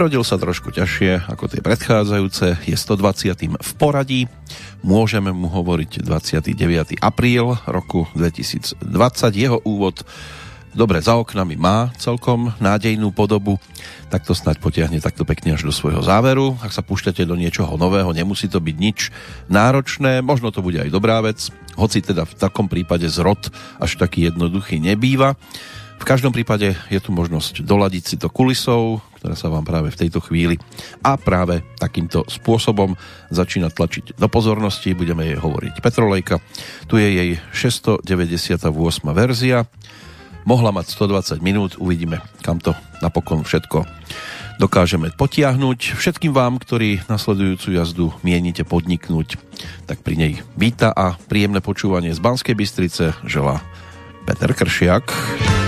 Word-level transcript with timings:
Rodil 0.00 0.24
sa 0.24 0.40
trošku 0.40 0.72
ťažšie 0.72 1.28
ako 1.28 1.44
tie 1.52 1.60
predchádzajúce, 1.60 2.64
je 2.64 2.72
120. 2.72 3.36
v 3.60 3.72
poradí. 3.76 4.32
Môžeme 4.80 5.28
mu 5.28 5.52
hovoriť 5.52 6.00
29. 6.00 7.04
apríl 7.04 7.60
roku 7.68 8.08
2020. 8.16 8.80
Jeho 9.36 9.60
úvod 9.60 10.00
dobre 10.72 11.04
za 11.04 11.20
oknami 11.20 11.60
má 11.60 11.92
celkom 12.00 12.48
nádejnú 12.64 13.12
podobu, 13.12 13.60
tak 14.08 14.24
to 14.24 14.32
snáď 14.32 14.64
potiahne 14.64 15.04
takto 15.04 15.28
pekne 15.28 15.52
až 15.52 15.68
do 15.68 15.72
svojho 15.76 16.00
záveru. 16.00 16.56
Ak 16.64 16.72
sa 16.72 16.80
púšťate 16.80 17.28
do 17.28 17.36
niečoho 17.36 17.76
nového, 17.76 18.16
nemusí 18.16 18.48
to 18.48 18.56
byť 18.56 18.76
nič 18.80 19.12
náročné, 19.52 20.24
možno 20.24 20.48
to 20.48 20.64
bude 20.64 20.80
aj 20.80 20.88
dobrá 20.88 21.20
vec, 21.20 21.52
hoci 21.76 22.00
teda 22.00 22.24
v 22.24 22.34
takom 22.40 22.72
prípade 22.72 23.04
zrod 23.04 23.52
až 23.76 24.00
taký 24.00 24.32
jednoduchý 24.32 24.80
nebýva. 24.80 25.36
V 26.00 26.08
každom 26.08 26.32
prípade 26.32 26.72
je 26.88 26.96
tu 26.96 27.12
možnosť 27.12 27.60
doladiť 27.60 28.04
si 28.08 28.16
to 28.16 28.32
kulisou, 28.32 29.04
ktorá 29.20 29.36
sa 29.36 29.52
vám 29.52 29.68
práve 29.68 29.92
v 29.92 30.00
tejto 30.00 30.24
chvíli 30.24 30.56
a 31.04 31.20
práve 31.20 31.60
takýmto 31.76 32.24
spôsobom 32.24 32.96
začína 33.28 33.68
tlačiť 33.68 34.16
do 34.16 34.26
pozornosti. 34.32 34.96
Budeme 34.96 35.28
jej 35.28 35.36
hovoriť 35.36 35.84
Petrolejka. 35.84 36.40
Tu 36.88 37.04
je 37.04 37.08
jej 37.12 37.30
698. 37.52 38.00
verzia. 39.12 39.68
Mohla 40.48 40.72
mať 40.72 40.96
120 40.96 41.44
minút, 41.44 41.76
uvidíme, 41.76 42.24
kam 42.40 42.56
to 42.56 42.72
napokon 43.04 43.44
všetko 43.44 43.84
dokážeme 44.60 45.08
potiahnuť. 45.16 45.96
Všetkým 45.96 46.36
vám, 46.36 46.60
ktorí 46.60 47.00
nasledujúcu 47.08 47.68
jazdu 47.72 48.06
mienite 48.20 48.60
podniknúť, 48.68 49.40
tak 49.88 50.04
pri 50.04 50.20
nej 50.20 50.32
víta 50.52 50.92
a 50.92 51.16
príjemné 51.16 51.64
počúvanie 51.64 52.12
z 52.12 52.20
Banskej 52.20 52.52
Bystrice 52.52 53.16
želá 53.24 53.64
Peter 54.28 54.52
Kršiak. 54.52 55.59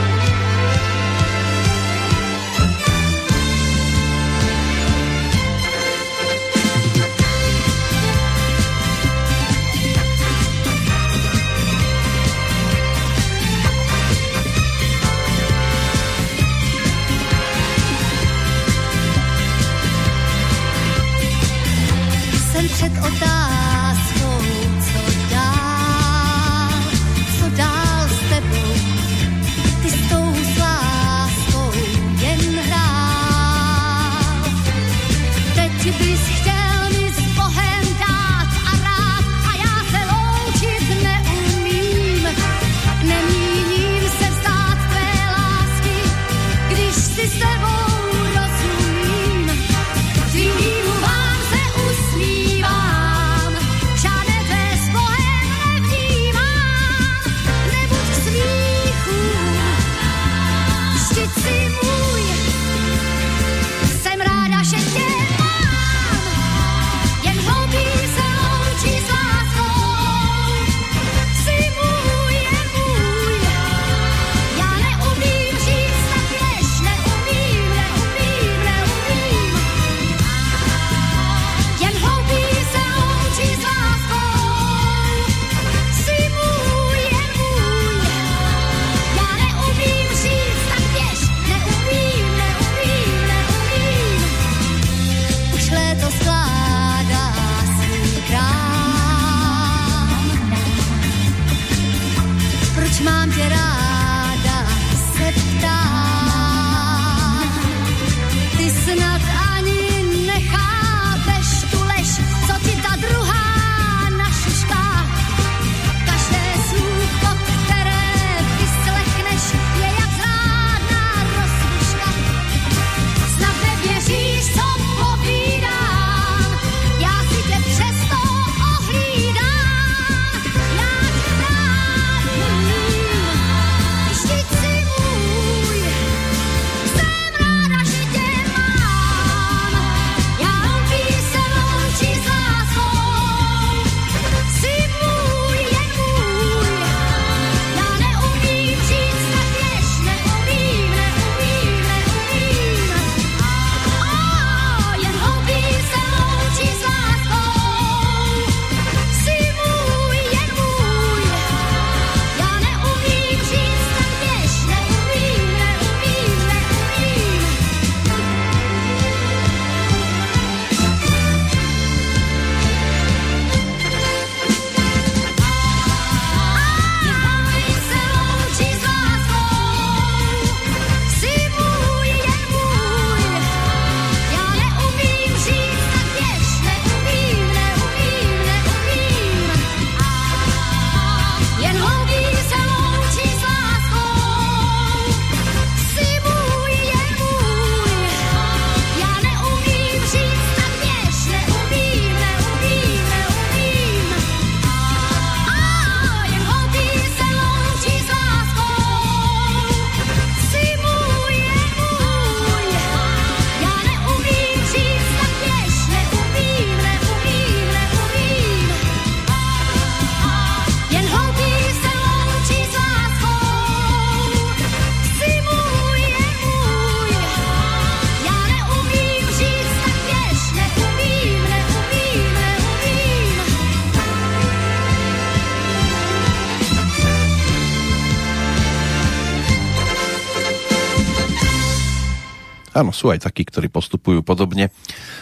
Áno, 242.83 242.91
sú 242.91 243.15
aj 243.15 243.23
takí, 243.23 243.47
ktorí 243.47 243.71
postupujú 243.71 244.27
podobne 244.27 244.75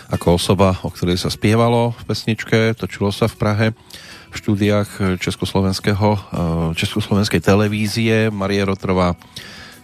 ako 0.08 0.40
osoba, 0.40 0.80
o 0.80 0.88
ktorej 0.88 1.20
sa 1.20 1.28
spievalo 1.28 1.92
v 1.92 2.02
pesničke, 2.08 2.72
točilo 2.72 3.12
sa 3.12 3.28
v 3.28 3.36
Prahe 3.36 3.66
v 4.32 4.34
štúdiách 4.40 5.20
Československého, 5.20 6.08
eh, 6.16 6.20
Československej 6.72 7.44
televízie. 7.44 8.32
Marie 8.32 8.64
Rotrová 8.64 9.12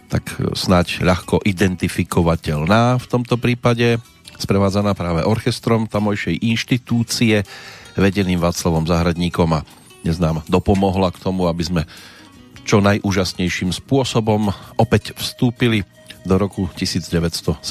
tak 0.09 0.25
snáď 0.57 1.05
ľahko 1.05 1.45
identifikovateľná 1.45 2.97
v 2.97 3.05
tomto 3.05 3.37
prípade, 3.37 4.01
sprevádzaná 4.41 4.97
práve 4.97 5.21
orchestrom 5.21 5.85
tamojšej 5.85 6.33
inštitúcie 6.49 7.45
vedeným 7.93 8.41
Václavom 8.41 8.89
Zahradníkom 8.89 9.53
a 9.53 9.61
dnes 10.01 10.17
nám 10.17 10.41
dopomohla 10.49 11.13
k 11.13 11.21
tomu, 11.21 11.45
aby 11.45 11.61
sme 11.61 11.81
čo 12.65 12.81
najúžasnejším 12.81 13.69
spôsobom 13.69 14.49
opäť 14.81 15.13
vstúpili 15.13 15.85
do 16.27 16.35
roku 16.35 16.67
1979. 16.75 17.63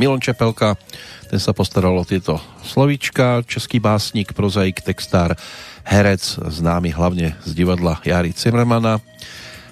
Milon 0.00 0.18
Čepelka, 0.18 0.80
ten 1.28 1.36
sa 1.36 1.52
postaral 1.52 1.92
o 1.92 2.08
tieto 2.08 2.40
slovíčka, 2.64 3.44
český 3.44 3.84
básnik, 3.84 4.32
prozaik, 4.32 4.80
textár, 4.80 5.36
herec, 5.84 6.40
známy 6.40 6.96
hlavne 6.96 7.36
z 7.44 7.50
divadla 7.52 8.00
Jary 8.00 8.32
Cimrmana, 8.32 9.04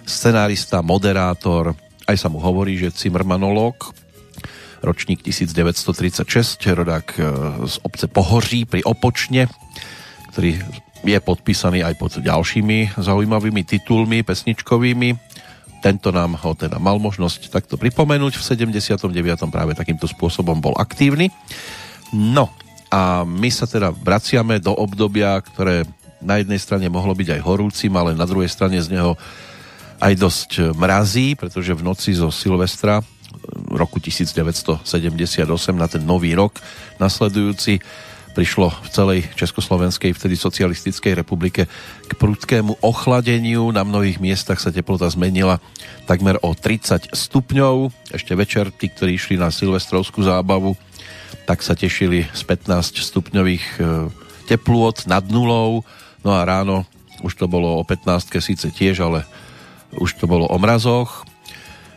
scenárista, 0.05 0.85
moderátor, 0.85 1.73
aj 2.05 2.17
sa 2.21 2.29
mu 2.29 2.45
hovorí, 2.45 2.77
že 2.77 2.93
Cimrmanolog, 2.93 3.97
ročník 4.85 5.25
1936, 5.25 6.77
rodák 6.77 7.07
e, 7.17 7.21
z 7.65 7.77
obce 7.81 8.07
Pohoří 8.11 8.69
pri 8.69 8.85
Opočne, 8.85 9.49
ktorý 10.35 10.61
je 11.03 11.19
podpísaný 11.19 11.83
aj 11.83 11.95
pod 11.99 12.13
ďalšími 12.21 12.99
zaujímavými 13.01 13.63
titulmi 13.67 14.23
pesničkovými 14.23 15.31
tento 15.82 16.14
nám 16.14 16.38
ho 16.38 16.55
teda 16.55 16.79
mal 16.79 17.02
možnosť 17.02 17.50
takto 17.50 17.75
pripomenúť. 17.75 18.38
V 18.38 18.44
79. 18.70 19.02
práve 19.50 19.75
takýmto 19.75 20.06
spôsobom 20.06 20.62
bol 20.62 20.79
aktívny. 20.79 21.34
No 22.14 22.55
a 22.87 23.26
my 23.26 23.50
sa 23.50 23.67
teda 23.67 23.90
vraciame 23.90 24.62
do 24.62 24.70
obdobia, 24.70 25.34
ktoré 25.43 25.82
na 26.23 26.38
jednej 26.38 26.62
strane 26.62 26.87
mohlo 26.87 27.11
byť 27.19 27.34
aj 27.34 27.40
horúcim, 27.43 27.90
ale 27.99 28.14
na 28.14 28.23
druhej 28.23 28.46
strane 28.46 28.79
z 28.79 28.94
neho 28.94 29.19
aj 29.99 30.14
dosť 30.14 30.50
mrazí, 30.79 31.34
pretože 31.34 31.75
v 31.75 31.82
noci 31.82 32.14
zo 32.14 32.31
Silvestra 32.31 33.02
roku 33.73 33.99
1978 33.99 34.87
na 35.75 35.88
ten 35.90 36.02
nový 36.05 36.37
rok 36.38 36.55
nasledujúci 37.00 37.82
prišlo 38.32 38.73
v 38.73 38.88
celej 38.88 39.20
Československej, 39.37 40.17
vtedy 40.17 40.34
socialistickej 40.34 41.12
republike 41.20 41.69
k 42.08 42.12
prudkému 42.17 42.81
ochladeniu. 42.81 43.69
Na 43.70 43.84
mnohých 43.84 44.19
miestach 44.19 44.58
sa 44.58 44.73
teplota 44.73 45.06
zmenila 45.12 45.61
takmer 46.08 46.40
o 46.40 46.56
30 46.56 47.12
stupňov. 47.12 47.93
Ešte 48.11 48.32
večer 48.32 48.73
tí, 48.73 48.88
ktorí 48.88 49.20
išli 49.20 49.37
na 49.37 49.52
silvestrovskú 49.52 50.25
zábavu, 50.25 50.75
tak 51.44 51.61
sa 51.61 51.76
tešili 51.76 52.26
z 52.32 52.43
15 52.49 52.99
stupňových 52.99 53.67
e, 53.76 53.81
teplôt 54.49 54.96
nad 55.05 55.23
nulou. 55.28 55.85
No 56.25 56.32
a 56.32 56.43
ráno 56.49 56.88
už 57.23 57.38
to 57.38 57.46
bolo 57.46 57.78
o 57.78 57.82
15 57.87 58.32
síce 58.43 58.67
tiež, 58.73 59.05
ale 59.05 59.28
už 59.94 60.17
to 60.19 60.26
bolo 60.26 60.49
o 60.49 60.56
mrazoch. 60.58 61.28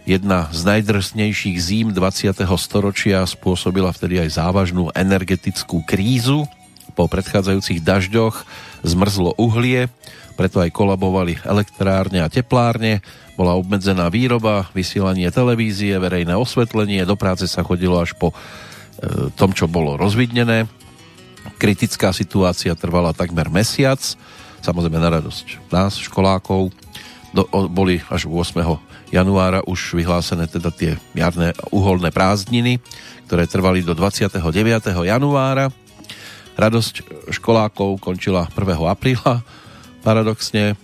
Jedna 0.06 0.54
z 0.54 0.62
najdrsnejších 0.70 1.58
zím 1.58 1.88
20. 1.90 2.38
storočia 2.62 3.26
spôsobila 3.26 3.90
vtedy 3.90 4.22
aj 4.22 4.38
závažnú 4.38 4.94
energetickú 4.94 5.82
krízu. 5.82 6.46
Po 6.94 7.10
predchádzajúcich 7.10 7.82
dažďoch 7.82 8.46
zmrzlo 8.86 9.34
uhlie, 9.42 9.90
preto 10.38 10.62
aj 10.62 10.70
kolabovali 10.70 11.42
elektrárne 11.42 12.22
a 12.22 12.30
teplárne, 12.30 13.02
bola 13.34 13.58
obmedzená 13.58 14.06
výroba, 14.14 14.70
vysielanie 14.78 15.26
televízie, 15.34 15.98
verejné 15.98 16.38
osvetlenie, 16.38 17.02
do 17.02 17.18
práce 17.18 17.50
sa 17.50 17.66
chodilo 17.66 17.98
až 17.98 18.14
po 18.14 18.30
e, 18.30 18.36
tom, 19.34 19.58
čo 19.58 19.66
bolo 19.66 19.98
rozvidnené. 19.98 20.70
Kritická 21.58 22.14
situácia 22.14 22.78
trvala 22.78 23.10
takmer 23.18 23.50
mesiac, 23.50 23.98
samozrejme 24.62 25.02
na 25.02 25.18
radosť 25.18 25.74
nás, 25.74 25.98
školákov. 25.98 26.70
Do, 27.34 27.50
boli 27.74 28.06
až 28.14 28.30
8 28.30 28.95
januára 29.16 29.64
už 29.64 29.96
vyhlásené 29.96 30.52
teda 30.52 30.68
tie 30.76 31.00
jarné 31.16 31.56
uholné 31.72 32.12
prázdniny, 32.12 32.84
ktoré 33.32 33.48
trvali 33.48 33.80
do 33.80 33.96
29. 33.96 34.44
januára. 35.08 35.72
Radosť 36.56 37.28
školákov 37.32 38.00
končila 38.04 38.48
1. 38.52 38.76
apríla, 38.88 39.44
paradoxne, 40.04 40.76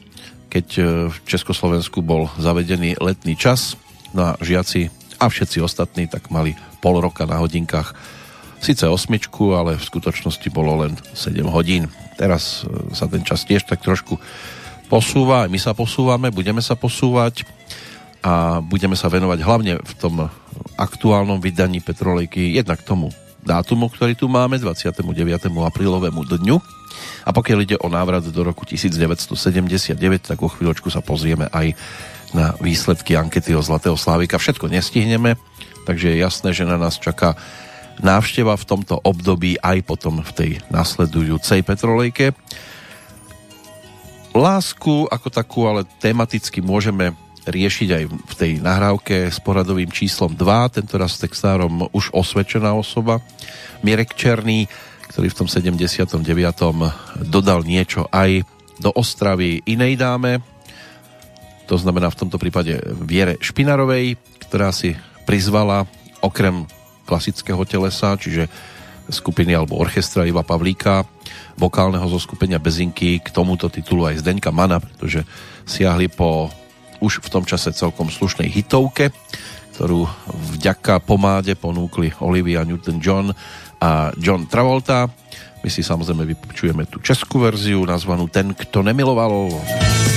keď 0.51 0.67
e, 0.75 0.81
v 1.07 1.15
Československu 1.23 2.03
bol 2.03 2.27
zavedený 2.35 2.99
letný 2.99 3.39
čas, 3.39 3.79
no 4.11 4.35
a 4.35 4.39
žiaci 4.43 4.91
a 5.19 5.31
všetci 5.31 5.63
ostatní 5.63 6.11
tak 6.11 6.27
mali 6.27 6.59
pol 6.83 6.99
roka 6.99 7.23
na 7.23 7.39
hodinkách 7.39 7.95
síce 8.59 8.83
osmičku, 8.83 9.55
ale 9.55 9.79
v 9.79 9.87
skutočnosti 9.87 10.47
bolo 10.51 10.83
len 10.83 10.93
7 11.15 11.39
hodín. 11.47 11.87
Teraz 12.19 12.67
e, 12.67 12.91
sa 12.91 13.07
ten 13.07 13.23
čas 13.23 13.47
tiež 13.47 13.63
tak 13.63 13.79
trošku 13.79 14.19
posúva, 14.91 15.47
my 15.47 15.55
sa 15.55 15.71
posúvame, 15.71 16.35
budeme 16.35 16.59
sa 16.59 16.75
posúvať 16.75 17.47
a 18.21 18.61
budeme 18.61 18.93
sa 18.93 19.09
venovať 19.09 19.39
hlavne 19.41 19.73
v 19.81 19.93
tom 19.97 20.29
aktuálnom 20.77 21.41
vydaní 21.41 21.81
Petrolejky 21.81 22.53
jednak 22.53 22.85
tomu 22.85 23.09
dátumu, 23.41 23.89
ktorý 23.89 24.13
tu 24.13 24.29
máme, 24.29 24.61
29. 24.61 25.01
aprílovému 25.49 26.21
dňu. 26.29 26.57
A 27.25 27.29
pokiaľ 27.33 27.57
ide 27.65 27.77
o 27.81 27.89
návrat 27.89 28.21
do 28.21 28.41
roku 28.45 28.65
1979, 28.65 29.97
tak 30.21 30.37
o 30.41 30.49
chvíľočku 30.49 30.93
sa 30.93 31.01
pozrieme 31.01 31.49
aj 31.49 31.73
na 32.31 32.53
výsledky 32.61 33.17
ankety 33.17 33.57
o 33.57 33.65
Zlatého 33.65 33.97
Slávika. 33.97 34.37
Všetko 34.37 34.69
nestihneme, 34.69 35.35
takže 35.89 36.13
je 36.13 36.17
jasné, 36.21 36.49
že 36.53 36.69
na 36.69 36.77
nás 36.77 37.01
čaká 37.01 37.33
návšteva 38.01 38.55
v 38.57 38.67
tomto 38.67 38.97
období 39.01 39.57
aj 39.61 39.77
potom 39.85 40.21
v 40.21 40.31
tej 40.31 40.51
nasledujúcej 40.69 41.61
Petrolejke. 41.65 42.33
Lásku 44.31 45.11
ako 45.11 45.27
takú, 45.27 45.67
ale 45.67 45.83
tematicky 45.99 46.63
môžeme 46.63 47.11
riešiť 47.45 47.89
aj 47.89 48.03
v 48.07 48.33
tej 48.37 48.51
nahrávke 48.61 49.29
s 49.33 49.41
poradovým 49.41 49.89
číslom 49.89 50.37
2, 50.37 50.77
tento 50.77 50.95
raz 51.01 51.17
s 51.17 51.23
textárom 51.25 51.89
už 51.89 52.13
osvedčená 52.13 52.73
osoba, 52.73 53.21
Mirek 53.81 54.13
Černý, 54.13 54.69
ktorý 55.09 55.27
v 55.33 55.37
tom 55.43 55.47
79. 55.49 56.21
dodal 57.25 57.65
niečo 57.65 58.05
aj 58.13 58.45
do 58.77 58.93
Ostravy 58.93 59.65
inej 59.65 59.97
dáme, 59.97 60.41
to 61.65 61.79
znamená 61.79 62.11
v 62.11 62.19
tomto 62.19 62.35
prípade 62.35 62.77
Viere 62.99 63.39
Špinarovej, 63.39 64.19
ktorá 64.43 64.75
si 64.75 64.91
prizvala 65.23 65.87
okrem 66.19 66.67
klasického 67.07 67.63
telesa, 67.63 68.19
čiže 68.19 68.51
skupiny 69.07 69.55
alebo 69.55 69.79
orchestra 69.79 70.27
Iva 70.27 70.43
Pavlíka, 70.43 71.07
vokálneho 71.55 72.03
zo 72.11 72.19
skupenia 72.19 72.59
Bezinky, 72.59 73.19
k 73.23 73.27
tomuto 73.31 73.67
titulu 73.67 74.07
aj 74.07 74.19
Zdeňka 74.19 74.51
Mana, 74.51 74.79
pretože 74.83 75.23
siahli 75.63 76.11
po 76.11 76.51
už 77.01 77.25
v 77.25 77.31
tom 77.33 77.43
čase 77.43 77.73
celkom 77.73 78.07
slušnej 78.13 78.47
hitovke, 78.47 79.09
ktorú 79.75 80.05
vďaka 80.61 81.01
pomáde 81.01 81.57
ponúkli 81.57 82.13
Olivia 82.21 82.61
Newton-John 82.61 83.33
a 83.81 84.13
John 84.21 84.45
Travolta. 84.45 85.09
My 85.61 85.69
si 85.69 85.81
samozrejme 85.81 86.25
vypočujeme 86.25 86.85
tú 86.85 87.01
českú 87.01 87.41
verziu 87.41 87.81
nazvanú 87.85 88.29
Ten, 88.29 88.53
kto 88.53 88.85
nemiloval. 88.85 89.49
A 89.51 89.61
teď 89.65 90.10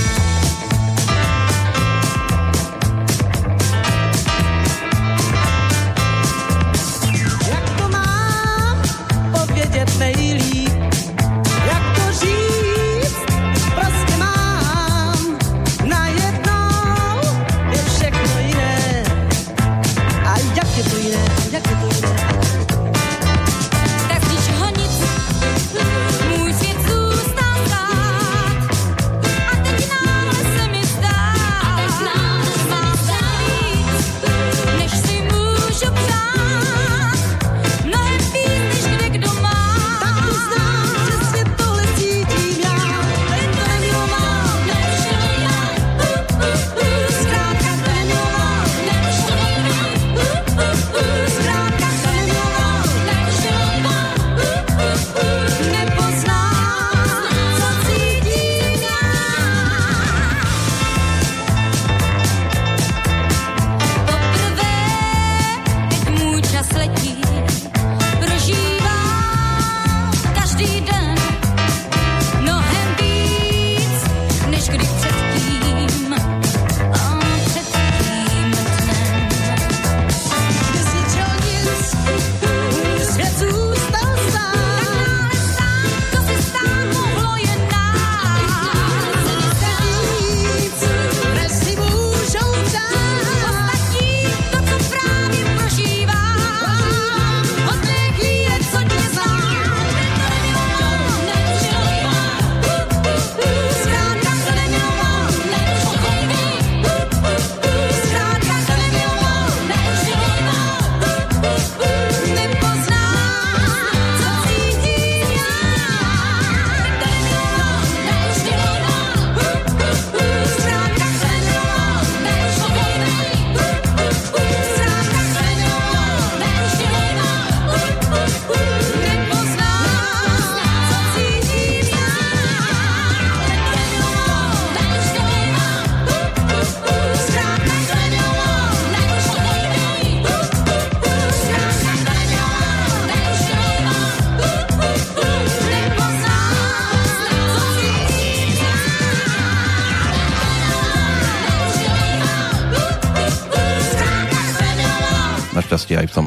našťastie 155.84 156.00
aj 156.00 156.08
v 156.08 156.16
tom 156.16 156.26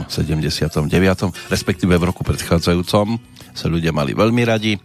79. 0.86 1.50
respektíve 1.50 1.98
v 1.98 2.06
roku 2.06 2.22
predchádzajúcom 2.22 3.18
sa 3.58 3.66
ľudia 3.66 3.90
mali 3.90 4.14
veľmi 4.14 4.46
radi, 4.46 4.78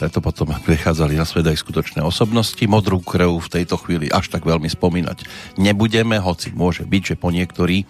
preto 0.00 0.24
potom 0.24 0.48
prichádzali 0.64 1.12
na 1.12 1.28
svet 1.28 1.44
aj 1.44 1.60
skutočné 1.60 2.00
osobnosti. 2.00 2.64
Modrú 2.64 3.04
krv 3.04 3.36
v 3.36 3.52
tejto 3.52 3.76
chvíli 3.76 4.08
až 4.08 4.32
tak 4.32 4.48
veľmi 4.48 4.64
spomínať 4.64 5.28
nebudeme, 5.60 6.16
hoci 6.16 6.56
môže 6.56 6.88
byť, 6.88 7.02
že 7.04 7.20
po 7.20 7.28
niektorí 7.28 7.84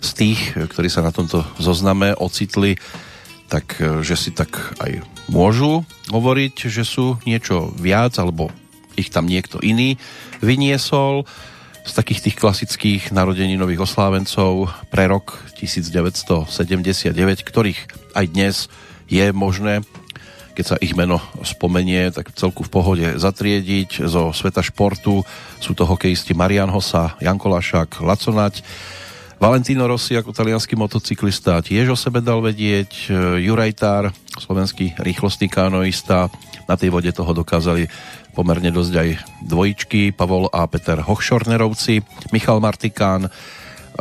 z 0.00 0.10
tých, 0.16 0.56
ktorí 0.56 0.88
sa 0.88 1.04
na 1.04 1.12
tomto 1.12 1.44
zozname 1.60 2.16
ocitli, 2.16 2.80
tak 3.52 3.76
že 3.76 4.16
si 4.16 4.32
tak 4.32 4.56
aj 4.80 5.04
môžu 5.28 5.84
hovoriť, 6.08 6.64
že 6.72 6.88
sú 6.88 7.20
niečo 7.28 7.76
viac, 7.76 8.16
alebo 8.16 8.48
ich 8.96 9.12
tam 9.12 9.28
niekto 9.28 9.60
iný 9.60 10.00
vyniesol 10.40 11.28
z 11.84 11.92
takých 11.92 12.20
tých 12.24 12.36
klasických 12.40 13.02
narodeninových 13.12 13.84
oslávencov 13.84 14.72
pre 14.88 15.04
rok 15.04 15.36
1979, 15.60 17.12
ktorých 17.44 17.80
aj 18.16 18.24
dnes 18.32 18.72
je 19.04 19.28
možné, 19.36 19.84
keď 20.56 20.64
sa 20.64 20.76
ich 20.80 20.96
meno 20.96 21.20
spomenie, 21.44 22.08
tak 22.08 22.32
celku 22.32 22.64
v 22.64 22.72
pohode 22.72 23.06
zatriediť. 23.20 24.08
Zo 24.08 24.32
sveta 24.32 24.64
športu 24.64 25.20
sú 25.60 25.76
to 25.76 25.84
hokejisti 25.84 26.32
Marian 26.32 26.72
Hosa, 26.72 27.18
Janko 27.20 27.52
Lašák, 27.52 28.00
Laconať, 28.00 28.64
Valentino 29.42 29.84
Rossi 29.84 30.14
ako 30.16 30.30
talianský 30.32 30.78
motocyklista 30.78 31.58
tiež 31.60 31.92
o 31.92 31.98
sebe 31.98 32.22
dal 32.22 32.38
vedieť, 32.40 33.12
Juraj 33.42 33.72
Tár, 33.76 34.14
slovenský 34.40 34.94
rýchlostný 34.96 35.50
kanoista, 35.50 36.30
na 36.64 36.80
tej 36.80 36.88
vode 36.88 37.12
toho 37.12 37.28
dokázali 37.36 37.84
pomerne 38.34 38.74
dosť 38.74 38.94
aj 38.98 39.08
dvojičky, 39.46 40.10
Pavol 40.10 40.50
a 40.50 40.66
Peter 40.66 40.98
Hochschornerovci, 40.98 42.02
Michal 42.34 42.58
Martikán, 42.58 43.30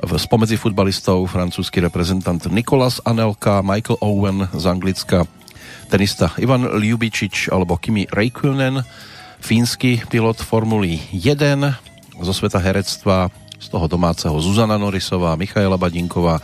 spomedzi 0.02 0.58
futbalistov 0.58 1.30
francúzsky 1.30 1.78
reprezentant 1.80 2.42
Nikolas 2.50 2.98
Anelka, 3.06 3.62
Michael 3.62 4.02
Owen 4.02 4.50
z 4.50 4.66
Anglicka, 4.66 5.30
tenista 5.88 6.34
Ivan 6.42 6.66
Ljubičič 6.66 7.54
alebo 7.54 7.78
Kimi 7.78 8.10
Räikkönen, 8.10 8.82
fínsky 9.38 10.02
pilot 10.10 10.42
Formuly 10.42 11.14
1, 11.14 12.26
zo 12.26 12.34
sveta 12.34 12.58
herectva 12.58 13.30
z 13.62 13.68
toho 13.70 13.86
domáceho 13.86 14.34
Zuzana 14.42 14.82
Norisová, 14.82 15.38
Michaela 15.38 15.78
Badinková, 15.78 16.42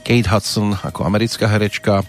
Kate 0.00 0.30
Hudson 0.30 0.72
ako 0.80 1.04
americká 1.04 1.46
herečka, 1.50 2.00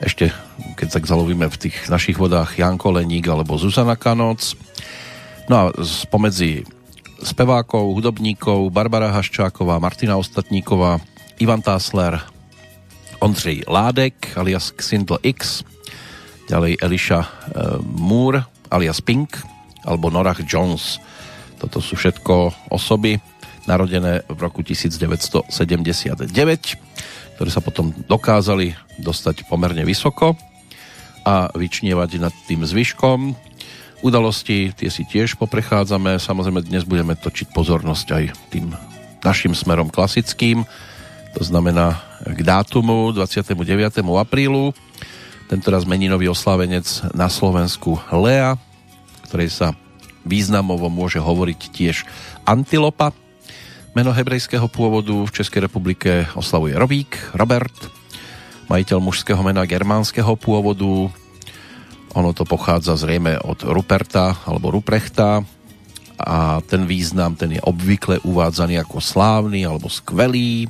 ešte 0.00 0.32
keď 0.76 0.88
sa 0.92 1.00
zalovíme 1.00 1.48
v 1.48 1.60
tých 1.68 1.76
našich 1.88 2.20
vodách 2.20 2.60
Janko 2.60 2.92
Leník 2.92 3.28
alebo 3.28 3.56
Zuzana 3.56 3.96
Kanoc. 3.96 4.56
No 5.48 5.54
a 5.56 5.64
spomedzi 5.80 6.68
spevákov, 7.24 7.96
hudobníkov 7.96 8.68
Barbara 8.68 9.08
Haščáková, 9.08 9.80
Martina 9.80 10.20
Ostatníková, 10.20 11.00
Ivan 11.40 11.64
Tásler, 11.64 12.20
Ondřej 13.24 13.64
Ládek 13.64 14.36
alias 14.36 14.68
Xindl 14.76 15.16
X, 15.24 15.64
ďalej 16.52 16.76
Eliša 16.84 17.20
e, 17.24 17.28
Moore 17.80 18.44
alias 18.68 19.00
Pink 19.00 19.40
alebo 19.88 20.12
Norah 20.12 20.36
Jones. 20.44 21.00
Toto 21.56 21.80
sú 21.80 21.96
všetko 21.96 22.68
osoby 22.68 23.16
narodené 23.64 24.28
v 24.28 24.38
roku 24.38 24.60
1979 24.60 25.48
ktoré 27.36 27.52
sa 27.52 27.60
potom 27.60 27.92
dokázali 28.08 28.72
dostať 28.96 29.44
pomerne 29.46 29.84
vysoko 29.84 30.32
a 31.22 31.52
vyčnievať 31.52 32.10
nad 32.16 32.34
tým 32.48 32.64
zvyškom. 32.64 33.36
Udalosti 34.00 34.72
tie 34.72 34.88
si 34.88 35.04
tiež 35.04 35.36
poprechádzame, 35.36 36.16
samozrejme 36.16 36.64
dnes 36.64 36.88
budeme 36.88 37.12
točiť 37.12 37.52
pozornosť 37.52 38.06
aj 38.12 38.24
tým 38.48 38.72
našim 39.20 39.52
smerom 39.52 39.92
klasickým, 39.92 40.64
to 41.36 41.42
znamená 41.44 42.00
k 42.24 42.40
dátumu 42.40 43.12
29. 43.12 44.00
aprílu. 44.16 44.72
Tento 45.52 45.68
raz 45.68 45.84
meninový 45.84 46.32
oslávenec 46.32 46.88
na 47.12 47.28
Slovensku 47.28 48.00
Lea, 48.08 48.56
ktorej 49.28 49.52
sa 49.52 49.76
významovo 50.24 50.88
môže 50.88 51.20
hovoriť 51.20 51.60
tiež 51.70 52.08
Antilopa, 52.48 53.12
Meno 53.96 54.12
hebrejského 54.12 54.68
pôvodu 54.68 55.16
v 55.24 55.32
Českej 55.32 55.72
republike 55.72 56.28
oslavuje 56.36 56.76
Robík, 56.76 57.16
Robert, 57.32 57.72
majiteľ 58.68 59.00
mužského 59.00 59.40
mena 59.40 59.64
germánskeho 59.64 60.36
pôvodu. 60.36 61.08
Ono 62.12 62.30
to 62.36 62.44
pochádza 62.44 63.00
zrejme 63.00 63.40
od 63.40 63.64
Ruperta 63.64 64.36
alebo 64.44 64.68
Ruprechta 64.68 65.40
a 66.20 66.60
ten 66.68 66.84
význam, 66.84 67.40
ten 67.40 67.56
je 67.56 67.62
obvykle 67.64 68.20
uvádzaný 68.20 68.84
ako 68.84 69.00
slávny 69.00 69.64
alebo 69.64 69.88
skvelý. 69.88 70.68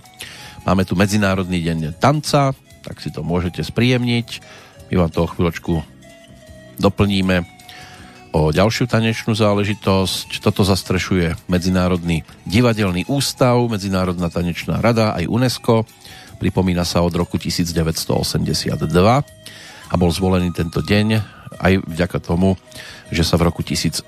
Máme 0.63 0.87
tu 0.87 0.95
Medzinárodný 0.95 1.67
deň 1.67 1.99
tanca, 1.99 2.55
tak 2.87 3.03
si 3.03 3.11
to 3.11 3.27
môžete 3.27 3.67
spríjemniť. 3.67 4.39
My 4.95 5.03
vám 5.03 5.11
to 5.11 5.27
o 5.27 5.31
chvíľočku 5.35 5.83
doplníme 6.79 7.56
o 8.37 8.53
ďalšiu 8.53 8.85
tanečnú 8.85 9.33
záležitosť. 9.33 10.45
Toto 10.45 10.61
zastrešuje 10.61 11.49
Medzinárodný 11.49 12.21
divadelný 12.45 13.09
ústav, 13.09 13.57
Medzinárodná 13.65 14.29
tanečná 14.29 14.85
rada 14.85 15.17
aj 15.17 15.25
UNESCO. 15.25 15.89
Pripomína 16.37 16.85
sa 16.85 17.01
od 17.01 17.17
roku 17.17 17.41
1982 17.41 18.77
a 19.89 19.95
bol 19.97 20.11
zvolený 20.13 20.53
tento 20.53 20.85
deň 20.85 21.09
aj 21.57 21.81
vďaka 21.89 22.19
tomu, 22.21 22.61
že 23.09 23.25
sa 23.25 23.41
v 23.41 23.49
roku 23.49 23.65
1727 23.65 24.05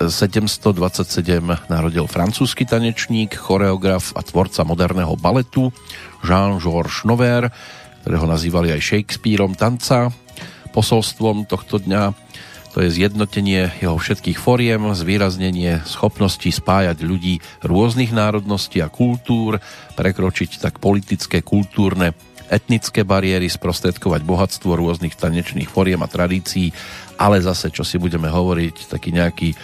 narodil 1.73 2.04
francúzsky 2.04 2.68
tanečník, 2.68 3.32
choreograf 3.32 4.12
a 4.12 4.20
tvorca 4.20 4.61
moderného 4.68 5.16
baletu 5.16 5.73
Jean-Georges 6.20 7.08
Nover, 7.08 7.49
ktorého 8.04 8.28
nazývali 8.28 8.76
aj 8.76 8.85
Shakespeareom 8.92 9.56
tanca. 9.56 10.12
Posolstvom 10.76 11.49
tohto 11.49 11.80
dňa 11.80 12.12
to 12.78 12.87
je 12.87 13.02
zjednotenie 13.02 13.75
jeho 13.82 13.99
všetkých 13.99 14.38
foriem, 14.38 14.94
zvýraznenie 14.94 15.82
schopnosti 15.82 16.47
spájať 16.47 17.02
ľudí 17.02 17.42
rôznych 17.66 18.14
národností 18.14 18.78
a 18.78 18.87
kultúr, 18.87 19.58
prekročiť 19.99 20.62
tak 20.62 20.78
politické, 20.78 21.42
kultúrne, 21.42 22.14
etnické 22.47 23.02
bariéry, 23.02 23.50
sprostredkovať 23.50 24.23
bohatstvo 24.23 24.78
rôznych 24.78 25.18
tanečných 25.18 25.66
foriem 25.66 25.99
a 26.06 26.06
tradícií, 26.06 26.70
ale 27.18 27.42
zase, 27.42 27.75
čo 27.75 27.82
si 27.82 27.99
budeme 27.99 28.30
hovoriť, 28.30 28.94
taký 28.94 29.11
nejaký 29.11 29.49
e, 29.50 29.56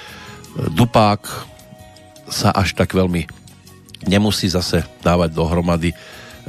dupák 0.75 1.23
sa 2.26 2.50
až 2.50 2.75
tak 2.75 2.99
veľmi 2.99 3.30
nemusí 4.11 4.50
zase 4.50 4.83
dávať 5.06 5.38
dohromady 5.38 5.94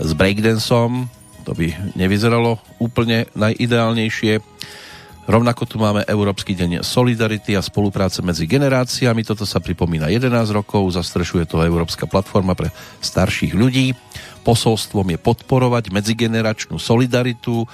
s 0.02 0.18
breakdanceom, 0.18 1.14
to 1.46 1.54
by 1.54 1.78
nevyzeralo 1.94 2.58
úplne 2.82 3.30
najideálnejšie 3.38 4.42
Rovnako 5.26 5.66
tu 5.66 5.82
máme 5.82 6.06
Európsky 6.06 6.54
deň 6.54 6.86
Solidarity 6.86 7.58
a 7.58 7.66
spolupráce 7.66 8.22
medzi 8.22 8.46
generáciami. 8.46 9.26
Toto 9.26 9.42
sa 9.42 9.58
pripomína 9.58 10.06
11 10.14 10.30
rokov, 10.54 10.86
zastrešuje 10.94 11.50
to 11.50 11.66
Európska 11.66 12.06
platforma 12.06 12.54
pre 12.54 12.70
starších 13.02 13.58
ľudí. 13.58 13.98
Posolstvom 14.46 15.18
je 15.18 15.18
podporovať 15.18 15.90
medzigeneračnú 15.90 16.78
solidaritu, 16.78 17.66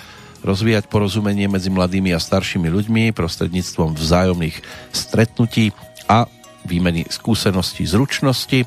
rozvíjať 0.48 0.88
porozumenie 0.88 1.52
medzi 1.52 1.68
mladými 1.68 2.16
a 2.16 2.24
staršími 2.24 2.72
ľuďmi 2.72 3.12
prostredníctvom 3.12 4.00
vzájomných 4.00 4.56
stretnutí 4.96 5.76
a 6.08 6.32
výmeny 6.64 7.12
skúseností, 7.12 7.84
zručnosti. 7.84 8.64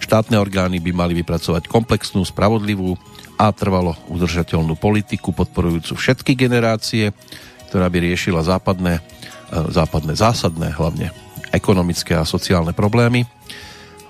Štátne 0.00 0.40
orgány 0.40 0.80
by 0.80 0.90
mali 0.96 1.12
vypracovať 1.20 1.68
komplexnú, 1.68 2.24
spravodlivú 2.24 2.96
a 3.36 3.52
trvalo 3.52 3.92
udržateľnú 4.08 4.72
politiku 4.80 5.36
podporujúcu 5.36 6.00
všetky 6.00 6.32
generácie, 6.32 7.12
ktorá 7.72 7.88
by 7.88 8.04
riešila 8.04 8.44
západné, 8.44 9.00
e, 9.00 9.56
západné 9.72 10.12
zásadné 10.12 10.76
hlavne 10.76 11.08
ekonomické 11.56 12.12
a 12.12 12.28
sociálne 12.28 12.76
problémy. 12.76 13.24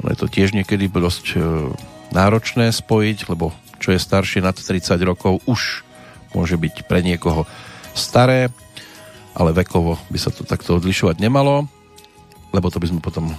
Ono 0.02 0.10
je 0.10 0.18
to 0.18 0.26
tiež 0.26 0.50
niekedy 0.50 0.90
dosť 0.90 1.38
e, 1.38 1.70
náročné 2.10 2.74
spojiť, 2.74 3.30
lebo 3.30 3.54
čo 3.78 3.94
je 3.94 4.02
staršie 4.02 4.42
nad 4.42 4.58
30 4.58 4.98
rokov 5.06 5.38
už 5.46 5.86
môže 6.34 6.58
byť 6.58 6.90
pre 6.90 7.06
niekoho 7.06 7.46
staré, 7.94 8.50
ale 9.38 9.54
vekovo 9.54 9.94
by 10.10 10.18
sa 10.18 10.34
to 10.34 10.42
takto 10.42 10.74
odlišovať 10.82 11.22
nemalo, 11.22 11.70
lebo 12.50 12.66
to 12.66 12.82
by 12.82 12.90
sme 12.90 12.98
potom 12.98 13.30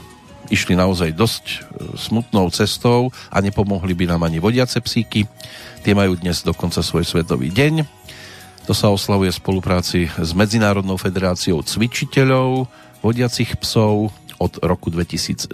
išli 0.48 0.72
naozaj 0.80 1.12
dosť 1.12 1.46
e, 1.52 1.58
smutnou 2.00 2.48
cestou 2.48 3.12
a 3.28 3.44
nepomohli 3.44 3.92
by 3.92 4.16
nám 4.16 4.24
ani 4.24 4.40
vodiace 4.40 4.80
psíky. 4.80 5.28
Tie 5.84 5.92
majú 5.92 6.16
dnes 6.16 6.48
dokonca 6.48 6.80
svoj 6.80 7.04
svetový 7.04 7.52
deň 7.52 8.03
to 8.64 8.72
sa 8.72 8.88
oslavuje 8.88 9.28
v 9.36 9.40
spolupráci 9.44 10.00
s 10.08 10.32
Medzinárodnou 10.32 10.96
federáciou 10.96 11.60
cvičiteľov 11.68 12.72
vodiacich 13.04 13.60
psov 13.60 14.16
od 14.40 14.54
roku 14.64 14.88
2002. 14.88 15.52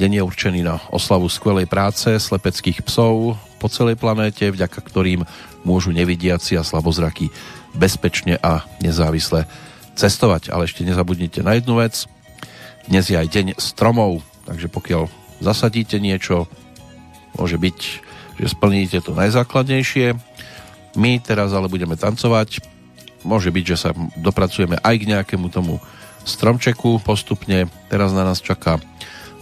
Deň 0.00 0.10
je 0.16 0.22
určený 0.24 0.60
na 0.64 0.80
oslavu 0.88 1.28
skvelej 1.28 1.68
práce 1.68 2.08
slepeckých 2.08 2.80
psov 2.88 3.36
po 3.60 3.68
celej 3.68 4.00
planéte, 4.00 4.48
vďaka 4.48 4.80
ktorým 4.80 5.28
môžu 5.68 5.92
nevidiaci 5.92 6.56
a 6.56 6.64
slabozraky 6.64 7.28
bezpečne 7.76 8.40
a 8.40 8.64
nezávisle 8.80 9.44
cestovať. 9.92 10.48
Ale 10.48 10.64
ešte 10.64 10.88
nezabudnite 10.88 11.44
na 11.44 11.60
jednu 11.60 11.76
vec. 11.76 12.08
Dnes 12.88 13.04
je 13.04 13.20
aj 13.20 13.28
deň 13.28 13.46
stromov, 13.60 14.24
takže 14.48 14.72
pokiaľ 14.72 15.12
zasadíte 15.44 16.00
niečo, 16.00 16.48
môže 17.36 17.60
byť 17.60 17.78
že 18.42 18.48
splníte 18.48 18.98
to 19.04 19.12
najzákladnejšie. 19.14 20.16
My 20.92 21.16
teraz 21.22 21.56
ale 21.56 21.72
budeme 21.72 21.96
tancovať. 21.96 22.60
Môže 23.24 23.48
byť, 23.54 23.64
že 23.64 23.76
sa 23.78 23.90
dopracujeme 24.18 24.76
aj 24.82 24.94
k 24.98 25.08
nejakému 25.08 25.48
tomu 25.48 25.78
stromčeku 26.26 27.00
postupne. 27.02 27.70
Teraz 27.88 28.10
na 28.12 28.26
nás 28.26 28.42
čaká 28.42 28.78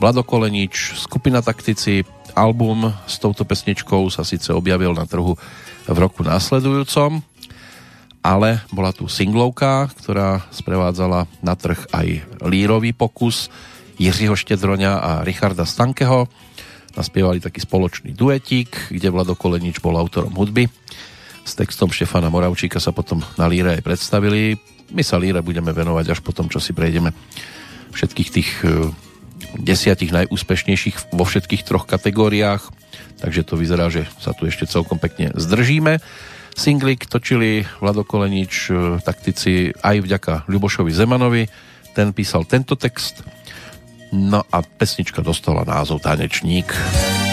Vlado 0.00 0.24
Kolenič, 0.24 0.96
skupina 0.96 1.44
Taktici, 1.44 2.06
album 2.32 2.88
s 3.04 3.20
touto 3.20 3.44
pesničkou 3.44 4.08
sa 4.08 4.24
síce 4.24 4.48
objavil 4.54 4.96
na 4.96 5.04
trhu 5.04 5.36
v 5.84 5.98
roku 5.98 6.24
následujúcom, 6.24 7.20
ale 8.24 8.64
bola 8.72 8.96
tu 8.96 9.10
singlovka, 9.12 9.92
ktorá 10.00 10.44
sprevádzala 10.54 11.28
na 11.44 11.54
trh 11.56 11.84
aj 11.92 12.06
lírový 12.48 12.96
pokus 12.96 13.52
Jiřího 14.00 14.36
Štedroňa 14.38 14.92
a 14.96 15.10
Richarda 15.20 15.68
Stankeho. 15.68 16.30
Naspievali 16.96 17.44
taký 17.44 17.60
spoločný 17.60 18.16
duetík, 18.16 18.92
kde 18.92 19.12
Vlado 19.12 19.36
Kolenič 19.36 19.84
bol 19.84 20.00
autorom 20.00 20.32
hudby 20.32 20.64
s 21.50 21.58
textom 21.58 21.90
Štefana 21.90 22.30
Moravčíka 22.30 22.78
sa 22.78 22.94
potom 22.94 23.26
na 23.34 23.50
Líre 23.50 23.74
aj 23.74 23.82
predstavili. 23.82 24.54
My 24.94 25.02
sa 25.02 25.18
Líre 25.18 25.42
budeme 25.42 25.74
venovať 25.74 26.14
až 26.14 26.20
potom, 26.22 26.46
čo 26.46 26.62
si 26.62 26.70
prejdeme 26.70 27.10
všetkých 27.90 28.28
tých 28.30 28.50
e, 28.62 28.94
desiatich 29.58 30.14
najúspešnejších 30.14 31.10
vo 31.10 31.26
všetkých 31.26 31.66
troch 31.66 31.90
kategóriách, 31.90 32.70
takže 33.18 33.42
to 33.42 33.58
vyzerá, 33.58 33.90
že 33.90 34.06
sa 34.22 34.30
tu 34.30 34.46
ešte 34.46 34.70
celkom 34.70 35.02
pekne 35.02 35.34
zdržíme. 35.34 35.98
Singlik 36.54 37.10
točili 37.10 37.66
Vlado 37.82 38.06
Kolenič, 38.06 38.70
e, 38.70 39.02
taktici 39.02 39.74
aj 39.74 40.06
vďaka 40.06 40.32
Ľubošovi 40.46 40.94
Zemanovi, 40.94 41.50
ten 41.98 42.14
písal 42.14 42.46
tento 42.46 42.78
text, 42.78 43.26
no 44.14 44.46
a 44.54 44.62
pesnička 44.62 45.18
dostala 45.18 45.66
názov 45.66 45.98
Tanečník. 46.06 46.70
Tanečník 46.70 47.29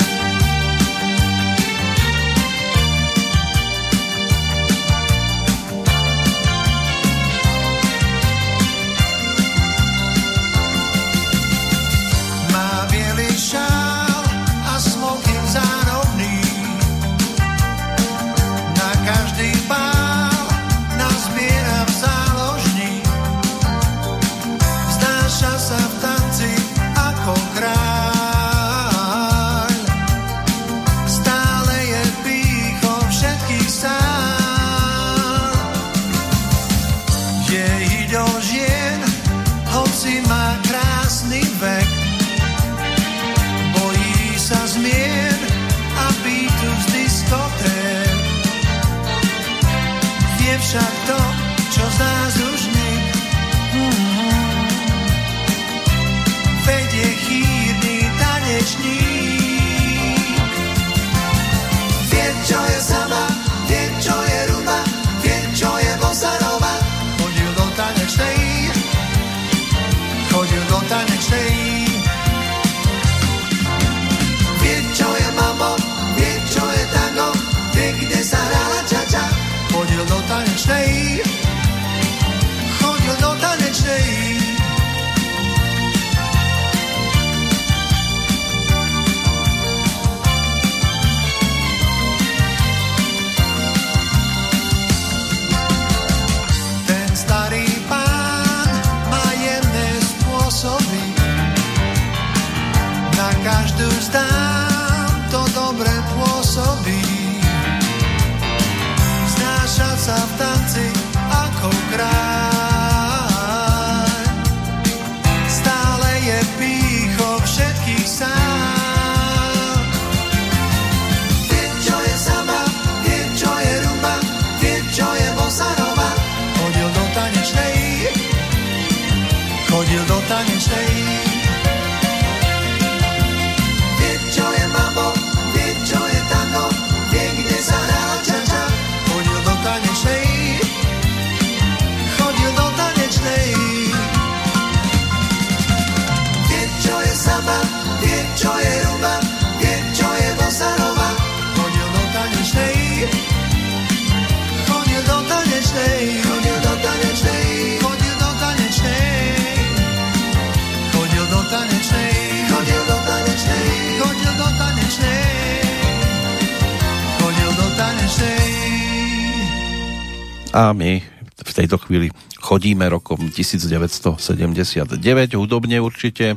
a 170.58 170.74
my 170.74 171.06
v 171.38 171.52
tejto 171.54 171.78
chvíli 171.78 172.10
chodíme 172.42 172.90
rokom 172.90 173.30
1979, 173.30 174.98
hudobne 175.38 175.78
určite. 175.78 176.34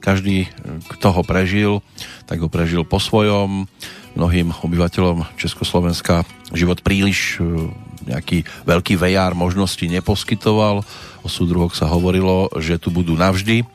Každý, 0.00 0.48
kto 0.88 1.12
ho 1.12 1.20
prežil, 1.20 1.84
tak 2.24 2.40
ho 2.40 2.48
prežil 2.48 2.88
po 2.88 2.96
svojom. 2.96 3.68
Mnohým 4.16 4.56
obyvateľom 4.64 5.36
Československa 5.36 6.24
život 6.56 6.80
príliš 6.80 7.36
e, 7.36 7.68
nejaký 8.08 8.48
veľký 8.64 8.96
VR 8.96 9.36
možnosti 9.36 9.84
neposkytoval. 9.84 10.80
O 11.20 11.28
súdruhoch 11.28 11.76
sa 11.76 11.92
hovorilo, 11.92 12.48
že 12.56 12.80
tu 12.80 12.88
budú 12.88 13.20
navždy 13.20 13.68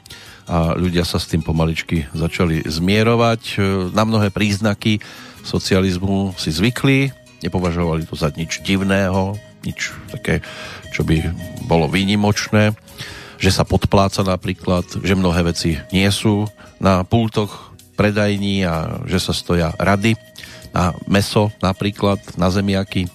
a 0.49 0.73
ľudia 0.73 1.05
sa 1.05 1.21
s 1.21 1.29
tým 1.29 1.45
pomaličky 1.45 2.09
začali 2.17 2.65
zmierovať. 2.65 3.41
E, 3.45 3.55
na 3.93 4.09
mnohé 4.09 4.33
príznaky 4.33 4.97
socializmu 5.45 6.33
si 6.33 6.49
zvykli, 6.49 7.13
nepovažovali 7.45 8.09
to 8.09 8.17
za 8.17 8.33
nič 8.33 8.65
divného, 8.65 9.37
nič 9.63 9.95
také, 10.11 10.43
čo 10.91 11.07
by 11.07 11.23
bolo 11.65 11.87
výnimočné, 11.87 12.75
že 13.39 13.51
sa 13.51 13.67
podpláca 13.67 14.23
napríklad, 14.23 14.87
že 15.03 15.17
mnohé 15.17 15.43
veci 15.51 15.75
nie 15.91 16.07
sú 16.13 16.47
na 16.79 17.03
pultoch 17.03 17.75
predajní 17.99 18.63
a 18.63 19.03
že 19.07 19.19
sa 19.19 19.33
stoja 19.35 19.75
rady 19.75 20.15
na 20.73 20.95
meso 21.05 21.53
napríklad, 21.61 22.19
na 22.39 22.49
zemiaky. 22.49 23.05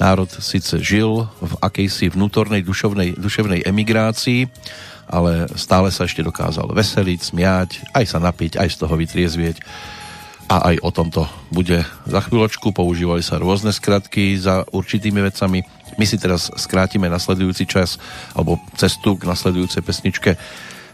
Národ 0.00 0.30
síce 0.40 0.80
žil 0.80 1.28
v 1.38 1.52
akejsi 1.60 2.10
vnútornej 2.10 2.64
dušovnej, 2.64 3.14
duševnej 3.14 3.62
emigrácii, 3.68 4.48
ale 5.06 5.46
stále 5.54 5.92
sa 5.92 6.08
ešte 6.08 6.24
dokázal 6.24 6.72
veseliť, 6.72 7.20
smiať, 7.20 7.70
aj 7.92 8.04
sa 8.08 8.18
napiť, 8.18 8.56
aj 8.56 8.68
z 8.72 8.76
toho 8.80 8.94
vytriezvieť 8.96 9.56
a 10.52 10.68
aj 10.68 10.84
o 10.84 10.90
tomto 10.92 11.24
bude 11.48 11.80
za 12.04 12.20
chvíľočku. 12.20 12.76
Používali 12.76 13.24
sa 13.24 13.40
rôzne 13.40 13.72
skratky 13.72 14.36
za 14.36 14.68
určitými 14.68 15.24
vecami. 15.24 15.64
My 15.96 16.04
si 16.04 16.20
teraz 16.20 16.52
skrátime 16.52 17.08
nasledujúci 17.08 17.64
čas 17.64 17.96
alebo 18.36 18.60
cestu 18.76 19.16
k 19.16 19.24
nasledujúcej 19.24 19.80
pesničke 19.80 20.36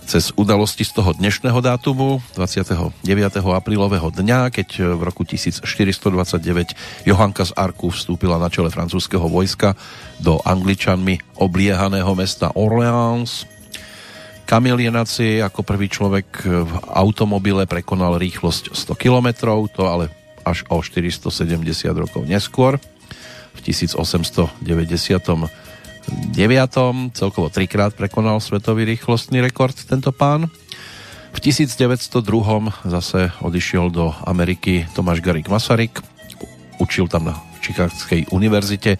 cez 0.09 0.33
udalosti 0.41 0.89
z 0.89 0.97
toho 0.97 1.13
dnešného 1.13 1.61
dátumu 1.61 2.25
29. 2.33 3.05
aprílového 3.45 4.09
dňa, 4.09 4.49
keď 4.49 4.97
v 4.97 5.03
roku 5.05 5.27
1429 5.27 7.05
Johanka 7.05 7.45
z 7.45 7.53
Arku 7.53 7.93
vstúpila 7.93 8.41
na 8.41 8.49
čele 8.49 8.73
francúzského 8.73 9.29
vojska 9.29 9.77
do 10.23 10.41
angličanmi 10.49 11.37
obliehaného 11.37 12.09
mesta 12.17 12.49
Orleans. 12.57 13.58
Kamil 14.49 14.81
Jenaci 14.81 15.45
ako 15.45 15.61
prvý 15.61 15.93
človek 15.93 16.49
v 16.49 16.73
automobile 16.89 17.69
prekonal 17.69 18.17
rýchlosť 18.17 18.73
100 18.73 18.97
km, 18.97 19.29
to 19.69 19.85
ale 19.85 20.09
až 20.41 20.65
o 20.73 20.81
470 20.81 21.29
rokov 21.93 22.25
neskôr. 22.25 22.81
V 23.53 23.61
1890 23.61 24.65
9. 26.33 27.13
Celkovo 27.13 27.53
trikrát 27.53 27.93
prekonal 27.93 28.41
svetový 28.41 28.89
rýchlostný 28.89 29.45
rekord 29.45 29.77
tento 29.77 30.17
pán. 30.17 30.49
V 31.37 31.39
1902 31.45 32.09
zase 32.89 33.29
odišiel 33.45 33.93
do 33.93 34.17
Ameriky 34.25 34.89
Tomáš 34.97 35.21
Garik 35.21 35.53
Masaryk. 35.53 36.01
Učil 36.81 37.05
tam 37.13 37.29
na 37.29 37.37
Chicagskej 37.61 38.33
univerzite. 38.33 38.97
E, 38.97 38.99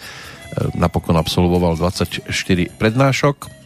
napokon 0.77 1.17
absolvoval 1.17 1.81
24 1.81 2.29
prednášok. 2.77 3.58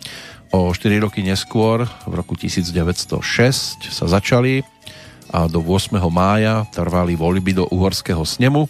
O 0.53 0.71
4 0.71 1.01
roky 1.01 1.25
neskôr, 1.25 1.88
v 2.05 2.12
roku 2.12 2.37
1906, 2.37 3.88
sa 3.88 4.07
začali 4.07 4.61
a 5.33 5.49
do 5.49 5.65
8. 5.65 5.97
mája 6.12 6.69
trvali 6.71 7.17
voľby 7.17 7.57
do 7.57 7.65
uhorského 7.73 8.21
snemu 8.21 8.69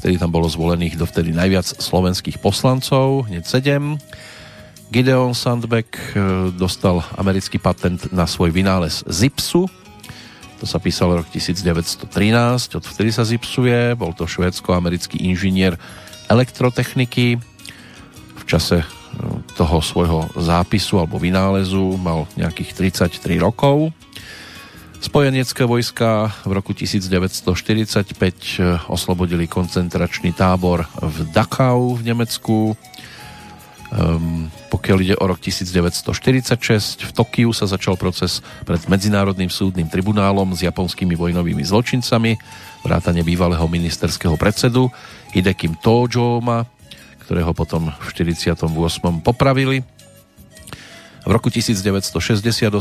Vtedy 0.00 0.16
tam 0.16 0.32
bolo 0.32 0.48
zvolených 0.48 0.96
dovtedy 0.96 1.34
najviac 1.34 1.66
slovenských 1.66 2.40
poslancov, 2.40 3.28
hneď 3.28 3.44
7. 3.44 4.00
Gideon 4.88 5.36
Sandbeck 5.36 5.92
e, 5.92 6.48
dostal 6.56 7.04
americký 7.20 7.60
patent 7.60 8.08
na 8.08 8.24
svoj 8.24 8.48
vynález 8.48 9.04
Zipsu. 9.04 9.68
To 10.56 10.64
sa 10.64 10.80
písalo 10.80 11.20
rok 11.20 11.28
1913, 11.28 12.08
odvtedy 12.80 13.12
sa 13.12 13.28
zipsuje. 13.28 13.92
Bol 13.92 14.16
to 14.16 14.24
švédsko-americký 14.24 15.20
inžinier 15.20 15.76
elektrotechniky. 16.32 17.36
V 18.40 18.42
čase 18.48 18.80
toho 19.54 19.82
svojho 19.82 20.30
zápisu 20.38 20.98
alebo 21.02 21.20
vynálezu 21.20 21.98
mal 22.00 22.24
nejakých 22.38 22.96
33 22.96 23.40
rokov. 23.42 23.92
Spojenecké 25.00 25.64
vojska 25.64 26.28
v 26.44 26.52
roku 26.52 26.76
1945 26.76 27.40
eh, 27.40 28.76
oslobodili 28.92 29.48
koncentračný 29.48 30.36
tábor 30.36 30.84
v 31.00 31.24
Dachau 31.32 31.96
v 31.96 32.04
Nemecku. 32.04 32.76
Um, 33.90 34.46
pokiaľ 34.70 34.96
ide 35.02 35.16
o 35.18 35.26
rok 35.26 35.42
1946, 35.42 37.10
v 37.10 37.10
Tokiu 37.10 37.50
sa 37.50 37.66
začal 37.66 37.98
proces 37.98 38.38
pred 38.62 38.78
Medzinárodným 38.86 39.50
súdnym 39.50 39.90
tribunálom 39.90 40.54
s 40.54 40.62
japonskými 40.62 41.18
vojnovými 41.18 41.66
zločincami, 41.66 42.38
vrátane 42.86 43.26
bývalého 43.26 43.66
ministerského 43.66 44.38
predsedu 44.38 44.94
Hidekim 45.34 45.74
Tojoma, 45.82 46.70
ktorého 47.30 47.54
potom 47.54 47.94
v 47.94 48.08
48. 48.10 48.66
popravili. 49.22 49.86
V 51.22 51.30
roku 51.30 51.46
1968 51.46 52.74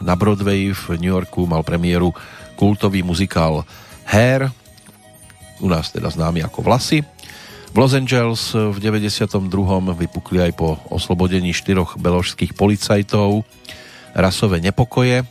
na 0.00 0.14
Broadway 0.16 0.72
v 0.72 0.96
New 0.96 1.12
Yorku 1.12 1.44
mal 1.44 1.60
premiéru 1.60 2.16
kultový 2.56 3.04
muzikál 3.04 3.68
Hair, 4.08 4.48
u 5.60 5.68
nás 5.68 5.92
teda 5.92 6.08
známy 6.08 6.48
ako 6.48 6.64
Vlasy. 6.64 7.04
V 7.04 7.76
Los 7.76 7.92
Angeles 7.92 8.56
v 8.56 8.78
92. 8.80 9.52
vypukli 9.92 10.40
aj 10.40 10.56
po 10.56 10.80
oslobodení 10.88 11.52
štyroch 11.52 12.00
beložských 12.00 12.56
policajtov 12.56 13.44
rasové 14.16 14.64
nepokoje, 14.64 15.28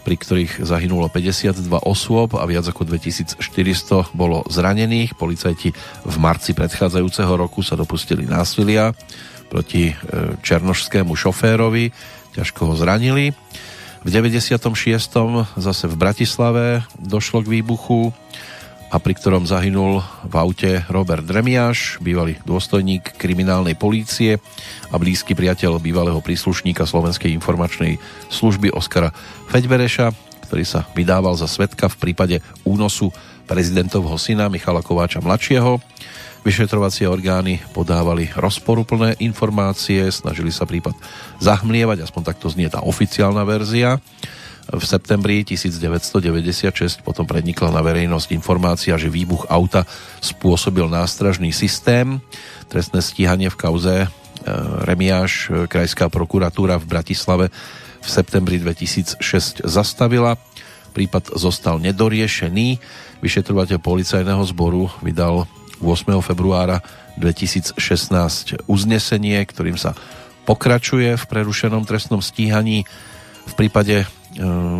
pri 0.00 0.16
ktorých 0.16 0.64
zahynulo 0.64 1.12
52 1.12 1.60
osôb 1.84 2.36
a 2.36 2.44
viac 2.48 2.64
ako 2.64 2.88
2400 2.88 3.40
bolo 4.16 4.42
zranených. 4.48 5.14
Policajti 5.14 5.72
v 6.06 6.16
marci 6.16 6.56
predchádzajúceho 6.56 7.32
roku 7.36 7.60
sa 7.60 7.76
dopustili 7.76 8.24
násilia 8.24 8.96
proti 9.50 9.90
e, 9.90 9.94
černošskému 10.40 11.12
šoférovi, 11.12 11.90
ťažko 12.38 12.70
ho 12.70 12.74
zranili. 12.78 13.34
V 14.00 14.08
96. 14.08 14.64
zase 15.60 15.84
v 15.84 15.96
Bratislave 15.98 16.86
došlo 16.96 17.44
k 17.44 17.60
výbuchu 17.60 18.16
a 18.90 18.98
pri 18.98 19.14
ktorom 19.14 19.46
zahynul 19.46 20.02
v 20.26 20.34
aute 20.34 20.82
Robert 20.90 21.22
Dremiáš, 21.22 22.02
bývalý 22.02 22.42
dôstojník 22.42 23.14
kriminálnej 23.14 23.78
polície 23.78 24.42
a 24.90 24.98
blízky 24.98 25.38
priateľ 25.38 25.78
bývalého 25.78 26.18
príslušníka 26.18 26.82
Slovenskej 26.82 27.30
informačnej 27.30 28.02
služby 28.34 28.74
Oskara 28.74 29.14
Feďbereša, 29.46 30.10
ktorý 30.50 30.66
sa 30.66 30.90
vydával 30.98 31.38
za 31.38 31.46
svetka 31.46 31.86
v 31.86 32.10
prípade 32.10 32.36
únosu 32.66 33.14
prezidentovho 33.46 34.18
syna 34.18 34.50
Michala 34.50 34.82
Kováča 34.82 35.22
mladšieho. 35.22 35.78
Vyšetrovacie 36.42 37.06
orgány 37.06 37.62
podávali 37.70 38.26
rozporuplné 38.34 39.22
informácie, 39.22 40.02
snažili 40.10 40.50
sa 40.50 40.66
prípad 40.66 40.98
zahmlievať, 41.38 42.02
aspoň 42.02 42.22
takto 42.34 42.50
znie 42.50 42.66
tá 42.66 42.82
oficiálna 42.82 43.46
verzia. 43.46 44.02
V 44.70 44.84
septembri 44.86 45.42
1996 45.42 47.02
potom 47.02 47.26
prednikla 47.26 47.74
na 47.74 47.82
verejnosť 47.82 48.30
informácia, 48.30 48.94
že 48.94 49.10
výbuch 49.10 49.50
auta 49.50 49.82
spôsobil 50.22 50.86
nástražný 50.86 51.50
systém. 51.50 52.22
Trestné 52.70 53.02
stíhanie 53.02 53.50
v 53.50 53.58
kauze 53.58 53.94
e, 54.04 54.08
Remiáš, 54.86 55.50
e, 55.50 55.66
Krajská 55.66 56.06
prokuratúra 56.06 56.78
v 56.78 56.86
Bratislave 56.86 57.46
v 57.98 58.08
septembri 58.08 58.62
2006 58.62 59.66
zastavila. 59.66 60.38
Prípad 60.94 61.34
zostal 61.34 61.82
nedoriešený. 61.82 62.78
Vyšetrovateľ 63.18 63.78
policajného 63.82 64.42
zboru 64.46 64.86
vydal 65.02 65.50
8. 65.82 66.14
februára 66.22 66.78
2016 67.18 67.74
uznesenie, 68.70 69.38
ktorým 69.42 69.74
sa 69.74 69.98
pokračuje 70.46 71.18
v 71.18 71.24
prerušenom 71.26 71.82
trestnom 71.82 72.22
stíhaní. 72.22 72.86
V 73.50 73.52
prípade 73.58 74.06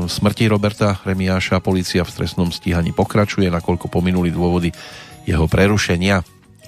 smrti 0.07 0.47
Roberta 0.47 1.01
Remiáša 1.03 1.59
policia 1.59 2.07
v 2.07 2.15
trestnom 2.15 2.55
stíhaní 2.55 2.95
pokračuje, 2.95 3.51
nakoľko 3.51 3.91
pominuli 3.91 4.31
dôvody 4.31 4.71
jeho 5.27 5.47
prerušenia. 5.51 6.23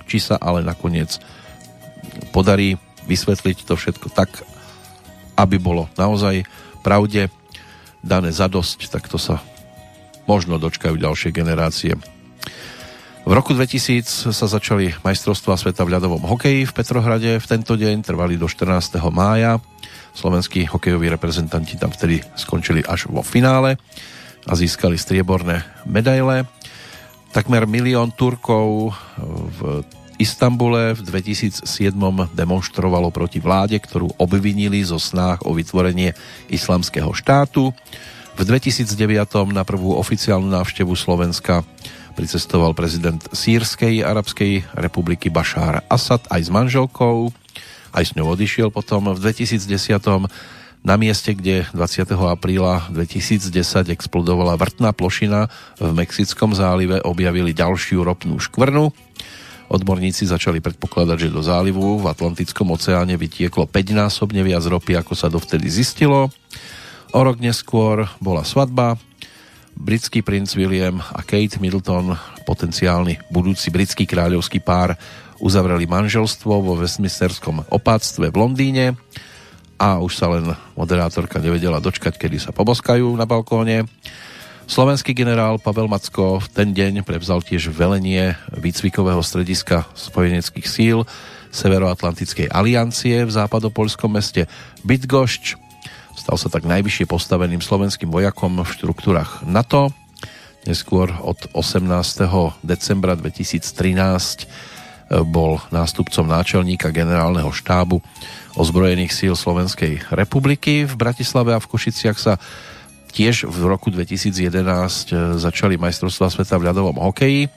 Či 0.07 0.19
sa 0.19 0.37
ale 0.37 0.67
nakoniec 0.67 1.23
podarí 2.35 2.77
vysvetliť 3.07 3.59
to 3.65 3.75
všetko 3.79 4.11
tak, 4.11 4.43
aby 5.39 5.57
bolo 5.63 5.87
naozaj 5.95 6.43
pravde 6.83 7.31
dané 8.03 8.35
zadosť, 8.35 8.91
tak 8.91 9.07
to 9.07 9.17
sa 9.17 9.39
možno 10.27 10.59
dočkajú 10.59 10.99
ďalšie 10.99 11.31
generácie. 11.31 11.95
V 13.23 13.31
roku 13.31 13.55
2000 13.55 14.35
sa 14.35 14.47
začali 14.51 14.99
majstrovstvá 15.07 15.55
sveta 15.55 15.87
v 15.87 15.95
ľadovom 15.95 16.27
hokeji 16.27 16.67
v 16.67 16.75
Petrohrade. 16.75 17.39
V 17.39 17.47
tento 17.47 17.79
deň 17.79 18.03
trvali 18.03 18.35
do 18.35 18.51
14. 18.51 18.99
mája. 19.15 19.63
Slovenskí 20.13 20.69
hokejoví 20.69 21.09
reprezentanti 21.09 21.81
tam 21.81 21.91
vtedy 21.91 22.21
skončili 22.37 22.85
až 22.85 23.09
vo 23.09 23.25
finále 23.25 23.81
a 24.47 24.53
získali 24.53 25.01
strieborné 25.01 25.65
medaile. 25.89 26.45
Takmer 27.33 27.65
milión 27.65 28.13
Turkov 28.13 28.93
v 29.57 29.83
Istambule 30.21 30.93
v 30.95 31.01
2007 31.03 31.65
demonstrovalo 32.37 33.09
proti 33.09 33.41
vláde, 33.41 33.81
ktorú 33.81 34.21
obvinili 34.21 34.85
zo 34.85 35.01
snách 35.01 35.49
o 35.49 35.57
vytvorenie 35.57 36.13
islamského 36.53 37.11
štátu. 37.11 37.73
V 38.37 38.41
2009 38.45 38.93
na 39.51 39.65
prvú 39.65 39.97
oficiálnu 39.97 40.47
návštevu 40.53 40.93
Slovenska 40.95 41.65
pricestoval 42.13 42.77
prezident 42.77 43.19
Sýrskej 43.33 44.05
arabskej 44.05 44.77
republiky 44.77 45.33
Bashar 45.33 45.83
Assad 45.89 46.21
aj 46.29 46.41
s 46.45 46.51
manželkou, 46.53 47.33
aj 47.93 48.13
s 48.13 48.15
ňou 48.17 48.33
odišiel 48.33 48.69
potom 48.73 49.13
v 49.13 49.19
2010 49.21 49.69
na 50.83 50.99
mieste, 50.99 51.31
kde 51.31 51.63
20. 51.71 52.11
apríla 52.11 52.91
2010 52.91 53.55
explodovala 53.95 54.59
vrtná 54.59 54.91
plošina 54.91 55.47
v 55.79 55.91
Mexickom 55.95 56.59
zálive, 56.59 56.99
objavili 57.07 57.55
ďalšiu 57.55 58.03
ropnú 58.03 58.43
škvrnu. 58.43 58.91
Odborníci 59.71 60.27
začali 60.27 60.59
predpokladať, 60.59 61.17
že 61.17 61.35
do 61.35 61.41
zálivu 61.41 62.03
v 62.03 62.11
Atlantickom 62.11 62.75
oceáne 62.75 63.15
vytieklo 63.15 63.71
5-násobne 63.71 64.43
viac 64.43 64.67
ropy, 64.67 64.99
ako 64.99 65.15
sa 65.15 65.31
dovtedy 65.31 65.71
zistilo. 65.71 66.29
O 67.15 67.21
rok 67.23 67.39
neskôr 67.39 68.11
bola 68.19 68.43
svadba, 68.43 68.99
britský 69.79 70.21
princ 70.21 70.53
William 70.59 71.01
a 71.01 71.23
Kate 71.25 71.63
Middleton, 71.63 72.13
potenciálny 72.45 73.33
budúci 73.33 73.71
britský 73.73 74.05
kráľovský 74.05 74.61
pár, 74.61 74.99
uzavreli 75.43 75.91
manželstvo 75.91 76.63
vo 76.63 76.79
Westminsterskom 76.79 77.67
opáctve 77.67 78.31
v 78.31 78.37
Londýne 78.39 78.87
a 79.75 79.99
už 79.99 80.15
sa 80.15 80.31
len 80.31 80.55
moderátorka 80.79 81.43
nevedela 81.43 81.83
dočkať, 81.83 82.15
kedy 82.15 82.39
sa 82.39 82.55
poboskajú 82.55 83.11
na 83.19 83.27
balkóne. 83.27 83.91
Slovenský 84.71 85.11
generál 85.11 85.59
Pavel 85.59 85.91
Macko 85.91 86.39
v 86.39 86.47
ten 86.55 86.71
deň 86.71 87.03
prevzal 87.03 87.43
tiež 87.43 87.75
velenie 87.75 88.39
výcvikového 88.55 89.21
strediska 89.21 89.91
spojeneckých 89.99 90.67
síl 90.71 91.03
Severoatlantickej 91.51 92.49
aliancie 92.49 93.27
v 93.27 93.35
západopolskom 93.35 94.15
meste 94.15 94.47
Bydgošť 94.87 95.73
Stal 96.13 96.37
sa 96.37 96.53
tak 96.53 96.69
najvyššie 96.69 97.09
postaveným 97.09 97.65
slovenským 97.65 98.13
vojakom 98.13 98.61
v 98.61 98.69
štruktúrach 98.69 99.41
NATO. 99.49 99.89
Neskôr 100.69 101.11
od 101.25 101.51
18. 101.57 101.89
decembra 102.63 103.19
2013 103.19 103.59
e, 103.59 104.47
bol 105.21 105.61
nástupcom 105.69 106.25
náčelníka 106.25 106.89
generálneho 106.89 107.53
štábu 107.53 108.01
ozbrojených 108.57 109.13
síl 109.13 109.37
Slovenskej 109.37 110.09
republiky. 110.13 110.89
V 110.89 110.95
Bratislave 110.97 111.53
a 111.53 111.61
v 111.61 111.69
Košiciach 111.69 112.17
sa 112.17 112.41
tiež 113.13 113.45
v 113.45 113.57
roku 113.69 113.93
2011 113.93 114.33
e, 114.33 115.15
začali 115.37 115.77
majstrovstvá 115.77 116.33
sveta 116.33 116.57
v 116.57 116.73
ľadovom 116.73 116.97
hokeji. 116.97 117.53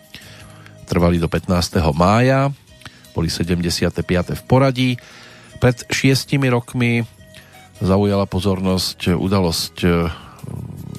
Trvali 0.86 1.18
do 1.18 1.32
15. 1.32 1.80
mája, 1.96 2.52
boli 3.16 3.32
75. 3.32 4.04
v 4.36 4.44
poradí. 4.44 4.90
Pred 5.64 5.88
šiestimi 5.88 6.52
rokmi 6.52 7.08
zaujala 7.80 8.28
pozornosť 8.28 9.16
udalosť 9.16 9.76
e, 9.84 9.90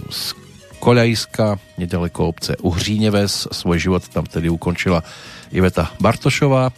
z 0.08 0.45
Koľajska, 0.86 1.58
nedaleko 1.82 2.30
obce 2.30 2.54
Uhříneves. 2.62 3.50
Svoj 3.50 3.78
život 3.82 4.06
tam 4.06 4.22
vtedy 4.22 4.46
ukončila 4.46 5.02
Iveta 5.50 5.90
Bartošová. 5.98 6.70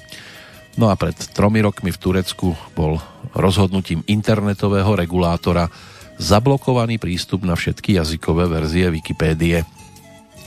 No 0.80 0.88
a 0.88 0.96
pred 0.96 1.12
tromi 1.36 1.60
rokmi 1.60 1.92
v 1.92 2.00
Turecku 2.00 2.56
bol 2.72 2.96
rozhodnutím 3.36 4.00
internetového 4.08 4.96
regulátora 4.96 5.68
zablokovaný 6.16 6.96
prístup 6.96 7.44
na 7.44 7.52
všetky 7.52 8.00
jazykové 8.00 8.48
verzie 8.48 8.88
Wikipédie. 8.88 9.68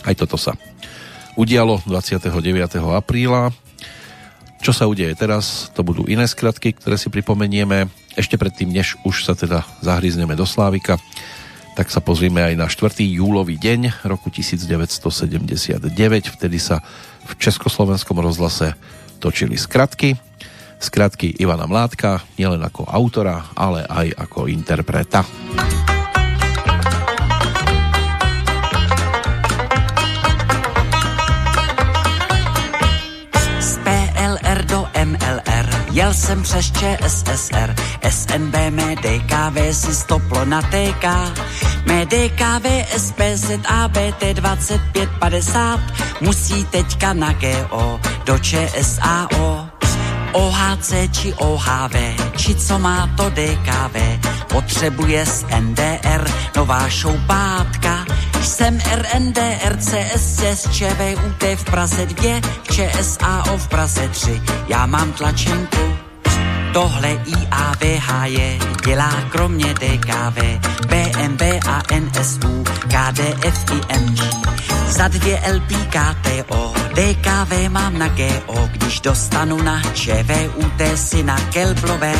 Aj 0.09 0.15
toto 0.17 0.41
sa 0.41 0.57
udialo 1.37 1.85
29. 1.85 2.33
apríla. 2.97 3.53
Čo 4.65 4.73
sa 4.73 4.89
udeje 4.89 5.13
teraz, 5.13 5.69
to 5.77 5.85
budú 5.85 6.09
iné 6.09 6.25
skratky, 6.25 6.73
ktoré 6.73 6.97
si 6.97 7.13
pripomenieme. 7.13 7.93
Ešte 8.17 8.41
predtým, 8.41 8.73
než 8.73 8.97
už 9.05 9.21
sa 9.21 9.37
teda 9.37 9.61
zahryzneme 9.85 10.33
do 10.33 10.49
Slávika, 10.49 10.97
tak 11.81 11.89
sa 11.89 11.97
pozrieme 11.97 12.45
aj 12.45 12.53
na 12.61 12.69
4. 12.69 12.93
júlový 13.01 13.57
deň 13.57 14.05
roku 14.05 14.29
1979. 14.29 15.81
Vtedy 16.29 16.61
sa 16.61 16.85
v 17.25 17.33
Československom 17.41 18.21
rozhlase 18.21 18.77
točili 19.17 19.57
skratky. 19.57 20.13
Skratky 20.77 21.33
Ivana 21.41 21.65
Mládka, 21.65 22.21
nielen 22.37 22.61
ako 22.61 22.85
autora, 22.85 23.49
ale 23.57 23.81
aj 23.89 24.13
ako 24.13 24.45
interpreta. 24.45 25.25
Jel 35.91 36.13
jsem 36.13 36.43
přes 36.43 36.71
ČSSR, 36.71 37.75
SNB, 38.09 38.55
mé 38.69 38.95
DKV 38.95 39.75
si 39.75 39.95
stoplo 39.95 40.45
na 40.45 40.61
TK. 40.61 41.05
Mé 41.85 42.05
DKV, 42.05 42.65
SPZ, 42.97 43.51
ABT 43.67 44.23
2550 44.33 45.79
musí 46.21 46.65
teďka 46.65 47.13
na 47.13 47.33
GO 47.33 47.99
do 48.25 48.39
ČSAO. 48.39 49.70
OHC 50.33 50.93
či 51.11 51.33
OHV, 51.33 51.95
či 52.37 52.55
co 52.55 52.79
má 52.79 53.09
to 53.17 53.29
DKV, 53.29 53.95
potřebuje 54.47 55.25
z 55.25 55.45
NDR 55.59 56.31
nová 56.55 56.89
šoupátka. 56.89 58.05
Jsem 58.43 58.79
RND, 58.79 59.37
RCS, 59.65 60.69
ČVUT 60.71 61.43
v 61.55 61.63
Praze 61.63 62.05
2, 62.05 62.41
ČSAO 62.71 63.57
v 63.57 63.67
Praze 63.67 64.07
3, 64.07 64.41
já 64.67 64.85
mám 64.85 65.11
tlačenku. 65.11 66.00
Tohle 66.73 67.09
IAVH 67.25 68.23
je, 68.23 68.57
dělá 68.85 69.11
kromě 69.29 69.73
DKV, 69.73 70.37
BMB 70.87 71.41
a 71.67 71.81
NSU, 71.99 72.63
KDF 72.63 73.65
i 73.71 73.99
MG. 73.99 74.19
Za 74.87 75.07
dvě 75.07 75.41
LP 75.55 75.71
KTO, 75.89 76.73
DKV 76.93 77.69
mám 77.69 77.97
na 77.97 78.07
GO, 78.07 78.69
když 78.71 79.01
dostanu 79.01 79.61
na 79.61 79.81
ČVUT 79.93 80.81
si 80.95 81.23
na 81.23 81.37
Kelblové. 81.39 82.15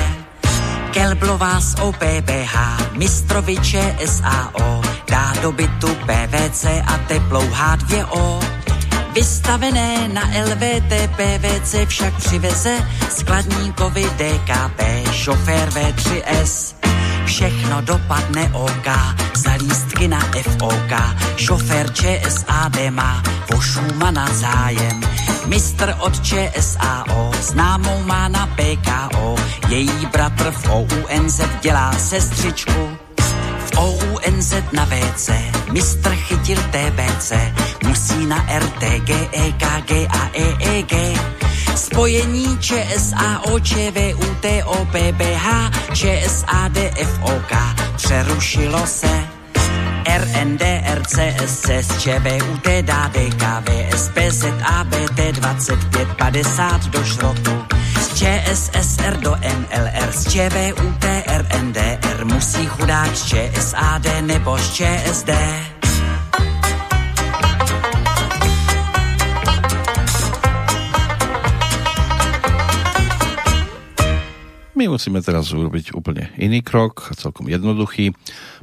Kelblová 0.92 1.60
z 1.60 1.76
OPBH, 1.82 2.56
Mistroviče 2.98 3.96
SAO, 4.06 4.82
dá 5.12 5.34
do 5.42 5.52
bytu 5.52 5.88
PVC 5.88 6.66
a 6.66 6.98
teplou 7.08 7.44
H2O. 7.44 8.61
Vystavené 9.14 10.08
na 10.08 10.22
LVT 10.22 10.94
PVC 11.16 11.76
však 11.88 12.18
přiveze 12.18 12.78
skladníkovi 13.10 14.04
DKP, 14.04 14.82
šofér 15.12 15.70
V3S. 15.70 16.76
Všechno 17.26 17.82
dopadne 17.82 18.52
OK, 18.54 18.88
za 19.36 19.52
lístky 19.52 20.08
na 20.08 20.20
FOK, 20.20 20.92
šofér 21.38 21.94
ČSAD 21.94 22.78
má 22.90 23.24
o 23.56 23.62
Šumana 23.62 24.34
zájem. 24.34 25.02
Mistr 25.46 25.96
od 26.00 26.24
ČSAO, 26.24 27.32
známou 27.42 28.04
má 28.04 28.28
na 28.28 28.48
PKO, 28.48 29.36
její 29.68 30.06
bratr 30.06 30.52
v 30.52 30.70
OUNZ 30.70 31.42
dělá 31.62 31.92
sestřičku. 31.92 33.01
OUNZ 33.78 34.54
na 34.72 34.86
WC, 34.86 35.30
mistr 35.72 36.10
chytil 36.10 36.58
TBC, 36.58 37.32
musí 37.88 38.26
na 38.26 38.46
RTG, 38.60 39.10
EKG 39.32 39.92
a 40.10 40.32
EEG. 40.34 40.94
Spojení 41.76 42.58
ČSAO, 42.60 43.60
ČVUT, 43.60 44.46
OPBH, 44.66 45.48
ČSAD, 45.94 46.78
FOK 47.06 47.52
přerušilo 47.96 48.88
se. 48.88 49.42
RND, 50.18 50.62
RCS, 50.96 51.98
ČVUT, 52.00 52.68
DKV, 52.82 53.98
SPZ, 53.98 54.46
ABT 54.66 55.20
2550 55.32 56.86
do 56.86 57.04
šrotu. 57.04 57.81
ČSSR 58.22 59.18
do 59.18 59.34
NLR, 59.34 60.12
z 60.14 60.30
ČVUT, 60.30 61.06
RNDR 61.26 62.26
musí 62.26 62.66
chudák 62.66 63.16
z 63.18 63.26
ČSAD 63.26 64.06
nebo 64.22 64.58
z 64.58 64.74
ČSD. 64.74 65.30
My 74.78 74.86
musíme 74.86 75.26
teraz 75.26 75.50
urobiť 75.50 75.98
úplne 75.98 76.30
iný 76.38 76.62
krok, 76.62 77.10
celkom 77.18 77.50
jednoduchý. 77.50 78.14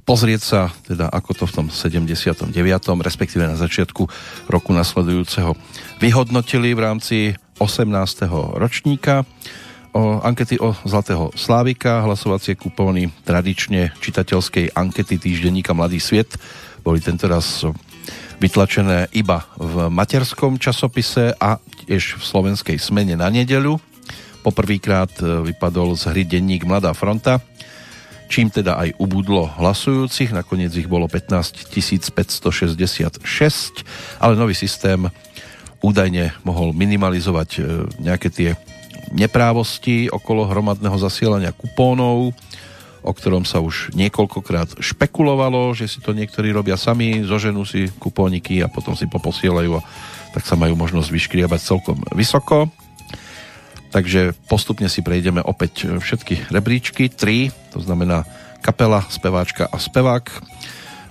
Pozrieť 0.06 0.42
sa, 0.42 0.60
teda 0.86 1.10
ako 1.10 1.34
to 1.34 1.44
v 1.50 1.52
tom 1.58 1.66
79. 1.66 2.54
respektíve 3.02 3.42
na 3.42 3.58
začiatku 3.58 4.06
roku 4.46 4.70
nasledujúceho 4.70 5.58
vyhodnotili 5.98 6.78
v 6.78 6.80
rámci 6.82 7.16
18. 7.58 8.30
ročníka. 8.54 9.26
O 9.92 10.22
ankety 10.22 10.62
o 10.62 10.78
Zlatého 10.86 11.34
Slávika, 11.34 12.06
hlasovacie 12.06 12.54
kupóny 12.54 13.10
tradične 13.26 13.90
čitateľskej 13.98 14.78
ankety 14.78 15.18
týždenníka 15.18 15.74
Mladý 15.74 15.98
sviet. 15.98 16.38
Boli 16.86 17.02
tentoraz 17.02 17.66
vytlačené 18.38 19.10
iba 19.10 19.42
v 19.58 19.90
materskom 19.90 20.62
časopise 20.62 21.34
a 21.34 21.58
tiež 21.58 22.14
v 22.18 22.22
slovenskej 22.22 22.78
smene 22.78 23.18
na 23.18 23.26
nedeľu. 23.26 23.82
Poprvýkrát 24.46 25.10
e, 25.18 25.50
vypadol 25.50 25.98
z 25.98 26.14
hry 26.14 26.22
denník 26.22 26.62
Mladá 26.62 26.94
fronta, 26.94 27.42
čím 28.30 28.54
teda 28.54 28.78
aj 28.78 28.94
ubudlo 29.02 29.50
hlasujúcich, 29.58 30.30
nakoniec 30.30 30.70
ich 30.78 30.86
bolo 30.86 31.10
15 31.10 31.74
566, 31.74 33.18
ale 34.22 34.38
nový 34.38 34.54
systém 34.54 35.10
údajne 35.80 36.34
mohol 36.42 36.74
minimalizovať 36.74 37.50
e, 37.56 37.60
nejaké 38.02 38.28
tie 38.30 38.50
neprávosti 39.14 40.12
okolo 40.12 40.44
hromadného 40.48 40.98
zasielania 41.00 41.54
kupónov, 41.54 42.36
o 43.00 43.12
ktorom 43.14 43.46
sa 43.46 43.62
už 43.62 43.94
niekoľkokrát 43.96 44.82
špekulovalo, 44.82 45.72
že 45.72 45.88
si 45.88 45.98
to 46.04 46.12
niektorí 46.12 46.52
robia 46.52 46.76
sami, 46.76 47.24
zoženú 47.24 47.64
si 47.64 47.88
kupóniky 47.96 48.60
a 48.60 48.68
potom 48.68 48.92
si 48.92 49.08
poposielajú 49.08 49.70
a 49.78 49.84
tak 50.36 50.44
sa 50.44 50.60
majú 50.60 50.76
možnosť 50.76 51.08
vyškriabať 51.08 51.60
celkom 51.62 51.98
vysoko 52.12 52.68
takže 53.88 54.36
postupne 54.48 54.86
si 54.86 55.00
prejdeme 55.00 55.40
opäť 55.40 55.88
všetky 55.98 56.52
rebríčky, 56.52 57.08
tri, 57.08 57.48
to 57.72 57.80
znamená 57.80 58.24
kapela, 58.60 59.04
speváčka 59.08 59.64
a 59.64 59.76
spevák. 59.80 60.28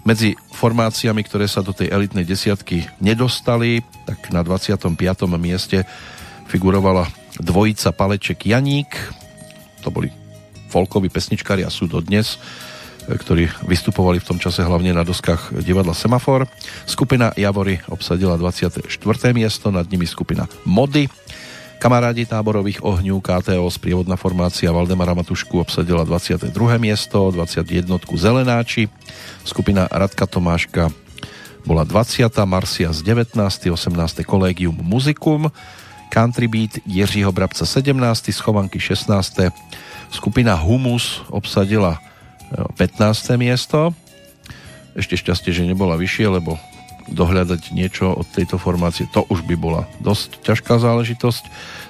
Medzi 0.07 0.39
formáciami, 0.55 1.19
ktoré 1.19 1.51
sa 1.51 1.59
do 1.59 1.75
tej 1.75 1.91
elitnej 1.91 2.23
desiatky 2.23 2.87
nedostali, 3.03 3.83
tak 4.07 4.31
na 4.31 4.39
25. 4.39 4.95
mieste 5.35 5.83
figurovala 6.47 7.11
dvojica 7.43 7.91
Paleček 7.91 8.47
Janík, 8.47 8.87
to 9.83 9.91
boli 9.91 10.07
folkoví 10.71 11.11
pesničkári 11.11 11.67
a 11.67 11.69
sú 11.69 11.91
dodnes, 11.91 12.39
ktorí 13.03 13.51
vystupovali 13.67 14.23
v 14.23 14.27
tom 14.31 14.39
čase 14.39 14.63
hlavne 14.63 14.95
na 14.95 15.03
doskách 15.03 15.59
divadla 15.59 15.91
Semafor. 15.91 16.47
Skupina 16.87 17.35
Javory 17.35 17.83
obsadila 17.91 18.39
24. 18.39 18.87
miesto, 19.35 19.75
nad 19.75 19.91
nimi 19.91 20.07
skupina 20.07 20.47
Mody, 20.63 21.11
Kamarádi 21.77 22.25
táborových 22.25 22.81
ohňů 22.81 23.21
KTO 23.21 23.69
sprievodná 23.69 24.17
formácia 24.17 24.73
Valdemara 24.73 25.13
Matušku 25.13 25.61
obsadila 25.61 26.01
22. 26.01 26.49
miesto, 26.81 27.29
21. 27.29 28.01
Zelenáči, 28.17 28.89
skupina 29.45 29.85
Radka 29.85 30.25
Tomáška 30.25 30.89
bola 31.69 31.85
20. 31.85 32.25
Marcia 32.49 32.89
z 32.89 33.05
19. 33.05 33.37
18. 33.69 34.25
Kolegium 34.25 34.73
Muzikum, 34.81 35.53
Country 36.09 36.47
Beat 36.47 36.81
Jiřího 36.87 37.31
Brabca 37.31 37.65
17. 37.65 37.93
Schovanky 38.33 38.79
16. 38.79 39.53
Skupina 40.09 40.57
Humus 40.57 41.21
obsadila 41.29 42.01
15. 42.73 43.29
E, 43.29 43.37
miesto. 43.37 43.93
Ešte 44.97 45.13
šťastie, 45.13 45.53
že 45.53 45.67
nebola 45.67 45.93
vyššie, 45.93 46.25
lebo 46.41 46.57
dohľadať 47.11 47.71
niečo 47.71 48.11
od 48.11 48.27
tejto 48.29 48.59
formácie, 48.59 49.07
to 49.09 49.23
už 49.31 49.47
by 49.47 49.55
bola 49.55 49.83
dosť 50.03 50.43
ťažká 50.43 50.79
záležitosť. 50.79 51.43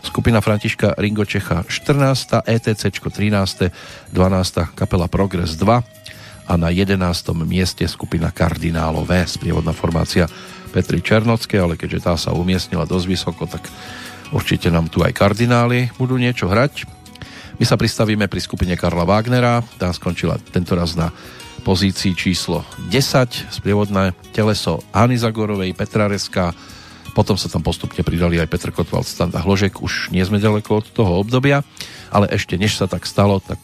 Skupina 0.06 0.39
Františka 0.39 0.95
Ringo 0.97 1.25
Čecha 1.25 1.65
14. 1.65 2.45
ETC 2.45 2.84
13. 2.93 4.13
12. 4.13 4.77
kapela 4.77 5.10
Progress 5.10 5.58
2 5.58 6.47
a 6.47 6.53
na 6.56 6.71
11. 6.71 6.95
mieste 7.43 7.84
skupina 7.89 8.32
Kardinálové, 8.32 9.27
sprievodná 9.27 9.75
formácia 9.75 10.32
Petri 10.71 11.03
Černocké, 11.03 11.60
ale 11.60 11.75
keďže 11.75 11.99
tá 11.99 12.13
sa 12.15 12.32
umiestnila 12.32 12.88
dosť 12.88 13.06
vysoko, 13.08 13.43
tak 13.49 13.67
určite 14.32 14.71
nám 14.71 14.88
tu 14.88 15.03
aj 15.03 15.12
kardináli 15.12 15.91
budú 15.99 16.15
niečo 16.15 16.47
hrať. 16.47 16.88
My 17.58 17.65
sa 17.65 17.75
pristavíme 17.75 18.30
pri 18.30 18.39
skupine 18.39 18.77
Karla 18.77 19.03
Wagnera, 19.03 19.65
tá 19.82 19.89
skončila 19.89 20.38
tentoraz 20.53 20.93
na 20.93 21.10
pozícii 21.67 22.15
číslo 22.15 22.63
10, 22.88 23.51
sprievodné 23.51 24.15
teleso 24.32 24.80
Hany 24.95 25.19
Zagorovej, 25.19 25.75
Petra 25.75 26.08
Reska, 26.08 26.56
potom 27.12 27.36
sa 27.36 27.51
tam 27.51 27.60
postupne 27.60 28.08
pridali 28.08 28.39
aj 28.39 28.47
Petr 28.47 28.71
Kotval, 28.71 29.03
Standa 29.03 29.43
Hložek, 29.43 29.84
už 29.84 30.15
nie 30.15 30.23
sme 30.23 30.39
ďaleko 30.39 30.80
od 30.80 30.88
toho 30.95 31.19
obdobia, 31.19 31.67
ale 32.08 32.32
ešte 32.32 32.56
než 32.56 32.80
sa 32.80 32.88
tak 32.88 33.03
stalo, 33.03 33.43
tak 33.43 33.60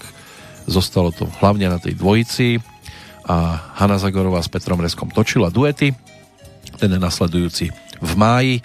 zostalo 0.68 1.16
to 1.16 1.32
hlavne 1.40 1.72
na 1.72 1.80
tej 1.80 1.96
dvojici 1.96 2.60
a 3.24 3.72
Hanna 3.80 3.96
Zagorová 3.96 4.44
s 4.44 4.52
Petrom 4.52 4.84
Reskom 4.84 5.08
točila 5.08 5.48
duety, 5.48 5.96
ten 6.76 6.92
je 6.92 7.00
nasledujúci 7.00 7.72
v 8.04 8.12
máji 8.20 8.60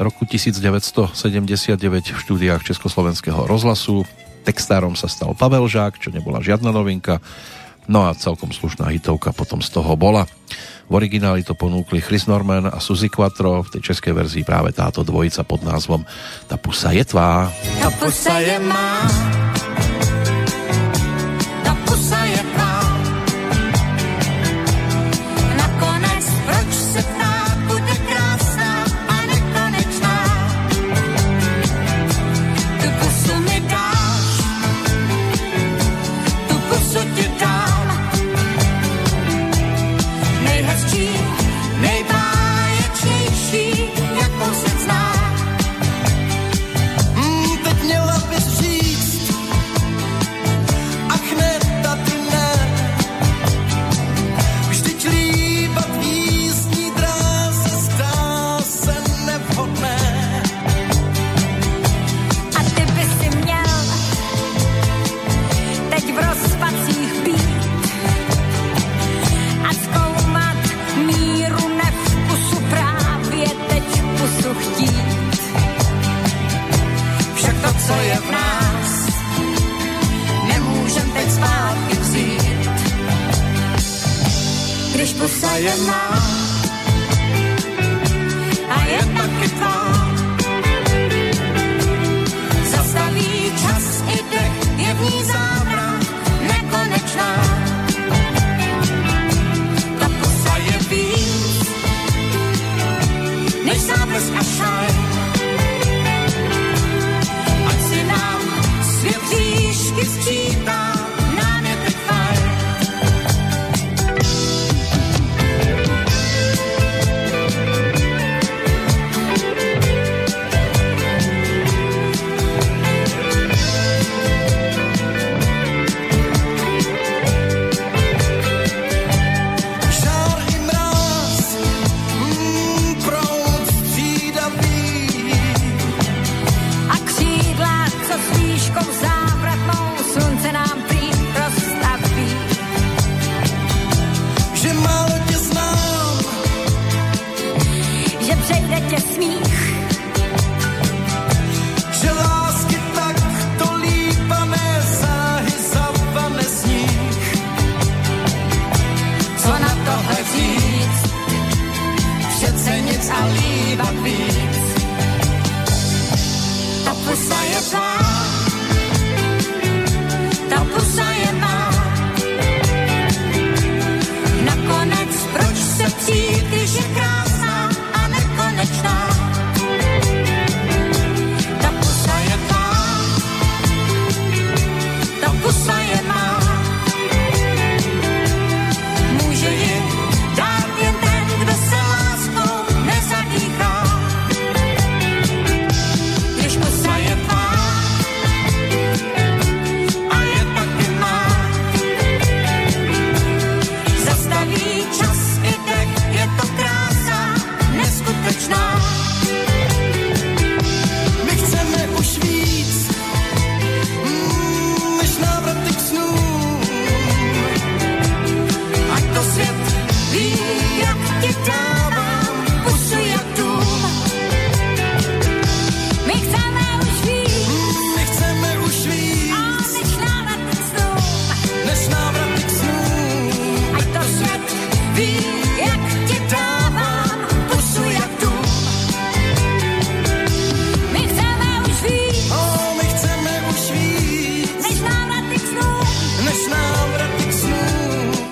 roku 0.00 0.24
1979 0.24 1.76
v 2.16 2.18
štúdiách 2.24 2.64
Československého 2.64 3.44
rozhlasu. 3.44 4.08
Textárom 4.48 4.96
sa 4.96 5.12
stal 5.12 5.36
Pavel 5.36 5.68
Žák, 5.68 6.00
čo 6.00 6.08
nebola 6.08 6.40
žiadna 6.40 6.72
novinka. 6.72 7.20
No 7.88 8.04
a 8.04 8.12
celkom 8.12 8.52
slušná 8.52 8.92
hitovka 8.92 9.32
potom 9.32 9.64
z 9.64 9.72
toho 9.72 9.96
bola. 9.96 10.28
V 10.88 10.92
origináli 10.96 11.44
to 11.44 11.52
ponúkli 11.52 12.00
Chris 12.00 12.28
Norman 12.28 12.68
a 12.68 12.80
Suzy 12.80 13.08
Quattro, 13.12 13.64
v 13.64 13.72
tej 13.76 13.92
českej 13.92 14.12
verzii 14.12 14.44
práve 14.44 14.72
táto 14.72 15.04
dvojica 15.04 15.44
pod 15.44 15.60
názvom 15.64 16.04
Ta 16.48 16.56
pusa 16.56 16.92
je 16.92 17.04
tvá. 17.04 17.48
Ta 17.80 17.88
pusa 17.96 18.40
je 18.40 18.56
má, 18.60 19.04
je 22.24 22.27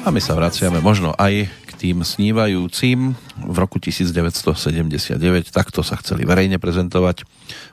A 0.07 0.15
my 0.15 0.23
sa 0.23 0.39
vraciame 0.39 0.79
možno 0.79 1.11
aj 1.19 1.51
k 1.51 1.71
tým 1.75 2.07
snívajúcim. 2.07 3.19
V 3.43 3.57
roku 3.59 3.83
1979 3.83 5.19
takto 5.51 5.83
sa 5.83 5.99
chceli 5.99 6.23
verejne 6.23 6.63
prezentovať 6.63 7.27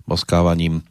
boskávaním. 0.10 0.82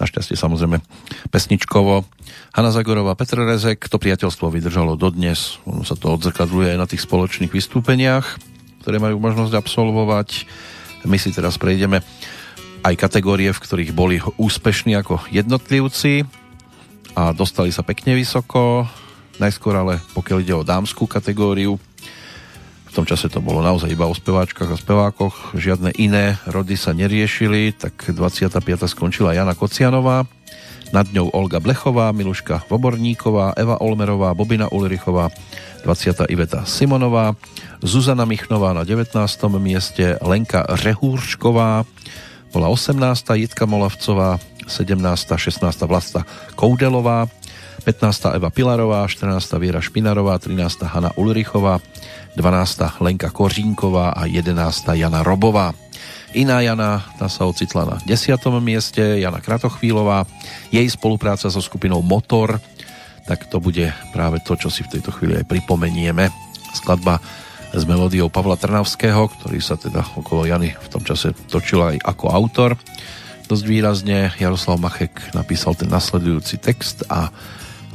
Našťastie 0.00 0.40
samozrejme 0.40 0.80
pesničkovo. 1.28 2.08
Hanna 2.56 2.72
Zagorová, 2.72 3.12
Petr 3.12 3.44
Rezek, 3.44 3.92
to 3.92 4.00
priateľstvo 4.00 4.48
vydržalo 4.48 4.96
dodnes. 4.96 5.60
Ono 5.68 5.84
sa 5.84 6.00
to 6.00 6.16
odzrkadluje 6.16 6.72
aj 6.72 6.80
na 6.80 6.88
tých 6.88 7.04
spoločných 7.04 7.52
vystúpeniach, 7.52 8.24
ktoré 8.80 8.96
majú 8.96 9.20
možnosť 9.20 9.52
absolvovať. 9.52 10.48
My 11.04 11.20
si 11.20 11.28
teraz 11.28 11.60
prejdeme 11.60 12.00
aj 12.88 12.96
kategórie, 12.96 13.52
v 13.52 13.60
ktorých 13.60 13.92
boli 13.92 14.16
úspešní 14.40 14.96
ako 14.96 15.28
jednotlivci 15.28 16.24
a 17.12 17.36
dostali 17.36 17.68
sa 17.68 17.84
pekne 17.84 18.16
vysoko 18.16 18.88
Najskôr 19.36 19.76
ale 19.76 20.00
pokiaľ 20.16 20.38
ide 20.40 20.54
o 20.56 20.66
dámskú 20.66 21.04
kategóriu, 21.04 21.76
v 22.86 22.92
tom 22.94 23.04
čase 23.04 23.28
to 23.28 23.44
bolo 23.44 23.60
naozaj 23.60 23.92
iba 23.92 24.08
o 24.08 24.16
speváčkach 24.16 24.72
a 24.72 24.80
spevákoch, 24.80 25.52
žiadne 25.52 25.92
iné 26.00 26.40
rody 26.48 26.80
sa 26.80 26.96
neriešili, 26.96 27.76
tak 27.76 27.92
25. 28.08 28.56
skončila 28.88 29.36
Jana 29.36 29.52
Kocianová, 29.52 30.24
nad 30.94 31.06
ňou 31.10 31.34
Olga 31.34 31.58
Blechová, 31.58 32.14
Miluška 32.14 32.62
Voborníková, 32.70 33.58
Eva 33.58 33.82
Olmerová, 33.82 34.32
Bobina 34.32 34.70
Ulrichová, 34.70 35.28
20. 35.82 36.30
Iveta 36.30 36.66
Simonová, 36.66 37.34
Zuzana 37.82 38.26
Michnová 38.26 38.74
na 38.74 38.82
19. 38.82 39.12
mieste, 39.58 40.18
Lenka 40.22 40.66
Rehúršková, 40.66 41.84
bola 42.54 42.66
18. 42.72 42.96
Jitka 43.44 43.66
Molavcová, 43.66 44.38
17. 44.66 44.96
16. 45.36 45.60
Vlasta 45.84 46.24
Koudelová, 46.54 47.28
15. 47.86 48.34
Eva 48.34 48.50
Pilarová, 48.50 49.06
14. 49.06 49.62
Viera 49.62 49.78
Špinarová, 49.78 50.34
13. 50.42 50.90
Hanna 50.90 51.14
Ulrichová, 51.14 51.78
12. 52.34 52.98
Lenka 52.98 53.30
Kořínková 53.30 54.10
a 54.10 54.26
11. 54.26 54.98
Jana 54.98 55.22
Robová. 55.22 55.70
Iná 56.34 56.58
Jana, 56.66 57.06
tá 57.14 57.30
sa 57.30 57.46
ocitla 57.46 57.86
na 57.86 57.96
10. 58.02 58.42
mieste, 58.58 59.22
Jana 59.22 59.38
Kratochvílová, 59.38 60.26
jej 60.74 60.82
spolupráca 60.90 61.46
so 61.46 61.62
skupinou 61.62 62.02
Motor, 62.02 62.58
tak 63.30 63.46
to 63.46 63.62
bude 63.62 63.94
práve 64.10 64.42
to, 64.42 64.58
čo 64.58 64.66
si 64.66 64.82
v 64.82 64.98
tejto 64.98 65.14
chvíli 65.14 65.38
aj 65.38 65.46
pripomenieme. 65.46 66.26
Skladba 66.74 67.22
s 67.70 67.86
melódiou 67.86 68.26
Pavla 68.26 68.58
Trnavského, 68.58 69.30
ktorý 69.30 69.62
sa 69.62 69.78
teda 69.78 70.02
okolo 70.18 70.42
Jany 70.42 70.74
v 70.74 70.88
tom 70.90 71.06
čase 71.06 71.30
točil 71.46 71.86
aj 71.86 72.02
ako 72.02 72.34
autor. 72.34 72.74
Dosť 73.46 73.62
výrazne 73.62 74.34
Jaroslav 74.42 74.82
Machek 74.82 75.30
napísal 75.30 75.78
ten 75.78 75.86
nasledujúci 75.86 76.58
text 76.58 77.06
a 77.06 77.30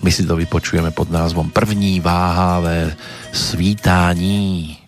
my 0.03 0.11
si 0.11 0.25
to 0.25 0.35
vypočujeme 0.35 0.91
pod 0.91 1.11
názvom 1.11 1.49
První 1.49 1.99
váhavé 1.99 2.95
svítání. 3.33 4.80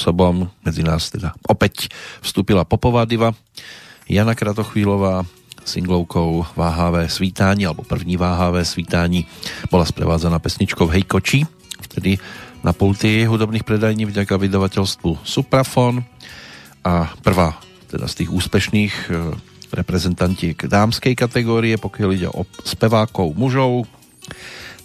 Spôsobom. 0.00 0.48
Medzi 0.64 0.80
nás 0.80 1.12
teda 1.12 1.36
opäť 1.44 1.92
vstúpila 2.24 2.64
popová 2.64 3.04
diva 3.04 3.36
Jana 4.08 4.32
Kratochvílová 4.32 5.28
singlovkou 5.60 6.48
Váhavé 6.56 7.12
svítání 7.12 7.68
alebo 7.68 7.84
první 7.84 8.16
Váhavé 8.16 8.64
svítání. 8.64 9.28
Bola 9.68 9.84
sprevádzaná 9.84 10.40
pesničkou 10.40 10.88
Hej 10.88 11.04
koči 11.04 11.44
vtedy 11.84 12.16
na 12.64 12.72
pulty 12.72 13.28
hudobných 13.28 13.60
predajní 13.60 14.08
vďaka 14.08 14.40
vydavateľstvu 14.40 15.20
Suprafon. 15.20 16.00
A 16.80 17.12
prvá 17.20 17.60
teda 17.92 18.08
z 18.08 18.24
tých 18.24 18.30
úspešných 18.32 18.94
e, 19.12 19.36
reprezentantiek 19.68 20.56
dámskej 20.56 21.12
kategórie, 21.12 21.76
pokiaľ 21.76 22.10
ide 22.16 22.28
o 22.32 22.48
spevákov 22.64 23.36
mužov, 23.36 23.84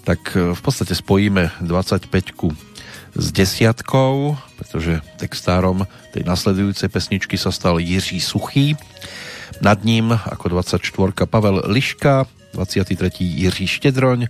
tak 0.03 0.35
e, 0.35 0.51
v 0.51 0.59
podstate 0.59 0.91
spojíme 0.91 1.63
25 1.63 2.11
s 3.15 3.27
desiatkou, 3.31 4.35
pretože 4.75 4.99
textárom 5.15 5.87
tej 6.11 6.27
nasledujúcej 6.27 6.91
pesničky 6.91 7.39
sa 7.39 7.47
stal 7.47 7.79
Jiří 7.79 8.19
Suchý. 8.19 8.75
Nad 9.63 9.87
ním 9.87 10.11
ako 10.11 10.51
24 10.51 11.15
Pavel 11.31 11.63
Liška, 11.71 12.27
23. 12.51 13.23
Jiří 13.23 13.71
Štedroň, 13.71 14.27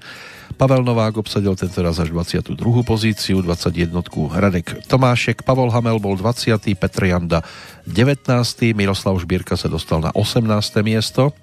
Pavel 0.54 0.86
Novák 0.86 1.18
obsadil 1.18 1.58
tento 1.58 1.82
raz 1.82 1.98
až 1.98 2.14
22. 2.14 2.54
pozíciu, 2.86 3.42
21. 3.42 4.06
Radek 4.38 4.86
Tomášek, 4.86 5.42
Pavol 5.42 5.74
Hamel 5.74 5.98
bol 5.98 6.14
20. 6.14 6.62
Petr 6.78 7.10
Janda 7.10 7.42
19. 7.90 8.78
Miroslav 8.78 9.18
Žbírka 9.18 9.58
sa 9.58 9.66
dostal 9.66 10.06
na 10.06 10.14
18. 10.14 10.46
miesto, 10.86 11.34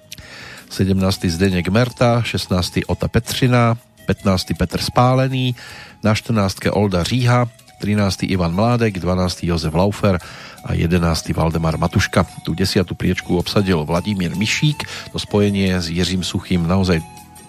17. 0.71 1.27
Zdeněk 1.27 1.67
Merta, 1.75 2.23
16. 2.23 2.87
Ota 2.87 3.11
Petřina, 3.11 3.75
15. 4.07 4.55
Petr 4.55 4.79
Spálený, 4.79 5.59
na 6.07 6.15
14. 6.15 6.71
Olda 6.71 7.03
Říha, 7.03 7.51
13. 7.83 8.31
Ivan 8.31 8.55
Mládek, 8.55 9.03
12. 9.03 9.51
Jozef 9.51 9.75
Laufer 9.75 10.23
a 10.63 10.71
11. 10.71 11.03
Valdemar 11.35 11.75
Matuška. 11.75 12.23
Tu 12.47 12.55
desiatú 12.55 12.95
priečku 12.95 13.35
obsadil 13.35 13.83
Vladimír 13.83 14.39
Mišík. 14.39 15.11
To 15.11 15.19
spojenie 15.19 15.75
s 15.83 15.91
Jiřím 15.91 16.23
Suchým 16.23 16.63
naozaj 16.63 17.03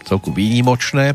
celku 0.10 0.34
výnimočné 0.34 1.14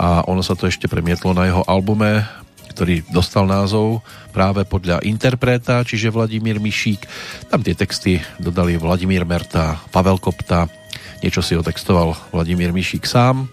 a 0.00 0.24
ono 0.24 0.40
sa 0.40 0.56
to 0.56 0.64
ešte 0.64 0.88
premietlo 0.88 1.36
na 1.36 1.52
jeho 1.52 1.62
albume, 1.68 2.24
ktorý 2.72 3.04
dostal 3.12 3.44
názov 3.44 4.00
práve 4.32 4.64
podľa 4.64 5.04
interpreta, 5.04 5.84
čiže 5.84 6.08
Vladimír 6.08 6.56
Mišík. 6.56 7.04
Tam 7.52 7.60
tie 7.60 7.76
texty 7.76 8.16
dodali 8.40 8.80
Vladimír 8.80 9.28
Merta, 9.28 9.76
Pavel 9.92 10.16
Kopta, 10.16 10.64
niečo 11.20 11.44
si 11.44 11.52
otextoval 11.52 12.16
Vladimír 12.32 12.72
Mišík 12.72 13.04
sám. 13.04 13.44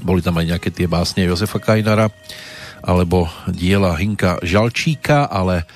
Boli 0.00 0.24
tam 0.24 0.40
aj 0.40 0.56
nejaké 0.56 0.72
tie 0.72 0.88
básne 0.88 1.28
Jozefa 1.28 1.60
Kajnara 1.60 2.08
alebo 2.80 3.28
diela 3.48 3.96
Hinka 3.96 4.40
Žalčíka, 4.40 5.28
ale 5.28 5.68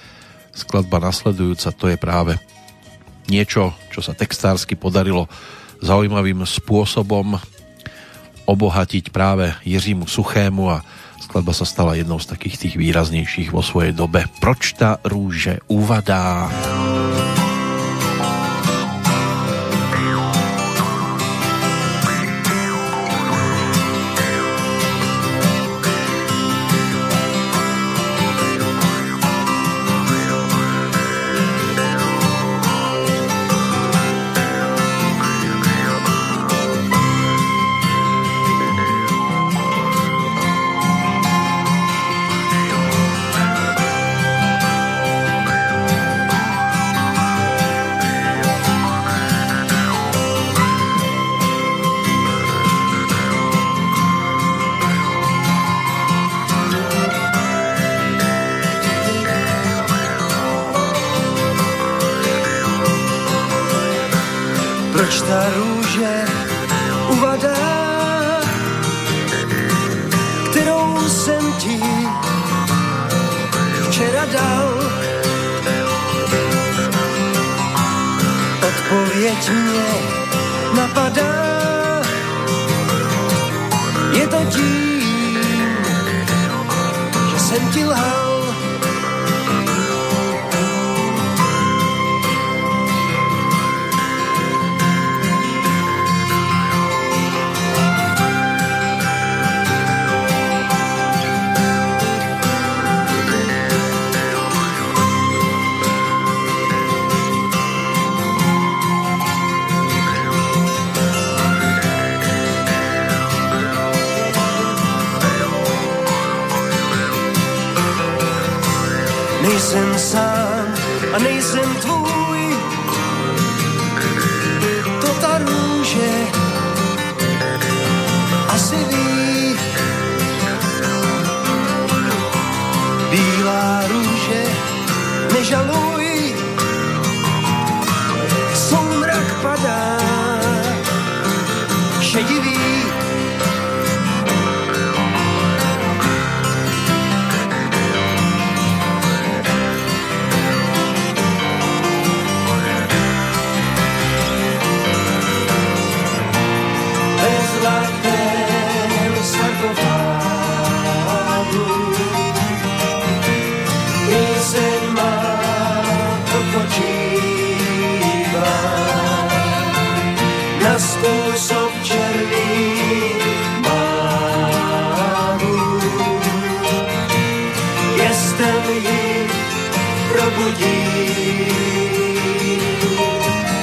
skladba 0.56 1.00
nasledujúca 1.00 1.68
to 1.74 1.86
je 1.92 1.98
práve 2.00 2.34
niečo, 3.28 3.72
čo 3.92 4.00
sa 4.04 4.12
textársky 4.12 4.76
podarilo 4.76 5.28
zaujímavým 5.80 6.44
spôsobom 6.44 7.36
obohatiť 8.44 9.08
práve 9.08 9.52
Jiřímu 9.64 10.04
Suchému 10.04 10.68
a 10.68 10.84
skladba 11.20 11.56
sa 11.56 11.64
stala 11.64 11.96
jednou 11.96 12.20
z 12.20 12.28
takých 12.28 12.56
tých 12.60 12.74
výraznejších 12.76 13.48
vo 13.52 13.64
svojej 13.64 13.96
dobe. 13.96 14.28
Proč 14.40 14.76
ta 14.76 15.00
rúže 15.00 15.64
uvadá? 15.72 16.52
trošičky 16.52 17.13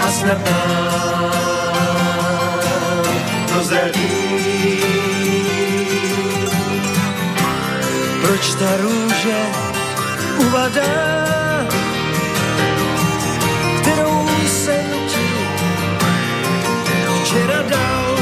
a 0.01 0.11
snad 0.11 0.49
nám 0.49 1.31
prozradí. 3.47 4.31
Proč 8.21 8.53
ta 8.53 8.77
růže 8.77 9.39
uvadá, 10.37 11.67
kterou 13.81 14.27
jsem 14.47 14.85
ti 15.07 15.27
včera 17.23 17.61
dal. 17.69 18.17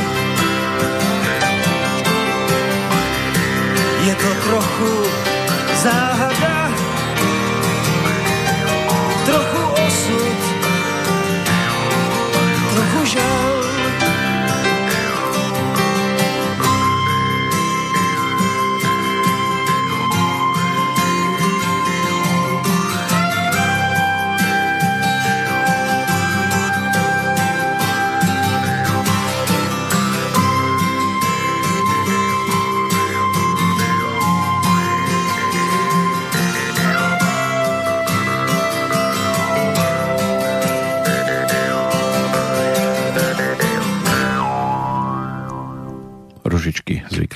Je 4.05 4.15
to 4.15 4.29
trochu 4.43 5.03
záhada, 5.83 6.58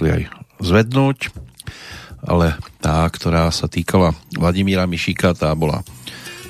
zvykli 0.03 0.19
aj 0.19 0.23
zvednúť, 0.59 1.19
ale 2.27 2.59
tá, 2.83 3.07
ktorá 3.07 3.47
sa 3.55 3.71
týkala 3.71 4.11
Vladimíra 4.35 4.83
Mišíka, 4.83 5.31
tá 5.31 5.55
bola 5.55 5.79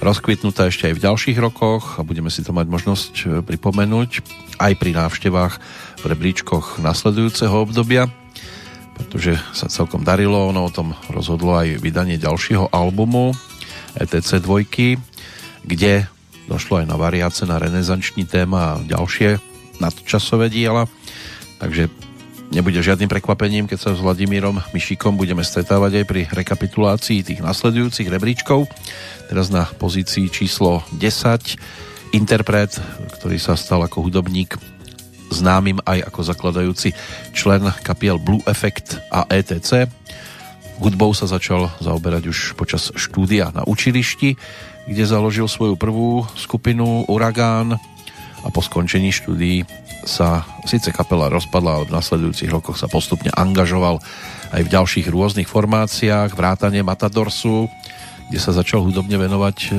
rozkvitnutá 0.01 0.73
ešte 0.73 0.89
aj 0.89 0.97
v 0.97 1.03
ďalších 1.05 1.37
rokoch 1.37 2.01
a 2.01 2.05
budeme 2.05 2.33
si 2.33 2.41
to 2.41 2.49
mať 2.49 2.65
možnosť 2.65 3.13
e, 3.13 3.25
pripomenúť 3.45 4.25
aj 4.57 4.73
pri 4.73 4.91
návštevách 4.97 5.53
v 6.01 6.03
rebríčkoch 6.03 6.81
nasledujúceho 6.81 7.53
obdobia, 7.53 8.09
pretože 8.97 9.37
sa 9.53 9.69
celkom 9.69 10.01
darilo, 10.01 10.49
ono 10.49 10.65
o 10.65 10.73
tom 10.73 10.97
rozhodlo 11.13 11.53
aj 11.53 11.77
vydanie 11.77 12.17
ďalšieho 12.17 12.73
albumu 12.73 13.37
ETC 14.01 14.41
2, 14.41 14.97
kde 15.69 16.09
došlo 16.49 16.81
aj 16.81 16.89
na 16.89 16.97
variáce 16.97 17.45
na 17.45 17.61
renesančný 17.61 18.25
téma 18.25 18.75
a 18.75 18.81
ďalšie 18.81 19.37
nadčasové 19.77 20.49
diela, 20.49 20.89
takže 21.61 21.87
nebude 22.53 22.77
žiadnym 22.77 23.09
prekvapením, 23.09 23.65
keď 23.65 23.79
sa 23.81 23.91
s 23.97 23.99
Vladimírom 23.99 24.61
Mišikom 24.77 25.17
budeme 25.17 25.41
stretávať 25.41 26.01
aj 26.01 26.05
pri 26.05 26.21
rekapitulácii 26.29 27.25
tých 27.25 27.41
nasledujúcich 27.41 28.05
rebríčkov. 28.05 28.69
Teraz 29.25 29.49
na 29.49 29.65
pozícii 29.65 30.29
číslo 30.29 30.85
10 30.93 32.13
interpret, 32.13 32.77
ktorý 33.17 33.41
sa 33.41 33.57
stal 33.57 33.81
ako 33.81 34.05
hudobník 34.05 34.53
známym 35.33 35.81
aj 35.81 36.05
ako 36.13 36.19
zakladajúci 36.21 36.93
člen 37.33 37.73
kapiel 37.81 38.21
Blue 38.21 38.45
Effect 38.45 39.01
a 39.09 39.25
ETC. 39.33 39.89
Hudbou 40.77 41.17
sa 41.17 41.25
začal 41.25 41.73
zaoberať 41.81 42.29
už 42.29 42.53
počas 42.53 42.93
štúdia 42.93 43.49
na 43.49 43.65
učilišti, 43.65 44.37
kde 44.85 45.03
založil 45.09 45.49
svoju 45.49 45.73
prvú 45.73 46.21
skupinu 46.37 47.09
Uragán 47.09 47.81
a 48.43 48.51
po 48.51 48.59
skončení 48.59 49.15
štúdií 49.15 49.63
sa 50.03 50.43
síce 50.67 50.91
kapela 50.91 51.31
rozpadla, 51.31 51.79
ale 51.79 51.87
v 51.87 51.95
nasledujúcich 51.95 52.51
rokoch 52.51 52.75
sa 52.75 52.91
postupne 52.91 53.31
angažoval 53.31 54.03
aj 54.51 54.61
v 54.61 54.69
ďalších 54.69 55.07
rôznych 55.07 55.47
formáciách, 55.47 56.35
vrátane 56.35 56.83
Matadorsu, 56.83 57.71
kde 58.27 58.39
sa 58.39 58.51
začal 58.51 58.83
hudobne 58.83 59.15
venovať 59.15 59.57
e, 59.63 59.69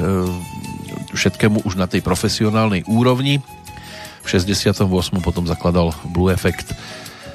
všetkému 1.13 1.69
už 1.69 1.77
na 1.77 1.87
tej 1.87 2.01
profesionálnej 2.01 2.89
úrovni. 2.89 3.45
V 4.25 4.27
68. 4.33 4.89
potom 5.21 5.45
zakladal 5.45 5.93
Blue 6.09 6.33
Effect, 6.33 6.73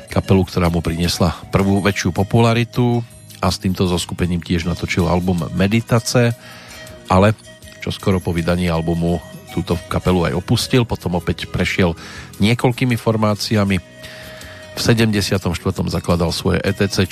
kapelu, 0.09 0.41
ktorá 0.41 0.73
mu 0.73 0.81
priniesla 0.81 1.37
prvú 1.53 1.85
väčšiu 1.85 2.09
popularitu 2.09 3.05
a 3.39 3.53
s 3.53 3.61
týmto 3.61 3.85
zoskupením 3.85 4.41
tiež 4.41 4.65
natočil 4.65 5.05
album 5.05 5.45
Meditace, 5.53 6.33
ale 7.05 7.37
čo 7.79 7.93
skoro 7.93 8.17
po 8.17 8.33
vydaní 8.35 8.67
albumu 8.67 9.21
túto 9.51 9.75
kapelu 9.89 10.29
aj 10.29 10.33
opustil, 10.37 10.85
potom 10.85 11.17
opäť 11.17 11.49
prešiel 11.49 11.97
niekoľkými 12.37 12.95
formáciami. 12.95 13.77
V 14.75 14.79
74. 14.79 15.51
zakladal 15.89 16.31
svoje 16.31 16.61
ETC, 16.63 17.09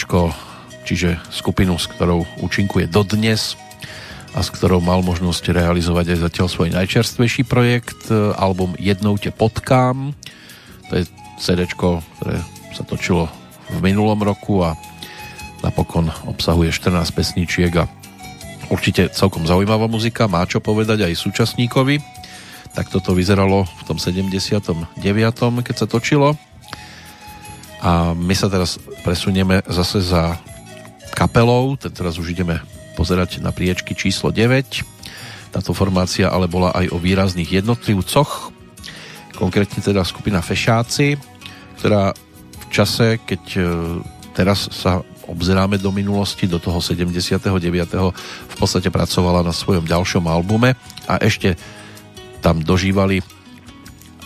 čiže 0.88 1.20
skupinu, 1.34 1.76
s 1.76 1.92
ktorou 1.92 2.24
účinkuje 2.40 2.88
dodnes 2.88 3.60
a 4.38 4.46
s 4.46 4.54
ktorou 4.54 4.80
mal 4.80 5.02
možnosť 5.02 5.52
realizovať 5.52 6.14
aj 6.14 6.20
zatiaľ 6.30 6.48
svoj 6.48 6.70
najčerstvejší 6.78 7.44
projekt, 7.50 8.08
album 8.38 8.78
Jednou 8.78 9.18
te 9.18 9.34
potkám. 9.34 10.14
To 10.88 10.94
je 10.94 11.04
CD, 11.42 11.66
ktoré 11.68 12.40
sa 12.72 12.86
točilo 12.86 13.28
v 13.68 13.84
minulom 13.84 14.22
roku 14.22 14.64
a 14.64 14.78
napokon 15.66 16.08
obsahuje 16.30 16.70
14 16.70 17.04
pesničiek 17.12 17.74
a 17.82 17.90
určite 18.68 19.10
celkom 19.12 19.48
zaujímavá 19.48 19.88
muzika, 19.88 20.28
má 20.32 20.44
čo 20.44 20.60
povedať 20.60 21.08
aj 21.08 21.14
súčasníkovi 21.16 22.18
tak 22.78 22.94
toto 22.94 23.18
vyzeralo 23.18 23.66
v 23.66 23.84
tom 23.90 23.98
79. 23.98 25.02
keď 25.66 25.76
sa 25.76 25.90
točilo. 25.90 26.38
A 27.82 28.14
my 28.14 28.38
sa 28.38 28.54
teraz 28.54 28.78
presunieme 29.02 29.66
zase 29.66 30.06
za 30.06 30.38
kapelou, 31.18 31.74
teraz 31.82 32.22
už 32.22 32.38
ideme 32.38 32.62
pozerať 32.94 33.42
na 33.42 33.50
priečky 33.50 33.98
číslo 33.98 34.30
9. 34.30 34.86
Táto 35.50 35.74
formácia 35.74 36.30
ale 36.30 36.46
bola 36.46 36.70
aj 36.78 36.94
o 36.94 37.02
výrazných 37.02 37.66
jednotlivcoch, 37.66 38.54
konkrétne 39.34 39.82
teda 39.82 40.06
skupina 40.06 40.46
Fešáci, 40.46 41.18
ktorá 41.82 42.14
v 42.62 42.66
čase, 42.70 43.18
keď 43.26 43.42
e, 43.58 43.62
teraz 44.38 44.70
sa 44.70 45.02
obzeráme 45.28 45.78
do 45.78 45.92
minulosti, 45.92 46.48
do 46.48 46.58
toho 46.58 46.80
79. 46.80 47.44
v 48.24 48.56
podstate 48.56 48.88
pracovala 48.88 49.44
na 49.44 49.52
svojom 49.52 49.84
ďalšom 49.84 50.24
albume 50.26 50.74
a 51.06 51.20
ešte 51.20 51.60
tam 52.40 52.64
dožívali 52.64 53.20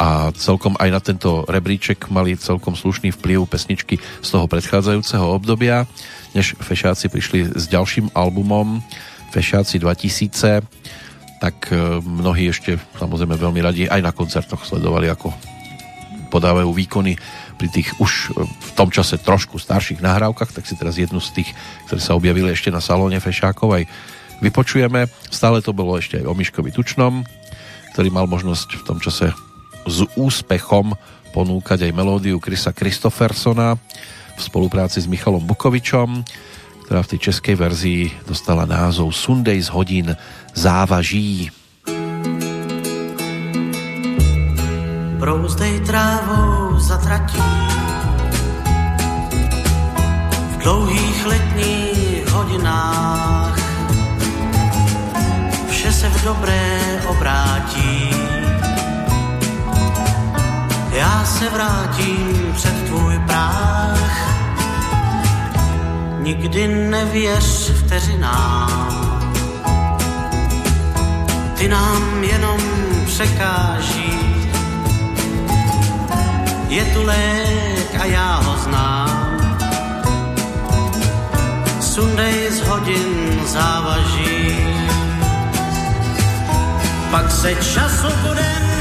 a 0.01 0.33
celkom 0.33 0.73
aj 0.81 0.89
na 0.89 0.97
tento 0.97 1.45
rebríček 1.45 2.09
mali 2.09 2.33
celkom 2.33 2.73
slušný 2.73 3.13
vplyv 3.13 3.45
pesničky 3.45 4.01
z 4.01 4.27
toho 4.33 4.49
predchádzajúceho 4.49 5.29
obdobia, 5.29 5.85
než 6.33 6.57
Fešáci 6.57 7.05
prišli 7.05 7.53
s 7.53 7.69
ďalším 7.69 8.09
albumom 8.17 8.81
Fešáci 9.29 9.77
2000, 9.77 10.65
tak 11.37 11.69
e, 11.69 12.01
mnohí 12.01 12.49
ešte 12.49 12.81
samozrejme 12.97 13.37
veľmi 13.37 13.61
radi 13.61 13.83
aj 13.85 14.01
na 14.01 14.09
koncertoch 14.09 14.65
sledovali, 14.65 15.05
ako 15.09 15.29
podávajú 16.31 16.71
výkony 16.71 17.19
pri 17.59 17.67
tých 17.67 17.91
už 17.99 18.31
e, 18.31 18.47
v 18.47 18.71
tom 18.79 18.87
čase 18.87 19.19
trošku 19.19 19.59
starších 19.59 19.99
nahrávkach, 19.99 20.55
tak 20.55 20.63
si 20.63 20.79
teraz 20.79 20.95
jednu 20.95 21.19
z 21.19 21.43
tých, 21.43 21.49
ktoré 21.91 21.99
sa 21.99 22.15
objavili 22.15 22.49
ešte 22.55 22.71
na 22.71 22.79
salóne 22.79 23.19
Fešákov 23.19 23.75
aj 23.75 23.83
vypočujeme. 24.39 25.11
Stále 25.27 25.59
to 25.59 25.75
bolo 25.75 25.99
ešte 25.99 26.23
aj 26.23 26.25
o 26.25 26.33
Miškovi 26.33 26.71
Tučnom, 26.71 27.27
ktorý 27.93 28.09
mal 28.09 28.25
možnosť 28.31 28.81
v 28.81 28.83
tom 28.87 28.97
čase 29.03 29.35
s 29.85 29.97
úspechom 30.15 30.95
ponúkať 31.35 31.87
aj 31.87 31.95
melódiu 31.95 32.39
Krisa 32.39 32.71
Kristoffersona 32.71 33.75
v 34.35 34.41
spolupráci 34.41 35.03
s 35.03 35.07
Michalom 35.07 35.43
Bukovičom, 35.43 36.23
ktorá 36.87 36.99
v 37.05 37.11
tej 37.15 37.19
českej 37.31 37.55
verzii 37.55 38.03
dostala 38.27 38.67
názov 38.67 39.15
Sunday 39.15 39.59
z 39.61 39.71
hodín 39.71 40.11
závaží. 40.51 41.60
Brouzdej 45.21 45.79
trávou 45.79 46.79
zatratí 46.79 47.43
v 50.51 50.57
dlouhých 50.57 51.25
letních 51.25 52.27
hodinách 52.31 53.59
vše 55.69 55.91
se 55.93 56.09
v 56.09 56.23
dobré 56.23 56.79
obrátí. 57.07 58.09
Já 60.91 61.25
se 61.25 61.49
vrátím 61.49 62.53
před 62.55 62.85
tvůj 62.85 63.19
práh, 63.27 64.35
nikdy 66.19 66.67
nevěř 66.67 67.71
vteřinám. 67.71 69.21
Ty 71.57 71.67
nám 71.67 72.23
jenom 72.23 72.57
překáží, 73.05 74.20
je 76.71 76.83
tu 76.93 77.03
lék 77.03 77.91
a 77.99 78.05
já 78.05 78.35
ho 78.35 78.57
znám. 78.57 79.37
Sundej 81.81 82.51
z 82.51 82.59
hodin 82.61 83.39
závaží 83.45 84.55
pak 87.11 87.31
se 87.31 87.55
času 87.55 88.07
budem 88.27 88.80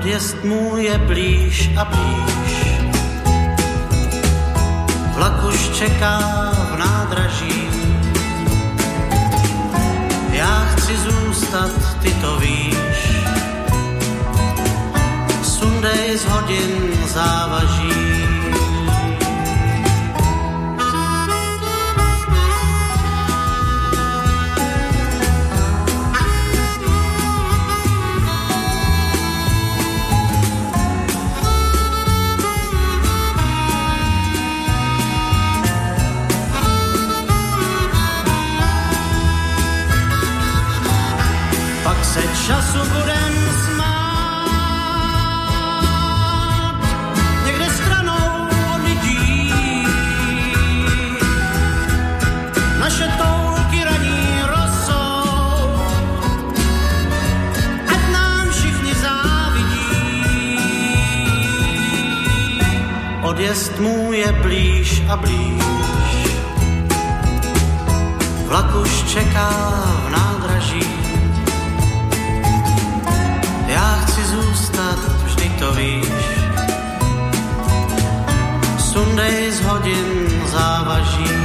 Odjezd 0.00 0.44
můj 0.44 0.84
je 0.84 0.98
blíž 0.98 1.70
a 1.76 1.84
blíž, 1.84 2.54
vlak 5.14 5.44
už 5.44 5.68
čeká 5.68 6.18
v 6.74 6.78
nádraží 6.78 7.68
já 10.32 10.64
chci 10.64 10.96
zůstat, 10.96 12.00
ty 12.02 12.10
to 12.10 12.36
víš. 12.36 13.12
Sundej 15.42 16.18
z 16.18 16.24
hodin 16.24 16.92
závaží. 17.06 18.09
času 42.50 42.82
budem 42.94 43.34
smát. 43.64 44.40
Někde 47.46 47.66
stranou 47.70 48.48
lidí 48.84 49.54
naše 52.78 53.06
touky 53.18 53.84
raní 53.84 54.42
rosou. 54.50 55.78
Ať 57.86 58.02
nám 58.12 58.50
všichni 58.50 58.94
závidí. 58.94 60.58
Odjezd 63.22 63.78
mu 63.78 64.12
je 64.12 64.32
blíž 64.32 65.02
a 65.08 65.16
blíž. 65.16 65.62
Vlak 68.46 68.74
už 68.74 69.02
čeká 69.02 69.50
v 70.06 70.10
nás. 70.10 70.29
Zůstat, 74.30 74.98
vždy 75.24 75.48
to 75.58 75.72
víš. 75.72 76.06
Sundej 78.78 79.50
z 79.50 79.60
hodin 79.60 80.42
závaží. 80.46 81.39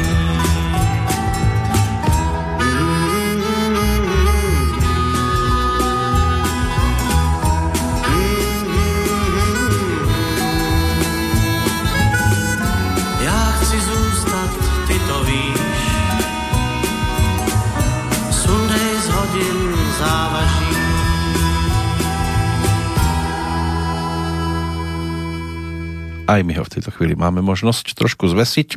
Aj 26.35 26.43
my 26.43 26.53
ho 26.59 26.63
v 26.67 26.73
tejto 26.75 26.91
chvíli 26.91 27.15
máme 27.15 27.39
možnosť 27.39 27.95
trošku 27.95 28.27
zvesiť 28.27 28.75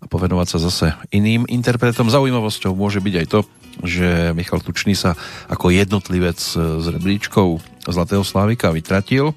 a 0.00 0.04
povenovať 0.08 0.46
sa 0.48 0.58
zase 0.62 0.86
iným 1.12 1.44
interpretom. 1.44 2.08
Zaujímavosťou 2.08 2.72
môže 2.72 3.04
byť 3.04 3.14
aj 3.18 3.26
to, 3.28 3.40
že 3.84 4.32
Michal 4.32 4.64
Tučný 4.64 4.96
sa 4.96 5.14
ako 5.52 5.68
jednotlivec 5.74 6.38
s 6.56 6.86
rebríčkou 6.86 7.60
Zlatého 7.86 8.24
Slávika 8.24 8.72
vytratil. 8.72 9.36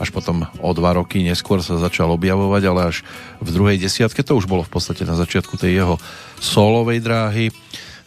Až 0.00 0.10
potom 0.10 0.48
o 0.58 0.70
dva 0.74 0.98
roky 0.98 1.22
neskôr 1.22 1.62
sa 1.62 1.78
začal 1.78 2.10
objavovať, 2.10 2.62
ale 2.66 2.80
až 2.90 3.06
v 3.38 3.48
druhej 3.54 3.78
desiatke, 3.78 4.26
to 4.26 4.34
už 4.34 4.50
bolo 4.50 4.66
v 4.66 4.72
podstate 4.74 5.06
na 5.06 5.14
začiatku 5.14 5.54
tej 5.54 5.84
jeho 5.84 5.94
solovej 6.42 6.98
dráhy. 6.98 7.54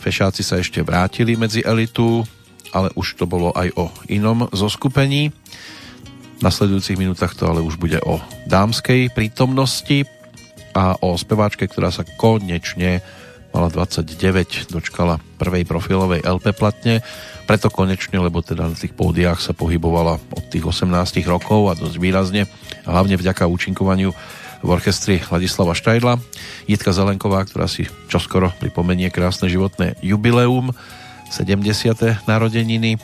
Fešáci 0.02 0.44
sa 0.44 0.60
ešte 0.60 0.84
vrátili 0.84 1.40
medzi 1.40 1.64
elitu, 1.64 2.28
ale 2.76 2.92
už 3.00 3.16
to 3.16 3.24
bolo 3.24 3.56
aj 3.56 3.72
o 3.80 3.88
inom 4.12 4.52
zoskupení. 4.52 5.32
Nasledujúcich 6.46 7.02
minútach 7.02 7.34
to 7.34 7.50
ale 7.50 7.58
už 7.58 7.82
bude 7.82 7.98
o 8.06 8.22
dámskej 8.46 9.10
prítomnosti 9.10 10.06
a 10.78 10.93
o 11.02 11.18
speváčke, 11.18 11.66
ktorá 11.66 11.89
sa 11.89 12.06
konečne 12.06 13.02
mala 13.50 13.74
29, 13.74 14.70
dočkala 14.70 15.18
prvej 15.41 15.66
profilovej 15.66 16.22
LP 16.22 16.54
platne, 16.54 17.02
preto 17.50 17.74
konečne, 17.74 18.22
lebo 18.22 18.46
teda 18.46 18.70
na 18.70 18.78
tých 18.78 18.93
pódiách 18.93 19.41
sa 19.41 19.58
pohybovala 19.58 20.22
od 20.22 20.43
tých 20.54 20.62
18 20.62 20.93
rokov 21.26 21.74
a 21.74 21.74
dosť 21.74 21.98
výrazne, 21.98 22.46
hlavne 22.86 23.18
vďaka 23.18 23.50
účinkovaniu 23.50 24.14
v 24.62 24.70
orchestri 24.70 25.26
Ladislava 25.26 25.74
Štajdla. 25.74 26.22
Jitka 26.70 26.93
Zelenková, 26.93 27.41
ktorá 27.41 27.66
si 27.66 27.89
čoskoro 28.06 28.54
pripomenie 28.62 29.10
krásne 29.10 29.50
životné 29.50 29.98
jubileum, 30.06 30.78
70. 31.34 32.30
narodeniny 32.30 33.02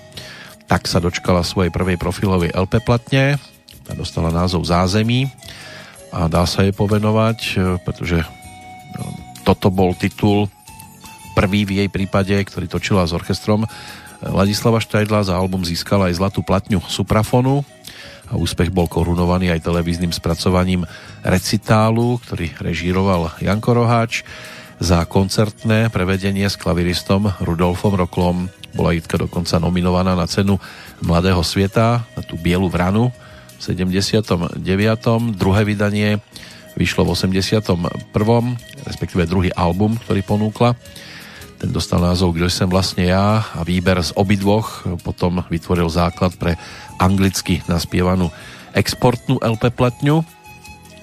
tak 0.65 0.89
sa 0.89 1.01
dočkala 1.01 1.45
svojej 1.45 1.73
prvej 1.73 1.97
profilovej 1.97 2.53
LP 2.53 2.81
platne, 2.83 3.37
tá 3.85 3.93
dostala 3.97 4.31
názov 4.31 4.63
Zázemí. 4.63 5.27
A 6.11 6.27
dá 6.27 6.43
sa 6.43 6.67
jej 6.67 6.75
povenovať, 6.75 7.39
e, 7.39 7.51
pretože 7.87 8.19
no, 8.99 9.05
toto 9.47 9.71
bol 9.71 9.95
titul 9.95 10.51
prvý 11.35 11.63
v 11.63 11.83
jej 11.83 11.89
prípade, 11.89 12.35
ktorý 12.35 12.67
točila 12.67 13.07
s 13.07 13.15
orchestrom 13.15 13.63
Ladislava 14.19 14.83
Štajdla. 14.83 15.31
Za 15.31 15.39
album 15.39 15.63
získala 15.63 16.11
aj 16.11 16.19
zlatú 16.19 16.43
platňu 16.43 16.83
Suprafonu. 16.91 17.63
A 18.31 18.39
úspech 18.39 18.71
bol 18.71 18.87
korunovaný 18.87 19.51
aj 19.51 19.67
televíznym 19.67 20.15
spracovaním 20.15 20.87
recitálu, 21.19 22.15
ktorý 22.23 22.55
režíroval 22.63 23.35
Janko 23.43 23.75
Roháč 23.75 24.23
za 24.81 25.05
koncertné 25.05 25.93
prevedenie 25.93 26.49
s 26.49 26.57
klaviristom 26.57 27.29
Rudolfom 27.45 27.93
Roklom 27.93 28.49
bola 28.73 28.97
Jitka 28.97 29.21
dokonca 29.21 29.61
nominovaná 29.61 30.17
na 30.17 30.25
cenu 30.25 30.57
Mladého 31.05 31.45
sveta, 31.45 32.01
na 32.17 32.21
tú 32.25 32.33
bielu 32.33 32.65
vranu 32.65 33.13
v 33.61 33.61
79. 33.61 34.57
Druhé 35.37 35.61
vydanie 35.69 36.17
vyšlo 36.73 37.05
v 37.05 37.13
81. 37.13 37.61
respektíve 38.81 39.29
druhý 39.29 39.53
album, 39.53 40.01
ktorý 40.01 40.25
ponúkla. 40.25 40.73
Ten 41.61 41.69
dostal 41.69 42.01
názov 42.01 42.33
Kdo 42.33 42.49
som 42.49 42.65
vlastne 42.65 43.05
ja 43.05 43.45
a 43.53 43.61
výber 43.61 44.01
z 44.01 44.17
obidvoch 44.17 44.81
potom 45.05 45.45
vytvoril 45.45 45.93
základ 45.93 46.33
pre 46.41 46.57
anglicky 46.97 47.61
naspievanú 47.69 48.33
exportnú 48.73 49.37
LP 49.45 49.69
platňu 49.77 50.25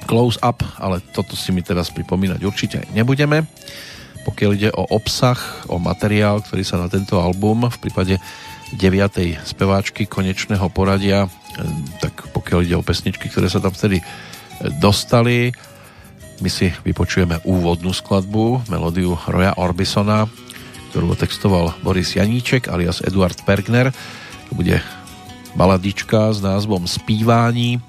Close 0.09 0.41
Up, 0.41 0.65
ale 0.81 1.05
toto 1.13 1.37
si 1.37 1.53
mi 1.53 1.61
teraz 1.61 1.93
pripomínať 1.93 2.41
určite 2.41 2.89
nebudeme 2.97 3.45
pokiaľ 4.29 4.51
ide 4.61 4.71
o 4.77 4.85
obsah, 4.93 5.41
o 5.73 5.81
materiál, 5.81 6.45
ktorý 6.45 6.61
sa 6.61 6.77
na 6.77 6.93
tento 6.93 7.17
album 7.17 7.65
v 7.73 7.79
prípade 7.81 8.21
9. 8.77 9.41
speváčky 9.41 10.05
konečného 10.05 10.69
poradia, 10.69 11.25
e, 11.25 11.29
tak 12.05 12.29
pokiaľ 12.37 12.59
ide 12.61 12.77
o 12.77 12.85
pesničky, 12.85 13.33
ktoré 13.33 13.49
sa 13.49 13.65
tam 13.65 13.73
vtedy 13.73 14.03
e, 14.03 14.05
dostali, 14.77 15.49
my 16.45 16.51
si 16.53 16.69
vypočujeme 16.85 17.41
úvodnú 17.49 17.97
skladbu, 17.97 18.69
melódiu 18.69 19.17
Roya 19.27 19.57
Orbisona, 19.57 20.29
ktorú 20.93 21.17
textoval 21.17 21.73
Boris 21.81 22.13
Janíček 22.13 22.69
alias 22.69 23.01
Eduard 23.01 23.41
Pergner. 23.49 23.91
To 24.49 24.53
bude 24.53 24.79
baladička 25.57 26.37
s 26.37 26.45
názvom 26.45 26.85
Spívání, 26.85 27.81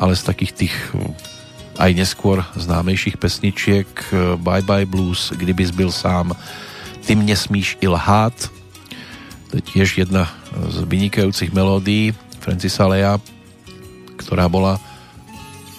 ale 0.00 0.16
z 0.16 0.22
takých 0.24 0.52
tých 0.56 0.74
aj 1.80 1.96
neskôr 1.96 2.44
známejších 2.56 3.20
pesničiek 3.20 3.88
eh, 3.88 4.34
Bye 4.40 4.64
Bye 4.64 4.88
Blues, 4.88 5.32
Kdyby 5.36 5.72
byl 5.76 5.92
sám, 5.92 6.32
Ty 7.00 7.16
mne 7.16 7.32
smíš 7.32 7.80
i 7.80 7.88
lhát, 7.88 8.36
to 9.48 9.58
je 9.58 9.62
tiež 9.64 10.04
jedna 10.04 10.28
z 10.68 10.84
vynikajúcich 10.84 11.50
melódií 11.50 12.12
Francisa 12.38 12.86
Lea, 12.86 13.16
ktorá 14.20 14.46
bola 14.52 14.76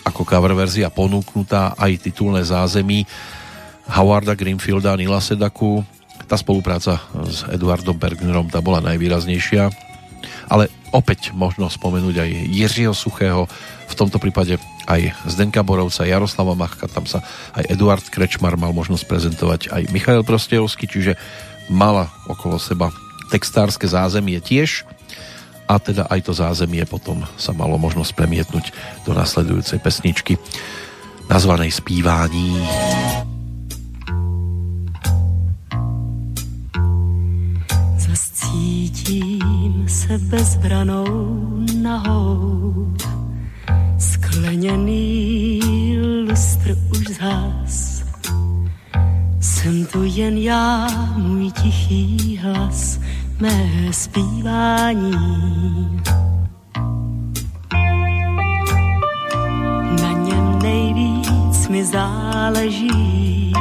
ako 0.02 0.26
cover 0.26 0.58
verzia 0.58 0.90
ponúknutá 0.90 1.78
aj 1.78 2.10
titulné 2.10 2.42
zázemí 2.42 3.06
Howarda 3.86 4.34
Greenfielda 4.34 4.92
a 4.92 5.00
Nila 5.00 5.22
Sedaku. 5.22 5.86
Tá 6.26 6.36
spolupráca 6.36 7.00
s 7.30 7.46
Eduardom 7.54 7.96
Bergnerom 7.96 8.50
tá 8.50 8.60
bola 8.60 8.82
najvýraznejšia, 8.82 9.70
ale 10.50 10.68
opäť 10.92 11.32
možno 11.32 11.72
spomenúť 11.72 12.16
aj 12.22 12.30
Jiřího 12.52 12.94
Suchého, 12.96 13.48
v 13.88 13.98
tomto 13.98 14.20
prípade 14.20 14.60
aj 14.88 15.16
Zdenka 15.28 15.64
Borovca, 15.64 16.08
Jaroslava 16.08 16.56
Machka, 16.56 16.88
tam 16.88 17.08
sa 17.08 17.24
aj 17.56 17.68
Eduard 17.72 18.04
Krečmar 18.08 18.56
mal 18.60 18.76
možnosť 18.76 19.04
prezentovať 19.08 19.62
aj 19.72 19.82
Michail 19.92 20.24
Prostejovský, 20.24 20.88
čiže 20.88 21.20
mala 21.72 22.12
okolo 22.28 22.60
seba 22.60 22.92
textárske 23.32 23.88
zázemie 23.88 24.40
tiež 24.44 24.84
a 25.72 25.80
teda 25.80 26.12
aj 26.12 26.28
to 26.28 26.36
zázemie 26.36 26.84
potom 26.84 27.24
sa 27.40 27.56
malo 27.56 27.80
možnosť 27.80 28.12
premietnúť 28.12 28.76
do 29.08 29.16
nasledujúcej 29.16 29.80
pesničky 29.80 30.36
nazvanej 31.32 31.72
Spívání. 31.72 32.60
Zascítím 37.96 39.61
se 39.92 40.18
bezbranou 40.18 41.06
nahou 41.82 42.94
Skleněný 43.98 45.60
lustr 46.30 46.78
už 46.92 47.08
zhas. 47.08 48.04
Jsem 49.40 49.86
tu 49.86 50.04
jen 50.04 50.38
já, 50.38 50.88
můj 51.18 51.52
tichý 51.52 52.38
hlas, 52.38 53.00
mé 53.40 53.70
zpívání. 53.92 55.12
Na 60.02 60.12
něm 60.12 60.60
nejvíc 60.62 61.68
mi 61.70 61.86
záleží. 61.86 63.54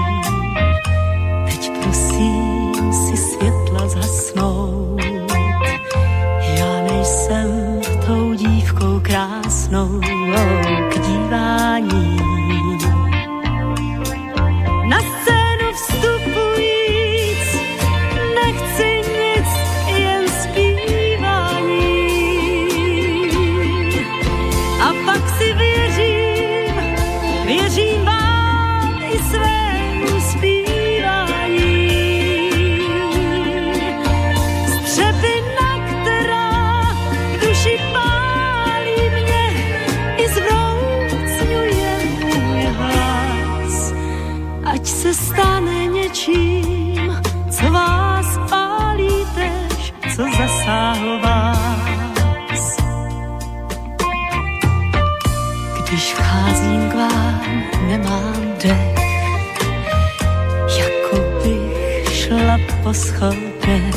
Po 62.91 62.95
schodech. 62.95 63.95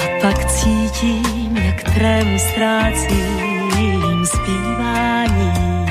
A 0.00 0.20
pak 0.20 0.44
cítím, 0.44 1.56
jak 1.56 1.82
trému 1.82 2.38
ztrácím 2.38 4.26
zpíváním. 4.26 5.86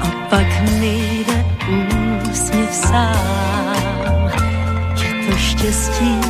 A 0.00 0.26
pak 0.30 0.60
mi 0.80 1.24
jde 1.26 1.44
úsměv 2.30 2.74
sám. 2.74 4.30
Je 5.02 5.26
to 5.26 5.36
štěstí, 5.38 6.20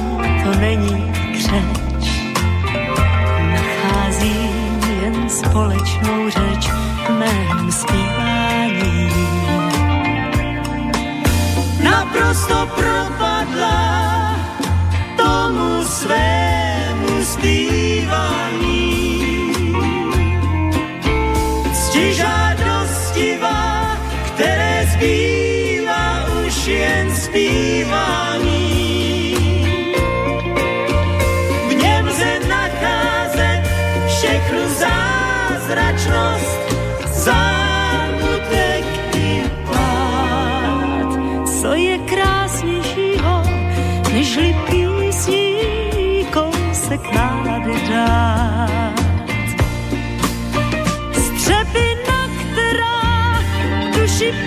to 0.45 0.59
není 0.61 1.13
křeč. 1.33 2.05
Nacházím 3.53 4.81
jen 5.03 5.29
společnou 5.29 6.31
řeč 6.31 6.60
propadla 12.77 14.37
tomu 15.17 15.85
svému 15.85 17.25
zpívání. 17.25 18.50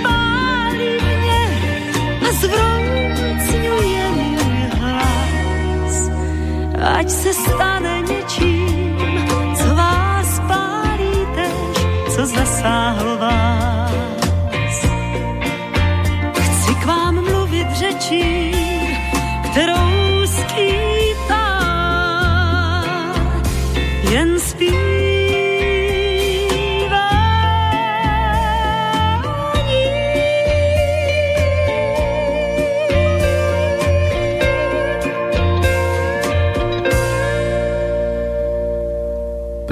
Pálí 0.03 0.93
mě 1.19 1.43
a 2.29 2.31
zvroucňuje 2.31 4.11
můj 4.11 4.69
hlas. 4.79 6.09
Ať 6.99 7.09
se 7.09 7.33
stane 7.33 8.01
něčím, 8.01 8.97
co 9.55 9.75
vás 9.75 10.39
pálí 10.47 11.27
tež, 11.35 11.85
co 12.15 12.25
zasáhlo 12.25 13.17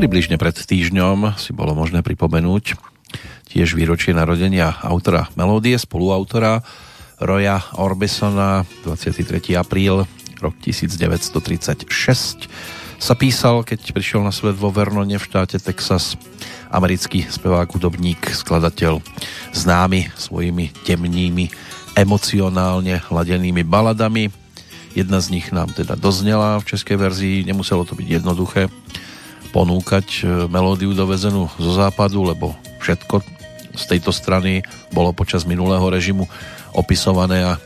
Približne 0.01 0.41
pred 0.41 0.57
týždňom 0.57 1.37
si 1.37 1.53
bolo 1.53 1.77
možné 1.77 2.01
pripomenúť 2.01 2.73
tiež 3.53 3.77
výročie 3.77 4.17
narodenia 4.17 4.81
autora 4.81 5.29
melódie, 5.37 5.77
spoluautora 5.77 6.65
Roya 7.21 7.61
Orbisona 7.77 8.65
23. 8.81 9.53
apríl 9.53 10.09
rok 10.41 10.55
1936 10.57 11.85
sa 12.97 13.13
písal, 13.13 13.61
keď 13.61 13.93
prišiel 13.93 14.25
na 14.25 14.33
svet 14.33 14.57
vo 14.57 14.73
Vernone 14.73 15.21
v 15.21 15.27
štáte 15.29 15.61
Texas 15.61 16.17
americký 16.73 17.29
spevák, 17.29 17.69
hudobník, 17.69 18.25
skladateľ 18.33 19.05
známy 19.53 20.17
svojimi 20.17 20.81
temnými 20.81 21.53
emocionálne 21.93 23.05
hladenými 23.05 23.61
baladami. 23.61 24.33
Jedna 24.97 25.21
z 25.21 25.29
nich 25.29 25.53
nám 25.53 25.69
teda 25.77 25.93
doznela 25.93 26.57
v 26.57 26.73
českej 26.73 26.97
verzii, 26.97 27.45
nemuselo 27.45 27.85
to 27.85 27.93
byť 27.93 28.07
jednoduché 28.17 28.65
ponúkať 29.51 30.07
e, 30.07 30.47
melódiu 30.47 30.95
dovezenú 30.95 31.51
zo 31.59 31.71
západu, 31.75 32.23
lebo 32.23 32.55
všetko 32.79 33.21
z 33.75 33.83
tejto 33.87 34.11
strany 34.11 34.63
bolo 34.91 35.15
počas 35.15 35.47
minulého 35.47 35.83
režimu 35.87 36.27
opisované 36.75 37.43
a 37.43 37.59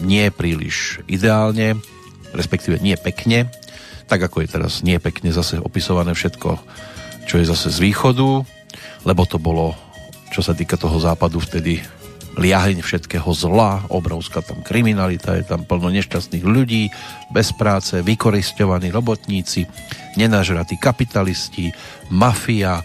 nie 0.00 0.28
príliš 0.32 1.04
ideálne, 1.04 1.76
respektíve 2.32 2.80
nie 2.80 2.96
pekne, 2.96 3.48
tak 4.08 4.20
ako 4.24 4.44
je 4.44 4.48
teraz 4.48 4.80
nie 4.80 4.96
pekne 4.96 5.32
zase 5.32 5.60
opisované 5.60 6.16
všetko, 6.16 6.56
čo 7.28 7.34
je 7.36 7.44
zase 7.44 7.68
z 7.68 7.78
východu, 7.84 8.44
lebo 9.04 9.22
to 9.28 9.36
bolo, 9.36 9.76
čo 10.32 10.40
sa 10.40 10.56
týka 10.56 10.80
toho 10.80 10.96
západu 10.96 11.40
vtedy 11.40 11.84
liaheň 12.40 12.80
všetkého 12.80 13.28
zla, 13.36 13.84
obrovská 13.92 14.40
tam 14.40 14.64
kriminalita, 14.64 15.36
je 15.36 15.44
tam 15.44 15.68
plno 15.68 15.92
nešťastných 15.92 16.40
ľudí, 16.40 16.88
bez 17.28 17.52
práce, 17.52 18.00
vykoristovaní 18.00 18.88
robotníci, 18.88 19.68
nenažratí 20.16 20.80
kapitalisti, 20.80 21.68
mafia, 22.08 22.80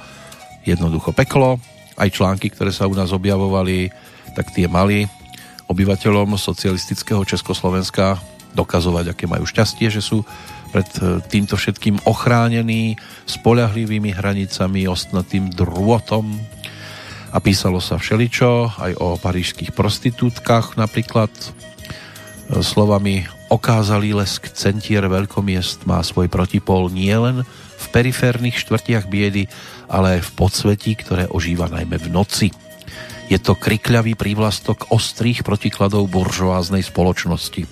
jednoducho 0.68 1.16
peklo. 1.16 1.58
Aj 1.96 2.12
články, 2.12 2.52
ktoré 2.52 2.76
sa 2.76 2.92
u 2.92 2.94
nás 2.94 3.16
objavovali, 3.16 3.88
tak 4.36 4.52
tie 4.52 4.68
mali 4.68 5.08
obyvateľom 5.72 6.36
socialistického 6.36 7.24
Československa 7.24 8.20
dokazovať, 8.52 9.16
aké 9.16 9.26
majú 9.26 9.48
šťastie, 9.48 9.88
že 9.88 10.04
sú 10.04 10.28
pred 10.76 10.88
e, 11.00 11.24
týmto 11.32 11.56
všetkým 11.56 12.04
ochránení 12.04 13.00
spolahlivými 13.24 14.12
hranicami, 14.12 14.88
ostnatým 14.92 15.48
drôtom 15.56 16.36
a 17.36 17.38
písalo 17.44 17.84
sa 17.84 18.00
všeličo, 18.00 18.80
aj 18.80 18.96
o 18.96 19.20
parížských 19.20 19.76
prostitútkach 19.76 20.80
napríklad 20.80 21.28
e, 21.36 21.48
slovami 22.64 23.28
okázalý 23.52 24.16
lesk 24.16 24.56
centier 24.56 25.04
veľkomiest 25.04 25.84
má 25.84 26.00
svoj 26.00 26.32
protipol 26.32 26.88
nielen 26.88 27.44
v 27.76 27.86
periférnych 27.92 28.56
štvrtiach 28.56 29.12
biedy, 29.12 29.52
ale 29.92 30.20
aj 30.20 30.32
v 30.32 30.36
podsvetí, 30.40 30.96
ktoré 30.96 31.28
ožíva 31.28 31.68
najmä 31.68 32.00
v 32.00 32.08
noci. 32.08 32.48
Je 33.28 33.36
to 33.36 33.60
krikľavý 33.60 34.16
prívlastok 34.16 34.88
ostrých 34.96 35.44
protikladov 35.44 36.08
buržoáznej 36.08 36.88
spoločnosti. 36.88 37.68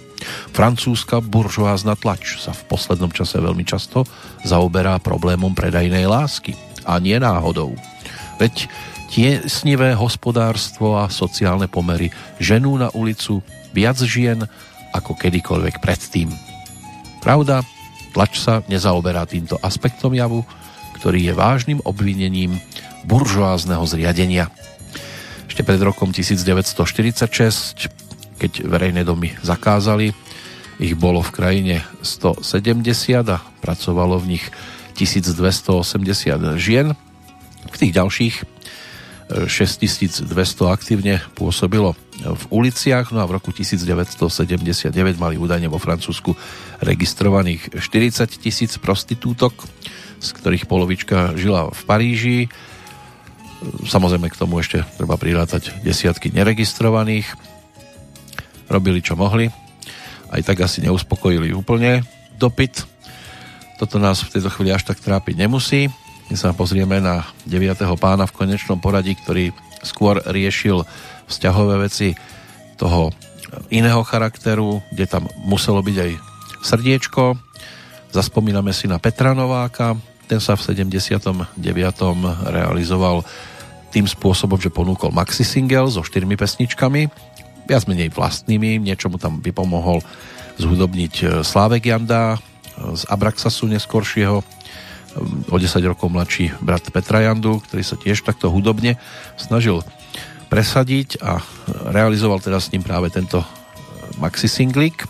Francúzska 0.51 1.24
buržoázna 1.24 1.95
tlač 1.95 2.36
sa 2.36 2.51
v 2.51 2.68
poslednom 2.68 3.11
čase 3.16 3.39
veľmi 3.39 3.64
často 3.64 4.03
zaoberá 4.43 4.99
problémom 4.99 5.55
predajnej 5.55 6.03
lásky. 6.03 6.51
A 6.84 6.99
nie 6.99 7.16
náhodou. 7.16 7.80
Veď 8.41 8.68
tiesnivé 9.14 9.93
hospodárstvo 9.93 10.97
a 10.97 11.05
sociálne 11.05 11.70
pomery 11.70 12.09
ženú 12.41 12.82
na 12.82 12.89
ulicu 12.97 13.45
viac 13.70 14.01
žien 14.01 14.41
ako 14.89 15.14
kedykoľvek 15.14 15.78
predtým. 15.78 16.34
Pravda, 17.22 17.61
tlač 18.18 18.41
sa 18.41 18.66
nezaoberá 18.66 19.30
týmto 19.30 19.61
aspektom 19.61 20.18
javu, 20.18 20.41
ktorý 20.97 21.30
je 21.30 21.34
vážnym 21.38 21.80
obvinením 21.86 22.57
buržoázneho 23.05 23.86
zriadenia. 23.86 24.49
Ešte 25.45 25.61
pred 25.61 25.78
rokom 25.86 26.09
1946, 26.09 28.41
keď 28.41 28.51
verejné 28.66 29.05
domy 29.05 29.38
zakázali, 29.45 30.09
ich 30.82 30.97
bolo 30.97 31.22
v 31.22 31.34
krajine 31.38 31.76
170 32.01 32.82
a 33.30 33.38
pracovalo 33.61 34.18
v 34.18 34.38
nich 34.38 34.45
1280 34.97 36.57
žien. 36.57 36.97
V 37.70 37.76
tých 37.78 37.93
ďalších 37.93 38.53
6200 39.28 40.28
aktívne 40.67 41.24
pôsobilo 41.34 41.95
v 42.21 42.43
uliciach, 42.53 43.09
no 43.09 43.24
a 43.24 43.30
v 43.30 43.39
roku 43.39 43.49
1979 43.49 44.93
mali 45.17 45.36
údajne 45.39 45.71
vo 45.71 45.82
Francúzsku 45.82 46.36
registrovaných 46.84 47.80
40 47.80 48.30
tisíc 48.38 48.78
prostitútok, 48.78 49.65
z 50.19 50.30
ktorých 50.38 50.69
polovička 50.69 51.34
žila 51.39 51.71
v 51.71 51.82
Paríži. 51.88 52.39
Samozrejme 53.88 54.28
k 54.28 54.39
tomu 54.39 54.59
ešte 54.59 54.84
treba 54.99 55.15
prirátať 55.15 55.71
desiatky 55.82 56.30
neregistrovaných. 56.36 57.28
Robili 58.67 58.99
čo 58.99 59.15
mohli. 59.15 59.47
Aj 60.30 60.41
tak 60.43 60.61
asi 60.61 60.84
neuspokojili 60.84 61.55
úplne 61.55 62.03
dopyt. 62.36 62.84
Toto 63.80 63.97
nás 63.99 64.21
v 64.24 64.38
tejto 64.38 64.49
chvíli 64.51 64.71
až 64.71 64.84
tak 64.88 64.99
trápiť 64.99 65.36
nemusí. 65.36 65.88
My 66.32 66.36
sa 66.39 66.55
pozrieme 66.55 67.03
na 67.03 67.28
9. 67.49 67.84
pána 67.99 68.24
v 68.24 68.36
konečnom 68.36 68.80
poradí, 68.80 69.17
ktorý 69.19 69.51
skôr 69.84 70.24
riešil 70.24 70.88
vzťahové 71.28 71.84
veci 71.84 72.15
toho 72.80 73.11
iného 73.69 74.01
charakteru, 74.07 74.82
kde 74.89 75.05
tam 75.05 75.28
muselo 75.43 75.84
byť 75.84 75.97
aj 75.99 76.11
srdiečko. 76.63 77.36
Zaspomíname 78.13 78.71
si 78.71 78.88
na 78.88 78.97
Petra 78.97 79.36
Nováka, 79.36 79.97
ten 80.32 80.39
sa 80.39 80.55
v 80.55 80.63
79. 80.63 81.59
realizoval 82.47 83.21
tým 83.93 84.09
spôsobom, 84.09 84.57
že 84.57 84.74
ponúkol 84.74 85.13
maxi 85.13 85.45
single 85.45 85.91
so 85.91 86.01
štyrmi 86.01 86.34
pesničkami, 86.34 87.11
viac 87.69 87.84
menej 87.86 88.09
vlastnými, 88.09 88.82
niečomu 88.82 89.21
tam 89.21 89.38
vypomohol 89.43 90.01
zhudobniť 90.57 91.13
e, 91.21 91.26
Slávek 91.45 91.93
Janda 91.93 92.36
e, 92.36 92.38
z 92.97 93.03
Abraxasu 93.05 93.69
neskoršieho, 93.69 94.41
o 95.49 95.55
10 95.57 95.78
rokov 95.86 96.09
mladší 96.09 96.57
brat 96.61 96.89
Petra 96.89 97.22
Jandu, 97.22 97.61
ktorý 97.61 97.84
sa 97.86 97.95
tiež 97.99 98.26
takto 98.26 98.49
hudobne 98.49 98.97
snažil 99.38 99.86
presadiť 100.49 101.22
a 101.22 101.41
realizoval 101.89 102.38
teda 102.38 102.61
s 102.61 102.70
ním 102.70 102.86
práve 102.86 103.09
tento 103.09 103.41
maxi 104.22 104.45
singlik. 104.45 105.05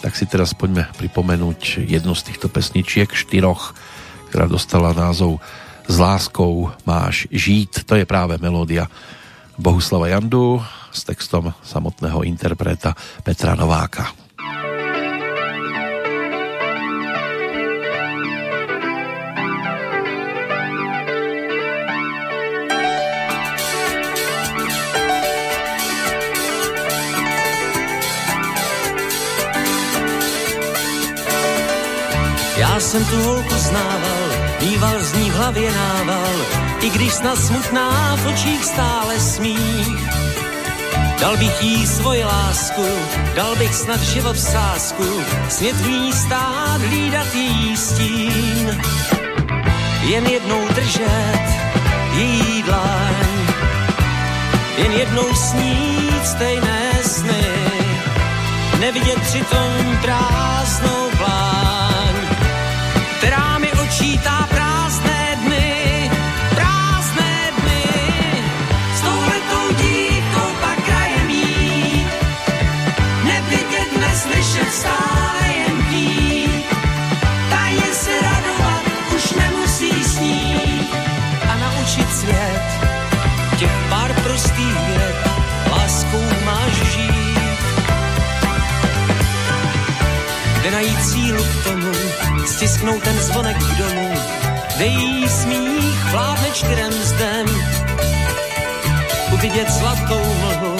Tak 0.00 0.16
si 0.16 0.24
teraz 0.24 0.54
poďme 0.56 0.88
pripomenúť 0.96 1.84
jednu 1.84 2.14
z 2.16 2.32
týchto 2.32 2.48
pesničiek, 2.48 3.10
štyroch, 3.10 3.74
ktorá 4.30 4.46
dostala 4.46 4.94
názov 4.94 5.42
S 5.90 5.98
láskou 5.98 6.70
máš 6.86 7.26
žít. 7.34 7.82
To 7.84 7.98
je 7.98 8.06
práve 8.06 8.38
melódia 8.38 8.86
Bohuslava 9.58 10.08
Jandu 10.08 10.62
s 10.94 11.04
textom 11.04 11.52
samotného 11.66 12.22
interpreta 12.24 12.94
Petra 13.26 13.58
Nováka. 13.58 14.29
Jsem 32.80 33.04
tu 33.04 33.22
holku 33.22 33.54
znával, 33.54 34.28
mýval 34.60 35.00
z 35.00 35.12
ní 35.12 35.30
v 35.30 35.34
hlavě 35.34 35.72
nával, 35.72 36.34
i 36.80 36.90
když 36.90 37.12
snad 37.12 37.38
smutná 37.38 38.16
v 38.16 38.26
očích 38.26 38.64
stále 38.64 39.20
smích. 39.20 40.10
Dal 41.20 41.36
bych 41.36 41.62
jí 41.62 41.86
svoji 41.86 42.24
lásku, 42.24 42.86
dal 43.36 43.56
bych 43.56 43.74
snad 43.74 44.00
život 44.00 44.36
v 44.36 44.40
sásku, 44.40 45.04
smět 45.48 45.76
v 45.76 45.88
ní 45.88 46.12
stát, 46.12 46.80
hlídat 46.80 47.34
jí 47.34 47.76
stín. 47.76 48.82
Jen 50.02 50.26
jednou 50.26 50.68
držet 50.68 51.46
její 52.14 52.62
dlaň, 52.62 53.14
jen 54.76 54.92
jednou 54.92 55.34
snít 55.34 56.26
stejné 56.26 56.90
sny, 57.02 57.44
nevidět 58.80 59.20
přitom 59.20 59.98
prázdnou 60.02 60.99
najít 90.80 91.04
sílu 91.04 91.44
k 91.44 91.64
tomu, 91.64 91.92
stisknout 92.46 93.02
ten 93.02 93.20
zvonek 93.20 93.56
k 93.56 93.78
domu, 93.78 94.14
kde 94.76 94.86
jí 94.86 95.28
smích 95.28 96.04
vládne 96.10 96.50
čtyřem 96.52 96.92
zdem. 96.92 97.46
Uvidět 99.32 99.70
zlatou 99.70 100.24
mlhu, 100.40 100.76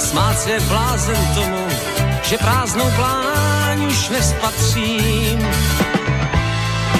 smát 0.00 0.38
se 0.38 0.60
blázen 0.60 1.34
tomu, 1.34 1.66
že 2.22 2.38
prázdnou 2.38 2.90
pláň 2.96 3.84
už 3.86 4.08
nespatřím. 4.08 5.38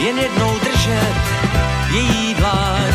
Jen 0.01 0.19
jednou 0.19 0.59
držet 0.59 1.17
její 1.93 2.35
dlaň, 2.35 2.95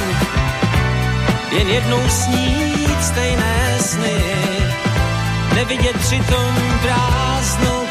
jen 1.51 1.67
jednou 1.67 2.09
snít 2.09 3.03
stejné 3.03 3.77
sny, 3.79 4.23
nevidět 5.55 5.97
přitom 5.97 6.55
prázdnou 6.81 7.84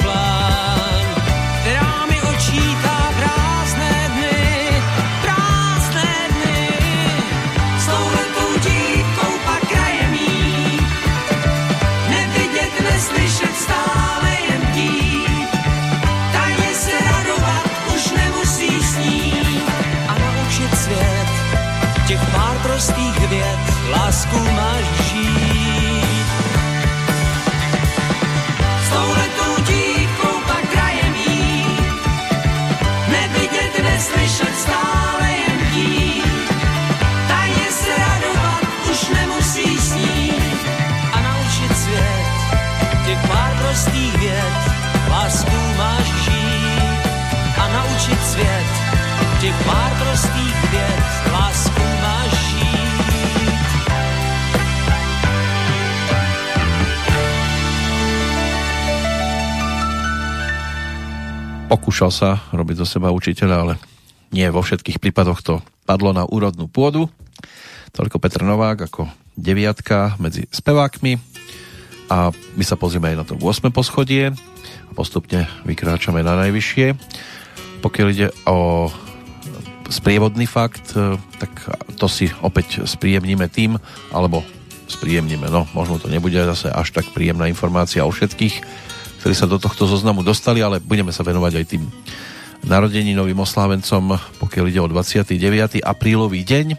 Pokúšal 61.95 62.11
sa 62.11 62.43
robiť 62.51 62.83
zo 62.83 62.87
seba 62.91 63.15
učiteľa, 63.15 63.55
ale 63.55 63.75
nie 64.35 64.43
vo 64.51 64.67
všetkých 64.67 64.99
prípadoch 64.99 65.47
to 65.47 65.63
padlo 65.87 66.11
na 66.11 66.27
úrodnú 66.27 66.67
pôdu. 66.67 67.07
Toľko 67.95 68.19
Petr 68.19 68.43
Novák 68.43 68.91
ako 68.91 69.07
deviatka 69.39 70.19
medzi 70.19 70.51
spevákmi 70.51 71.23
a 72.11 72.35
my 72.35 72.65
sa 72.67 72.75
pozrieme 72.75 73.15
aj 73.15 73.19
na 73.23 73.23
to 73.23 73.39
8. 73.39 73.71
poschodie 73.71 74.35
a 74.35 74.91
postupne 74.91 75.47
vykráčame 75.63 76.19
na 76.27 76.35
najvyššie. 76.35 76.99
Pokiaľ 77.79 78.07
ide 78.11 78.35
o 78.43 78.91
sprievodný 79.87 80.51
fakt, 80.51 80.99
e, 80.99 81.15
tak 81.39 81.79
to 81.95 82.11
si 82.11 82.27
opäť 82.43 82.91
spríjemníme 82.91 83.47
tým, 83.47 83.79
alebo 84.11 84.43
spríjemníme, 84.91 85.47
no 85.47 85.71
možno 85.79 86.03
to 86.03 86.11
nebude 86.11 86.43
zase 86.43 86.75
až 86.75 86.91
tak 86.91 87.15
príjemná 87.15 87.47
informácia 87.47 88.03
o 88.03 88.11
všetkých, 88.11 88.83
ktorí 89.25 89.33
sa 89.33 89.49
do 89.49 89.57
tohto 89.57 89.89
zoznamu 89.89 90.21
dostali, 90.21 90.61
ale 90.61 90.85
budeme 90.85 91.09
sa 91.09 91.25
venovať 91.25 91.53
aj 91.57 91.65
tým 91.65 91.89
narodeninovým 92.69 93.41
oslávencom, 93.41 94.21
pokiaľ 94.37 94.65
ide 94.69 94.85
o 94.85 94.89
29. 94.93 95.81
aprílový 95.81 96.45
deň. 96.45 96.77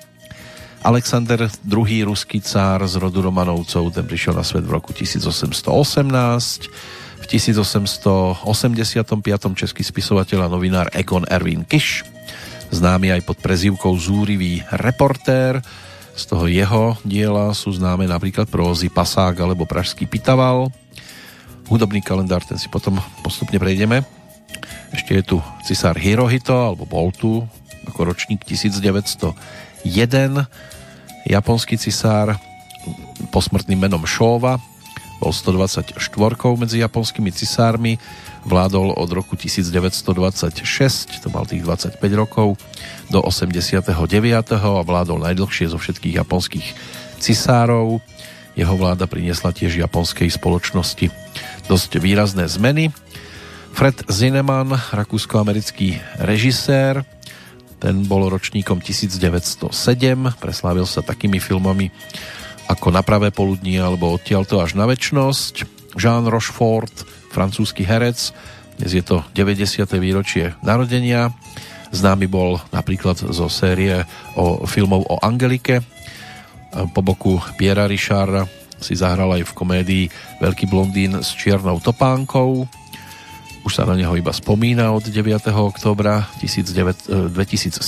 Alexander 0.86 1.50
II. 1.50 2.06
ruský 2.06 2.46
cár 2.46 2.86
z 2.86 3.02
rodu 3.02 3.26
Romanovcov, 3.26 3.90
ten 3.90 4.06
prišiel 4.06 4.38
na 4.38 4.46
svet 4.46 4.62
v 4.62 4.78
roku 4.78 4.94
1818. 4.94 5.66
V 7.18 7.26
1885. 7.34 8.38
český 9.58 9.82
spisovateľ 9.82 10.46
a 10.46 10.48
novinár 10.54 10.94
Ekon 10.94 11.26
Erwin 11.26 11.66
Kiš, 11.66 12.06
známy 12.70 13.10
aj 13.10 13.26
pod 13.26 13.42
prezývkou 13.42 13.98
Zúrivý 13.98 14.62
reportér. 14.70 15.66
Z 16.14 16.30
toho 16.30 16.46
jeho 16.46 16.94
diela 17.02 17.50
sú 17.58 17.74
známe 17.74 18.06
napríklad 18.06 18.46
prózy 18.46 18.94
Pasák 18.94 19.34
alebo 19.42 19.66
Pražský 19.66 20.06
Pitaval. 20.06 20.85
Hudobný 21.66 22.02
kalendár, 22.06 22.46
ten 22.46 22.62
si 22.62 22.70
potom 22.70 23.02
postupne 23.26 23.58
prejdeme. 23.58 24.06
Ešte 24.94 25.18
je 25.18 25.24
tu 25.26 25.38
cisár 25.66 25.98
Hirohito, 25.98 26.54
alebo 26.54 26.86
bol 26.86 27.10
tu 27.10 27.42
ako 27.90 28.14
ročník 28.14 28.46
1901. 28.46 29.34
Japonský 31.26 31.76
cisár 31.82 32.38
posmrtným 33.34 33.82
menom 33.90 34.06
Šóva 34.06 34.62
bol 35.18 35.32
124 35.34 35.98
medzi 36.60 36.84
japonskými 36.84 37.32
cisármi, 37.32 37.98
vládol 38.46 38.94
od 38.94 39.10
roku 39.10 39.34
1926, 39.34 41.24
to 41.24 41.28
mal 41.32 41.48
tých 41.48 41.66
25 41.66 41.98
rokov, 42.14 42.60
do 43.10 43.24
89. 43.24 43.90
a 44.54 44.70
vládol 44.84 45.24
najdlhšie 45.24 45.72
zo 45.72 45.80
všetkých 45.80 46.20
japonských 46.22 46.68
cisárov. 47.18 48.04
Jeho 48.56 48.76
vláda 48.80 49.04
priniesla 49.10 49.52
tiež 49.52 49.82
japonskej 49.82 50.32
spoločnosti 50.32 51.12
dosť 51.66 51.98
výrazné 51.98 52.46
zmeny. 52.46 52.94
Fred 53.76 54.08
Zinnemann, 54.08 54.72
rakúsko-americký 54.96 56.00
režisér, 56.24 57.04
ten 57.76 58.08
bol 58.08 58.32
ročníkom 58.32 58.80
1907, 58.80 59.68
preslávil 60.40 60.88
sa 60.88 61.04
takými 61.04 61.44
filmami 61.44 61.92
ako 62.66 62.90
Na 62.90 63.06
pravé 63.06 63.30
poludnie 63.30 63.78
alebo 63.78 64.10
Odtiaľto 64.10 64.58
až 64.58 64.74
na 64.74 64.90
väčnosť. 64.90 65.70
Jean 65.94 66.26
Rochefort, 66.26 67.06
francúzsky 67.30 67.86
herec, 67.86 68.34
dnes 68.82 68.92
je 68.92 69.06
to 69.06 69.22
90. 69.38 69.86
výročie 70.02 70.58
narodenia. 70.66 71.30
Známy 71.94 72.26
bol 72.26 72.58
napríklad 72.74 73.22
zo 73.22 73.48
série 73.48 74.04
o 74.34 74.66
filmov 74.66 75.06
o 75.08 75.16
Angelike. 75.22 75.80
Po 76.74 77.00
boku 77.06 77.40
Piera 77.56 77.88
Richarda 77.88 78.65
si 78.86 78.94
zahral 78.94 79.34
aj 79.34 79.50
v 79.50 79.56
komédii 79.58 80.06
Veľký 80.38 80.70
blondín 80.70 81.18
s 81.18 81.34
čiernou 81.34 81.82
topánkou. 81.82 82.70
Už 83.66 83.74
sa 83.74 83.90
na 83.90 83.98
neho 83.98 84.14
iba 84.14 84.30
spomína 84.30 84.94
od 84.94 85.10
9. 85.10 85.50
oktobra 85.50 86.30
2017. 86.38 87.82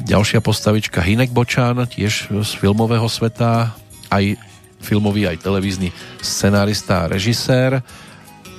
Ďalšia 0.00 0.40
postavička 0.42 0.98
Hinek 0.98 1.30
Bočán, 1.30 1.86
tiež 1.86 2.34
z 2.34 2.50
filmového 2.58 3.06
sveta, 3.06 3.78
aj 4.10 4.34
filmový, 4.82 5.30
aj 5.30 5.44
televízny 5.44 5.94
scenárista 6.18 7.06
a 7.06 7.10
režisér. 7.14 7.84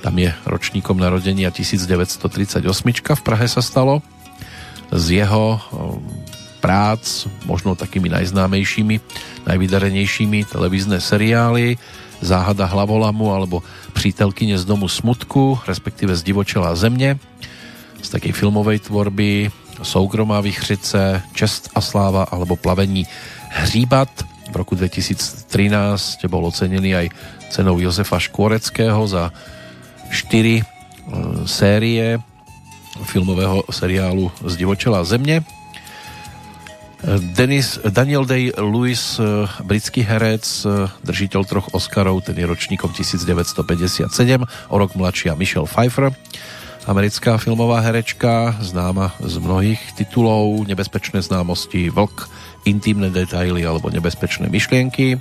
Tam 0.00 0.16
je 0.16 0.32
ročníkom 0.48 0.96
narodenia 0.96 1.52
1938 1.52 2.64
v 3.12 3.22
Prahe 3.22 3.46
sa 3.50 3.60
stalo. 3.60 4.00
Z 4.88 5.24
jeho 5.24 5.60
um, 5.76 6.21
prác, 6.62 7.26
možno 7.42 7.74
takými 7.74 8.06
najznámejšími, 8.06 9.02
najvydarenejšími 9.50 10.46
televízne 10.46 11.02
seriály 11.02 11.74
Záhada 12.22 12.70
hlavolamu 12.70 13.34
alebo 13.34 13.66
Přítelkyne 13.98 14.54
z 14.54 14.62
domu 14.62 14.86
smutku, 14.86 15.58
respektíve 15.66 16.14
z 16.14 16.22
Divočela 16.22 16.70
země, 16.78 17.18
z 17.98 18.08
takej 18.08 18.32
filmovej 18.32 18.78
tvorby 18.78 19.50
Soukromá 19.82 20.40
vychřice, 20.40 21.22
Čest 21.34 21.70
a 21.74 21.80
sláva 21.82 22.30
alebo 22.30 22.56
Plavení 22.56 23.06
hříbat. 23.50 24.08
V 24.52 24.56
roku 24.56 24.78
2013 24.78 26.24
bol 26.30 26.46
ocenený 26.46 26.94
aj 26.94 27.06
cenou 27.50 27.82
Josefa 27.82 28.22
Škvoreckého 28.22 29.02
za 29.08 29.34
4 30.10 30.62
e, 30.62 30.64
série 31.48 32.22
filmového 33.02 33.64
seriálu 33.70 34.30
z 34.46 34.56
Divočela 34.56 35.04
země. 35.04 35.42
Denis, 37.02 37.82
Daniel 37.82 38.22
Day-Lewis, 38.22 39.18
eh, 39.18 39.50
britský 39.66 40.06
herec, 40.06 40.46
eh, 40.46 40.86
držiteľ 41.02 41.42
troch 41.50 41.68
Oscarov, 41.74 42.22
ten 42.22 42.38
je 42.38 42.46
ročníkom 42.46 42.94
1957, 42.94 44.46
o 44.70 44.74
rok 44.78 44.94
mladšia 44.94 45.34
Michelle 45.34 45.66
Pfeiffer, 45.66 46.14
americká 46.86 47.42
filmová 47.42 47.82
herečka, 47.82 48.54
známa 48.62 49.18
z 49.18 49.34
mnohých 49.42 49.82
titulov, 49.98 50.62
nebezpečné 50.70 51.26
známosti, 51.26 51.90
vlk, 51.90 52.30
intimné 52.70 53.10
detaily 53.10 53.66
alebo 53.66 53.90
nebezpečné 53.90 54.46
myšlienky. 54.46 55.18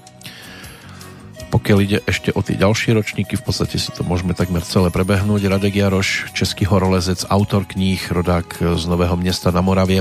Pokiaľ 1.51 1.77
ide 1.83 1.99
ešte 2.07 2.31
o 2.31 2.39
tie 2.39 2.55
ďalšie 2.55 2.95
ročníky, 2.95 3.35
v 3.35 3.43
podstate 3.43 3.75
si 3.75 3.91
to 3.91 4.07
môžeme 4.07 4.31
takmer 4.31 4.63
celé 4.63 4.87
prebehnúť. 4.87 5.51
Radek 5.51 5.83
Jaroš, 5.83 6.31
český 6.31 6.63
horolezec, 6.63 7.27
autor 7.27 7.67
kníh, 7.67 7.99
rodák 7.99 8.79
z 8.79 8.83
Nového 8.87 9.19
mesta 9.19 9.51
na 9.51 9.59
Moravie. 9.59 9.99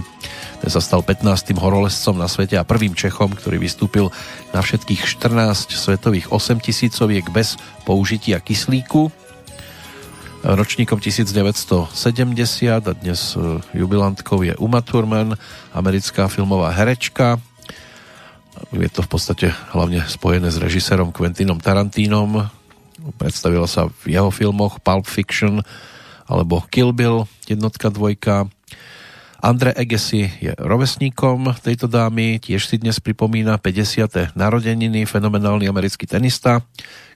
Ten 0.63 0.71
sa 0.71 0.79
stal 0.79 1.03
15. 1.03 1.27
horolezcom 1.59 2.15
na 2.15 2.31
svete 2.31 2.55
a 2.55 2.63
prvým 2.63 2.95
Čechom, 2.95 3.35
ktorý 3.35 3.59
vystúpil 3.59 4.15
na 4.55 4.63
všetkých 4.63 5.03
14 5.03 5.75
svetových 5.75 6.31
8 6.31 6.63
tisícoviek 6.63 7.27
bez 7.35 7.59
použitia 7.83 8.39
kyslíku. 8.39 9.11
Ročníkom 10.41 11.03
1970 11.03 11.93
a 12.81 12.93
dnes 12.97 13.21
e, 13.37 13.61
jubilantkou 13.77 14.41
je 14.41 14.57
Uma 14.57 14.81
Thurman, 14.81 15.37
americká 15.77 16.33
filmová 16.33 16.73
herečka, 16.73 17.37
je 18.71 18.91
to 18.91 19.03
v 19.03 19.11
podstate 19.11 19.47
hlavne 19.75 20.07
spojené 20.07 20.47
s 20.47 20.63
režisérom 20.63 21.11
Quentinom 21.11 21.59
Tarantínom. 21.59 22.47
Predstavila 23.19 23.67
sa 23.67 23.91
v 24.07 24.15
jeho 24.15 24.31
filmoch 24.31 24.79
Pulp 24.79 25.11
Fiction 25.11 25.59
alebo 26.31 26.63
Kill 26.71 26.95
Bill, 26.95 27.27
jednotka, 27.51 27.91
dvojka. 27.91 28.47
Andre 29.41 29.75
Egesi 29.75 30.31
je 30.39 30.53
rovesníkom 30.55 31.57
tejto 31.65 31.91
dámy, 31.91 32.39
tiež 32.39 32.69
si 32.71 32.77
dnes 32.79 33.03
pripomína 33.03 33.59
50. 33.59 34.37
narodeniny, 34.39 35.09
fenomenálny 35.09 35.67
americký 35.67 36.07
tenista, 36.07 36.63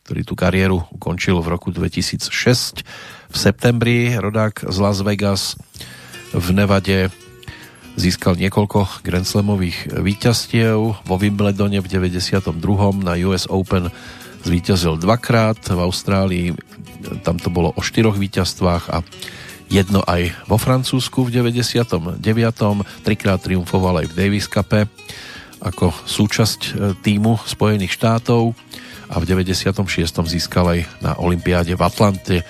ktorý 0.03 0.27
tú 0.27 0.35
kariéru 0.35 0.89
ukončil 0.91 1.39
v 1.39 1.53
roku 1.53 1.71
2006. 1.71 2.83
V 3.31 3.37
septembri 3.37 4.17
rodák 4.17 4.67
z 4.67 4.77
Las 4.83 5.05
Vegas 5.05 5.55
v 6.35 6.49
Nevade 6.51 7.13
Získal 7.95 8.35
niekoľko 8.35 9.07
Grand 9.07 9.23
Slamových 9.23 9.95
víťazstiev. 10.03 11.07
Vo 11.07 11.17
Wimbledone 11.17 11.79
v 11.79 11.87
92. 11.87 12.51
na 13.07 13.15
US 13.31 13.47
Open 13.47 13.87
zvíťazil 14.43 14.99
dvakrát. 14.99 15.63
V 15.63 15.79
Austrálii 15.79 16.47
tam 17.23 17.39
to 17.39 17.55
bolo 17.55 17.71
o 17.71 17.81
štyroch 17.87 18.19
víťazstvách 18.19 18.85
a 18.91 19.07
jedno 19.71 20.03
aj 20.11 20.35
vo 20.51 20.59
Francúzsku 20.59 21.23
v 21.23 21.39
99. 21.39 22.19
Trikrát 23.07 23.41
triumfoval 23.41 24.03
aj 24.03 24.07
v 24.11 24.17
Davis 24.19 24.51
Cup 24.51 24.75
ako 25.65 25.95
súčasť 26.05 26.61
e, 26.61 26.71
týmu 27.01 27.41
Spojených 27.47 27.97
štátov 27.97 28.53
a 29.09 29.17
v 29.17 29.25
96. 29.25 29.81
získal 30.29 30.67
aj 30.77 30.81
na 31.01 31.13
Olympiáde 31.17 31.73
v 31.73 31.83
Atlante 31.87 32.37
e, 32.43 32.45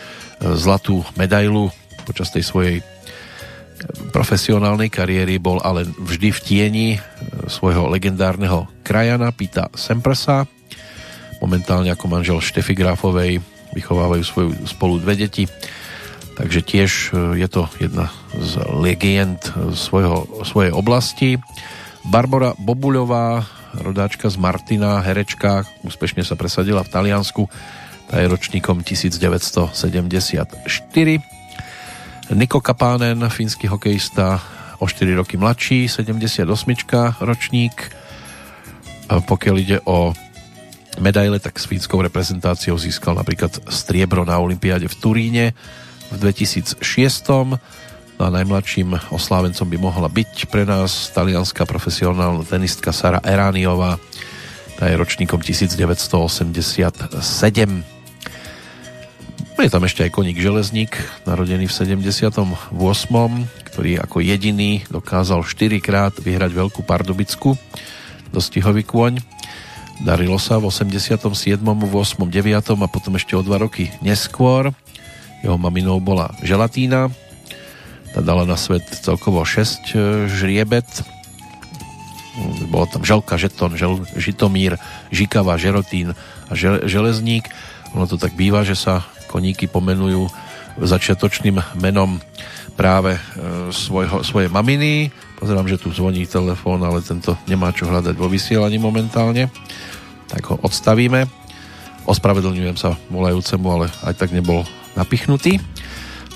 zlatú 0.58 1.06
medailu 1.14 1.70
počas 2.08 2.34
tej 2.34 2.42
svojej 2.42 2.76
profesionálnej 4.12 4.88
kariéry 4.88 5.36
bol 5.42 5.60
ale 5.60 5.84
vždy 5.84 6.28
v 6.32 6.40
tieni 6.40 6.88
e, 6.94 6.98
svojho 7.50 7.90
legendárneho 7.90 8.70
krajana 8.86 9.34
Pita 9.34 9.68
Semprsa. 9.74 10.46
Momentálne 11.42 11.92
ako 11.92 12.06
manžel 12.08 12.38
Štefy 12.40 12.78
Grafovej 12.78 13.42
vychovávajú 13.74 14.22
svoju 14.24 14.50
spolu 14.64 15.02
dve 15.02 15.18
deti. 15.18 15.44
Takže 16.34 16.60
tiež 16.62 16.90
e, 17.12 17.42
je 17.42 17.48
to 17.50 17.66
jedna 17.82 18.08
z 18.34 18.62
legend 18.72 19.42
svojho, 19.74 20.46
svojej 20.46 20.72
oblasti. 20.72 21.36
Barbara 22.04 22.52
Bobuľová, 22.60 23.48
rodáčka 23.80 24.28
z 24.28 24.36
Martina, 24.36 25.00
herečka, 25.00 25.64
úspešne 25.82 26.22
sa 26.22 26.36
presadila 26.36 26.84
v 26.84 26.92
Taliansku, 26.92 27.48
tá 28.04 28.20
je 28.20 28.28
ročníkom 28.28 28.84
1974 28.84 29.72
Niko 32.32 32.60
Kapánen, 32.60 33.28
fínsky 33.28 33.66
hokejista, 33.66 34.40
o 34.78 34.88
4 34.88 35.14
roky 35.14 35.36
mladší, 35.36 35.88
78 35.88 36.72
ročník. 37.20 37.92
Pokiaľ 39.08 39.56
ide 39.60 39.78
o 39.84 40.16
medaile, 41.00 41.36
tak 41.36 41.60
s 41.60 41.68
fínskou 41.68 42.00
reprezentáciou 42.00 42.80
získal 42.80 43.14
napríklad 43.14 43.52
striebro 43.68 44.24
na 44.24 44.40
Olympiáde 44.40 44.88
v 44.88 44.96
Turíne 44.96 45.52
v 46.08 46.16
2006. 46.16 46.80
No 48.14 48.22
a 48.24 48.30
najmladším 48.30 49.12
oslávencom 49.12 49.68
by 49.68 49.76
mohla 49.76 50.08
byť 50.08 50.48
pre 50.48 50.64
nás 50.64 51.12
talianská 51.12 51.68
profesionálna 51.68 52.48
tenistka 52.48 52.94
Sara 52.94 53.20
Erániová. 53.20 54.00
Tá 54.80 54.88
je 54.88 54.96
ročníkom 54.96 55.44
1987. 55.44 57.93
Je 59.54 59.70
tam 59.70 59.86
ešte 59.86 60.02
aj 60.02 60.10
koník 60.10 60.36
Železník, 60.42 60.98
narodený 61.30 61.70
v 61.70 61.72
78., 61.72 62.74
ktorý 63.70 63.90
ako 64.02 64.18
jediný 64.18 64.82
dokázal 64.90 65.46
4 65.46 65.78
krát 65.78 66.12
vyhrať 66.18 66.50
Veľkú 66.50 66.82
Pardubicku, 66.82 67.54
dostihový 68.34 68.82
kôň. 68.82 69.22
Darilo 70.02 70.42
sa 70.42 70.58
v 70.58 70.68
87., 70.68 71.62
v 71.62 71.94
8., 71.94 72.26
9. 72.26 72.82
a 72.82 72.88
potom 72.90 73.14
ešte 73.14 73.38
o 73.38 73.46
2 73.46 73.54
roky 73.62 73.94
neskôr. 74.02 74.74
Jeho 75.46 75.54
maminou 75.54 76.02
bola 76.02 76.34
Želatína, 76.42 77.14
tá 78.10 78.20
dala 78.26 78.42
na 78.42 78.58
svet 78.58 78.84
celkovo 79.06 79.46
6 79.46 79.54
e, 79.54 79.66
žriebet. 80.34 80.86
Bolo 82.74 82.90
tam 82.90 83.06
Želka, 83.06 83.38
Žeton, 83.38 83.78
Žel, 83.78 84.02
Žitomír, 84.18 84.82
Žikava, 85.14 85.54
Žerotín 85.62 86.18
a 86.50 86.52
Železník. 86.90 87.46
Ono 87.94 88.10
to 88.10 88.18
tak 88.18 88.34
býva, 88.34 88.66
že 88.66 88.74
sa 88.74 89.06
koníky 89.34 89.66
pomenujú 89.66 90.30
začiatočným 90.78 91.58
menom 91.82 92.22
práve 92.78 93.18
e, 93.18 93.20
svojho, 93.74 94.22
svojej 94.22 94.46
maminy. 94.46 95.10
Pozerám, 95.38 95.66
že 95.66 95.82
tu 95.82 95.90
zvoní 95.90 96.22
telefón, 96.30 96.86
ale 96.86 97.02
tento 97.02 97.34
nemá 97.50 97.74
čo 97.74 97.90
hľadať 97.90 98.14
vo 98.14 98.30
vysielaní 98.30 98.78
momentálne. 98.78 99.50
Tak 100.30 100.42
ho 100.54 100.56
odstavíme. 100.62 101.26
Ospravedlňujem 102.06 102.78
sa 102.78 102.94
volajúcemu, 103.10 103.66
ale 103.66 103.86
aj 104.06 104.14
tak 104.14 104.30
nebol 104.30 104.62
napichnutý. 104.94 105.58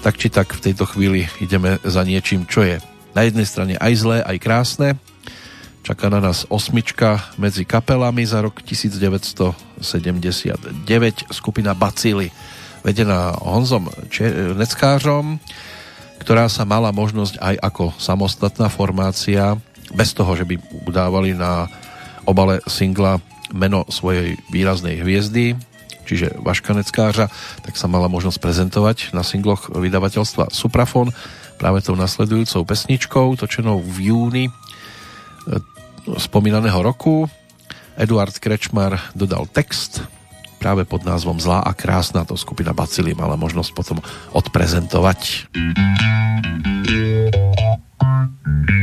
Tak 0.03 0.19
či 0.19 0.31
tak 0.31 0.55
v 0.55 0.71
tejto 0.71 0.87
chvíli 0.87 1.31
ideme 1.39 1.79
za 1.87 2.03
niečím, 2.03 2.47
čo 2.47 2.67
je 2.67 2.83
na 3.15 3.27
jednej 3.27 3.47
strane 3.47 3.75
aj 3.79 3.93
zlé, 3.95 4.19
aj 4.23 4.37
krásne. 4.43 4.89
Čaká 5.83 6.11
na 6.13 6.21
nás 6.21 6.45
osmička 6.53 7.23
medzi 7.41 7.65
kapelami 7.65 8.23
za 8.27 8.45
rok 8.45 8.61
1979 8.63 9.83
skupina 11.33 11.73
Bacily 11.73 12.31
vedená 12.83 13.35
Honzom 13.43 13.91
Neckářom, 14.59 15.39
ktorá 16.19 16.51
sa 16.51 16.67
mala 16.67 16.91
možnosť 16.91 17.39
aj 17.41 17.55
ako 17.63 17.85
samostatná 17.97 18.69
formácia, 18.69 19.57
bez 19.95 20.13
toho, 20.13 20.37
že 20.37 20.45
by 20.45 20.61
udávali 20.85 21.33
na 21.33 21.71
obale 22.29 22.61
singla 22.69 23.23
meno 23.57 23.89
svojej 23.89 24.37
výraznej 24.53 25.01
hviezdy, 25.01 25.57
čiže 26.05 26.37
Vaška 26.45 26.77
Neckářa, 26.77 27.33
tak 27.65 27.75
sa 27.77 27.89
mala 27.89 28.13
možnosť 28.13 28.37
prezentovať 28.41 29.17
na 29.17 29.25
singloch 29.25 29.73
vydavateľstva 29.73 30.53
Suprafon 30.53 31.09
práve 31.57 31.81
tou 31.81 31.97
nasledujúcou 31.97 32.69
pesničkou, 32.69 33.37
točenou 33.41 33.81
v 33.81 34.13
júni 34.13 34.45
spomínaného 36.17 36.81
roku. 36.81 37.29
Eduard 37.99 38.37
Krečmar 38.37 39.13
dodal 39.17 39.49
text 39.51 40.05
práve 40.59 40.83
pod 40.85 41.07
názvom 41.07 41.39
Zlá 41.39 41.63
a 41.63 41.73
krásna. 41.73 42.27
To 42.27 42.35
skupina 42.35 42.75
Bacily 42.75 43.15
mala 43.15 43.39
možnosť 43.39 43.71
potom 43.73 43.99
odprezentovať. 44.35 45.49
sledovala 47.09 48.78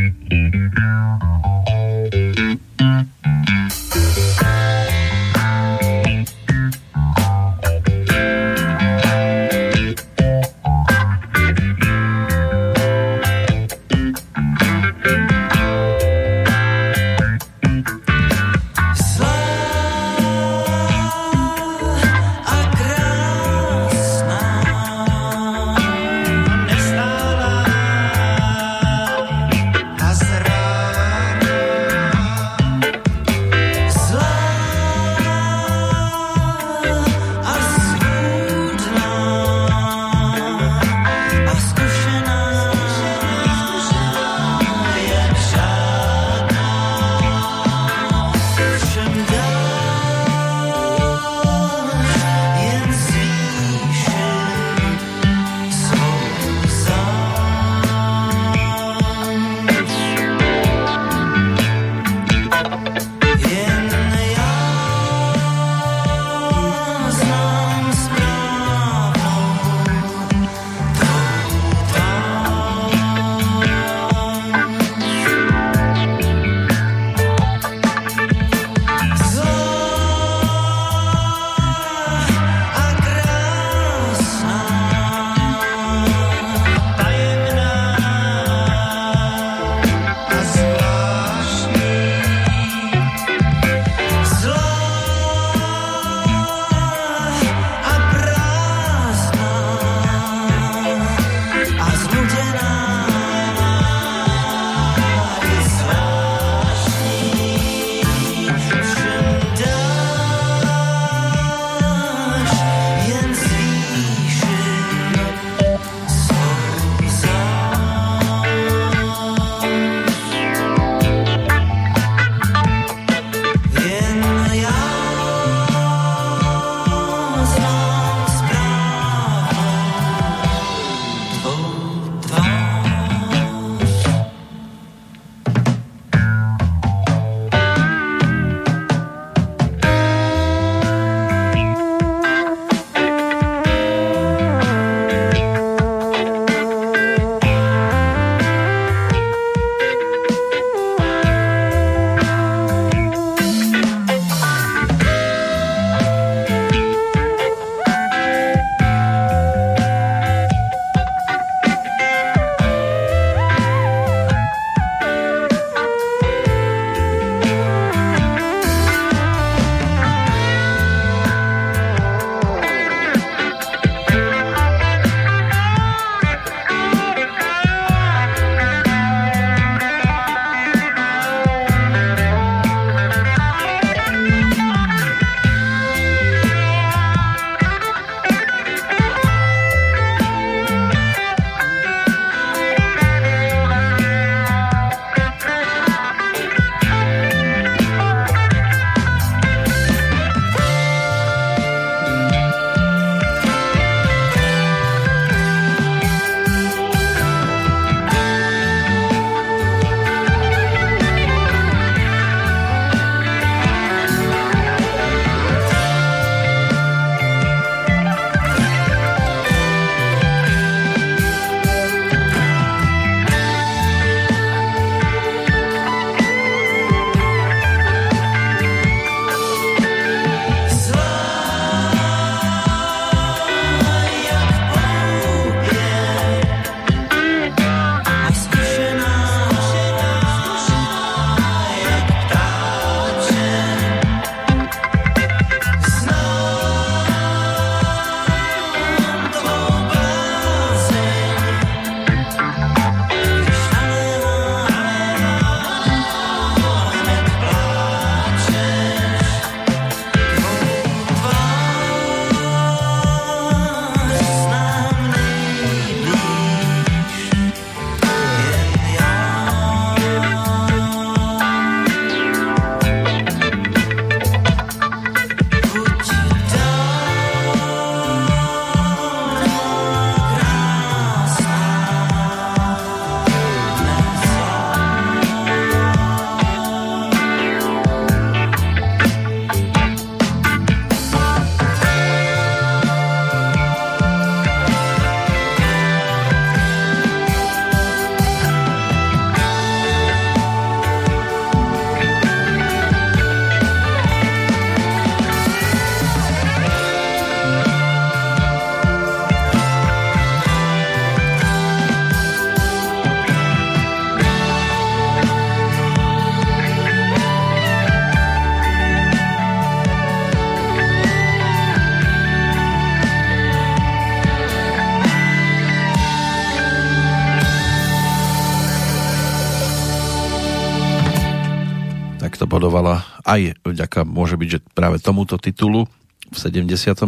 vďaka, 333.85 334.01
môže 334.01 334.35
byť, 334.35 334.49
že 334.49 334.59
práve 334.73 334.97
tomuto 334.97 335.37
titulu 335.37 335.85
v 336.25 336.37
79. 336.41 337.05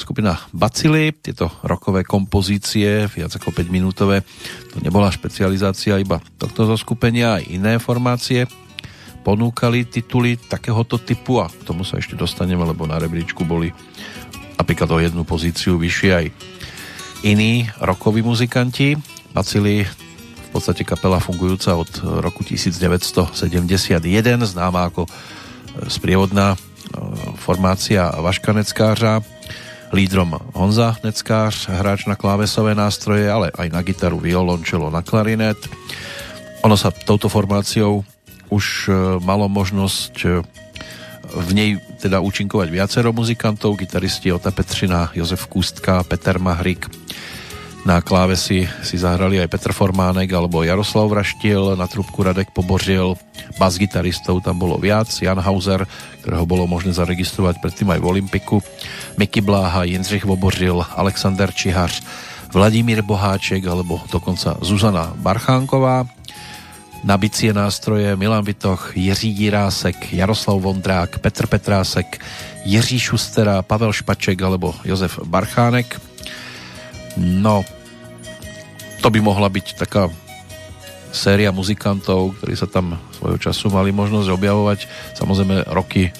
skupina 0.00 0.40
Bacily, 0.56 1.12
tieto 1.12 1.52
rokové 1.60 2.00
kompozície, 2.00 3.04
viac 3.12 3.28
ako 3.36 3.52
5 3.52 3.68
minútové, 3.68 4.24
to 4.72 4.80
nebola 4.80 5.12
špecializácia 5.12 6.00
iba 6.00 6.24
tohto 6.40 6.64
zoskupenia, 6.64 7.36
aj 7.36 7.52
iné 7.52 7.76
formácie 7.76 8.48
ponúkali 9.20 9.82
tituly 9.90 10.38
takéhoto 10.38 11.02
typu 11.02 11.42
a 11.42 11.50
k 11.50 11.66
tomu 11.66 11.82
sa 11.82 11.98
ešte 11.98 12.14
dostaneme, 12.14 12.62
lebo 12.62 12.86
na 12.86 12.94
rebríčku 12.94 13.42
boli 13.42 13.74
napríklad 14.54 14.86
o 14.94 15.02
jednu 15.02 15.26
pozíciu 15.26 15.82
vyššie 15.82 16.10
aj 16.14 16.26
iní 17.26 17.66
rokoví 17.82 18.22
muzikanti. 18.22 18.94
Bacili 19.34 19.82
v 19.82 20.48
podstate 20.54 20.86
kapela 20.86 21.18
fungujúca 21.18 21.74
od 21.74 21.90
roku 22.22 22.46
1971, 22.46 24.06
známa 24.46 24.94
ako 24.94 25.10
sprievodná 25.88 26.54
e, 26.54 26.58
formácia 27.36 28.10
Vaška 28.10 28.52
Neckářa, 28.52 29.20
lídrom 29.92 30.38
Honza 30.54 30.96
Neckář, 31.04 31.68
hráč 31.68 32.06
na 32.06 32.16
klávesové 32.16 32.74
nástroje, 32.74 33.30
ale 33.30 33.52
aj 33.54 33.68
na 33.70 33.80
gitaru, 33.82 34.18
violončelo, 34.18 34.90
na 34.90 35.02
klarinet. 35.02 35.58
Ono 36.64 36.74
sa 36.74 36.90
touto 36.90 37.28
formáciou 37.28 38.02
už 38.50 38.88
e, 38.88 38.90
malo 39.22 39.46
možnosť 39.48 40.14
e, 40.24 40.28
v 41.26 41.50
nej 41.52 41.70
teda 41.98 42.22
účinkovať 42.22 42.68
viacero 42.70 43.10
muzikantov, 43.10 43.82
gitaristi 43.82 44.30
Ota 44.30 44.54
Petřina, 44.54 45.10
Jozef 45.14 45.46
Kústka, 45.50 46.02
Peter 46.06 46.38
Mahrik. 46.38 46.86
Na 47.86 48.02
klávesi 48.02 48.66
si 48.82 48.96
zahrali 48.98 49.38
aj 49.38 49.46
Petr 49.46 49.70
Formánek 49.70 50.26
alebo 50.34 50.66
Jaroslav 50.66 51.06
Vraštil, 51.06 51.78
na 51.78 51.86
trubku 51.86 52.18
Radek 52.18 52.50
Pobořil, 52.50 53.14
bas-gitaristov 53.62 54.42
tam 54.42 54.58
bolo 54.58 54.74
viac, 54.74 55.06
Jan 55.06 55.38
Hauser, 55.38 55.86
ktorého 56.18 56.42
bolo 56.50 56.66
možné 56.66 56.90
zaregistrovať 56.90 57.62
predtým 57.62 57.86
aj 57.94 58.02
v 58.02 58.08
Olympiku, 58.10 58.58
Miky 59.14 59.38
Bláha, 59.38 59.86
Jindřich 59.86 60.26
Vobořil, 60.26 60.82
Alexander 60.98 61.54
Čihař, 61.54 62.02
Vladimír 62.50 63.06
Boháček 63.06 63.62
alebo 63.62 64.02
dokonca 64.10 64.58
Zuzana 64.66 65.14
Barchánková 65.22 66.10
na 67.06 67.14
bicie 67.14 67.54
nástroje 67.54 68.18
Milan 68.18 68.42
Vitoch, 68.42 68.98
Jiří 68.98 69.30
Jirásek, 69.30 70.10
Jaroslav 70.10 70.58
Vondrák, 70.58 71.22
Petr 71.22 71.46
Petrásek, 71.46 72.18
Jiří 72.66 72.98
Šustera, 72.98 73.62
Pavel 73.62 73.94
Špaček 73.94 74.42
alebo 74.42 74.74
Jozef 74.82 75.22
Barchánek. 75.22 76.02
No, 77.16 77.62
to 79.06 79.14
by 79.14 79.22
mohla 79.22 79.46
byť 79.46 79.78
taká 79.78 80.10
séria 81.14 81.54
muzikantov, 81.54 82.34
ktorí 82.42 82.58
sa 82.58 82.66
tam 82.66 82.98
svojho 83.14 83.38
času 83.38 83.70
mali 83.70 83.94
možnosť 83.94 84.34
objavovať. 84.34 84.90
Samozrejme 85.14 85.70
roky 85.70 86.10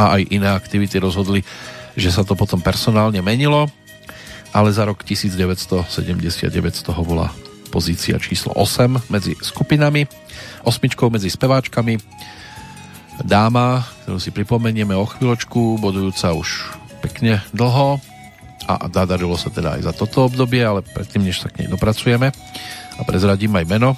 a 0.00 0.16
aj 0.16 0.32
iné 0.32 0.48
aktivity 0.48 0.96
rozhodli, 0.96 1.44
že 2.00 2.08
sa 2.08 2.24
to 2.24 2.32
potom 2.32 2.64
personálne 2.64 3.20
menilo, 3.20 3.68
ale 4.56 4.72
za 4.72 4.88
rok 4.88 5.04
1979 5.04 6.48
z 6.48 6.80
toho 6.80 7.00
bola 7.04 7.28
pozícia 7.68 8.16
číslo 8.16 8.56
8 8.56 9.12
medzi 9.12 9.36
skupinami, 9.36 10.08
osmičkou 10.64 11.12
medzi 11.12 11.28
speváčkami. 11.28 12.00
Dáma, 13.20 13.84
ktorú 14.08 14.16
si 14.16 14.32
pripomenieme 14.32 14.96
o 14.96 15.04
chvíľočku, 15.04 15.76
bodujúca 15.76 16.32
už 16.32 16.72
pekne 17.04 17.44
dlho 17.52 18.00
a 18.66 18.88
zadarilo 18.90 19.38
sa 19.38 19.52
teda 19.52 19.78
aj 19.78 19.86
za 19.86 19.92
toto 19.94 20.26
obdobie, 20.26 20.64
ale 20.64 20.82
predtým, 20.82 21.22
než 21.22 21.44
sa 21.44 21.52
k 21.52 21.62
nej 21.64 21.68
dopracujeme 21.70 22.32
a 22.98 23.00
prezradím 23.06 23.54
aj 23.54 23.66
meno, 23.70 23.94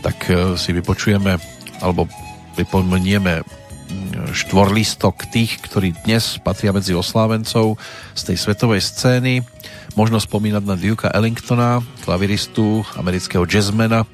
tak 0.00 0.16
e, 0.30 0.56
si 0.56 0.72
vypočujeme 0.72 1.36
alebo 1.84 2.08
pripomenieme 2.56 3.44
štvorlistok 4.32 5.28
tých, 5.28 5.60
ktorí 5.68 5.92
dnes 6.08 6.40
patria 6.40 6.72
medzi 6.72 6.96
oslávencov 6.96 7.76
z 8.16 8.22
tej 8.32 8.36
svetovej 8.40 8.80
scény 8.80 9.44
Možno 9.92 10.16
spomínať 10.16 10.64
na 10.64 10.72
Duke'a 10.72 11.12
Ellingtona, 11.12 11.84
klaviristu, 12.00 12.80
amerického 12.96 13.44
jazzmana, 13.44 14.08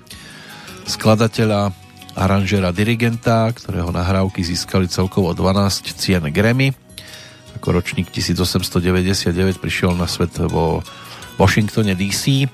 skladateľa, 0.90 1.70
aranžera, 2.18 2.74
dirigenta, 2.74 3.46
ktorého 3.54 3.94
nahrávky 3.94 4.42
získali 4.42 4.90
celkovo 4.90 5.30
12 5.30 5.94
cien 5.94 6.26
Grammy. 6.34 6.74
Ako 7.58 7.74
ročník 7.74 8.14
1899 8.14 9.34
prišiel 9.58 9.90
na 9.98 10.06
svet 10.06 10.30
vo 10.38 10.78
Washingtone 11.42 11.98
DC. 11.98 12.46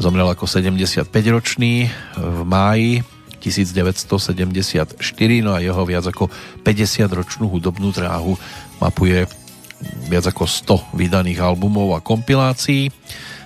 Zomrel 0.00 0.24
ako 0.32 0.48
75-ročný 0.48 1.92
v 2.16 2.40
máji 2.48 3.04
1974, 3.44 4.96
no 5.44 5.52
a 5.52 5.60
jeho 5.60 5.82
viac 5.84 6.08
ako 6.08 6.32
50-ročnú 6.64 7.44
hudobnú 7.52 7.92
dráhu 7.92 8.40
mapuje 8.80 9.28
viac 10.08 10.24
ako 10.32 10.48
100 10.48 10.96
vydaných 10.96 11.44
albumov 11.44 11.92
a 11.92 12.00
kompilácií. 12.00 12.88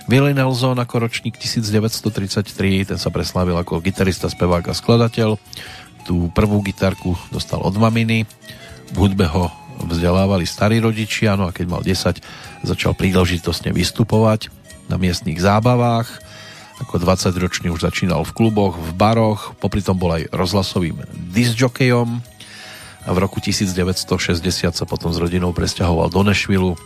Willie 0.07 0.31
Nelson 0.31 0.79
ako 0.79 1.03
ročník 1.03 1.35
1933, 1.35 2.95
ten 2.95 2.97
sa 2.97 3.11
preslávil 3.11 3.59
ako 3.59 3.83
gitarista, 3.83 4.31
spevák 4.31 4.71
a 4.71 4.73
skladateľ. 4.73 5.35
Tú 6.07 6.31
prvú 6.31 6.63
gitarku 6.63 7.19
dostal 7.27 7.59
od 7.59 7.75
maminy, 7.75 8.23
v 8.91 8.95
hudbe 8.95 9.27
ho 9.27 9.60
vzdelávali 9.85 10.45
starí 10.45 10.77
rodičia, 10.81 11.35
no 11.35 11.49
a 11.49 11.55
keď 11.55 11.65
mal 11.67 11.81
10, 11.81 12.21
začal 12.65 12.93
príležitostne 12.93 13.73
vystupovať 13.73 14.53
na 14.87 15.01
miestnych 15.01 15.41
zábavách. 15.41 16.07
Ako 16.81 16.97
20-ročný 16.97 17.69
už 17.69 17.85
začínal 17.85 18.25
v 18.25 18.33
kluboch, 18.33 18.73
v 18.77 18.91
baroch, 18.97 19.53
popri 19.61 19.85
tom 19.85 20.01
bol 20.01 20.17
aj 20.17 20.33
rozhlasovým 20.33 20.97
disjokejom, 21.29 22.21
a 23.01 23.09
v 23.09 23.17
roku 23.17 23.41
1960 23.41 24.77
sa 24.77 24.85
potom 24.85 25.09
s 25.09 25.17
rodinou 25.17 25.49
presťahoval 25.57 26.13
do 26.13 26.21
Nashville, 26.21 26.77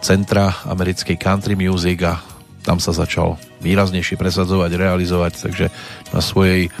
centra 0.00 0.56
americkej 0.64 1.20
country 1.20 1.54
music 1.54 2.00
a 2.08 2.18
tam 2.64 2.80
sa 2.80 2.94
začal 2.94 3.36
výraznejšie 3.60 4.16
presadzovať, 4.16 4.70
realizovať, 4.74 5.32
takže 5.38 5.66
na 6.14 6.20
svojej 6.24 6.72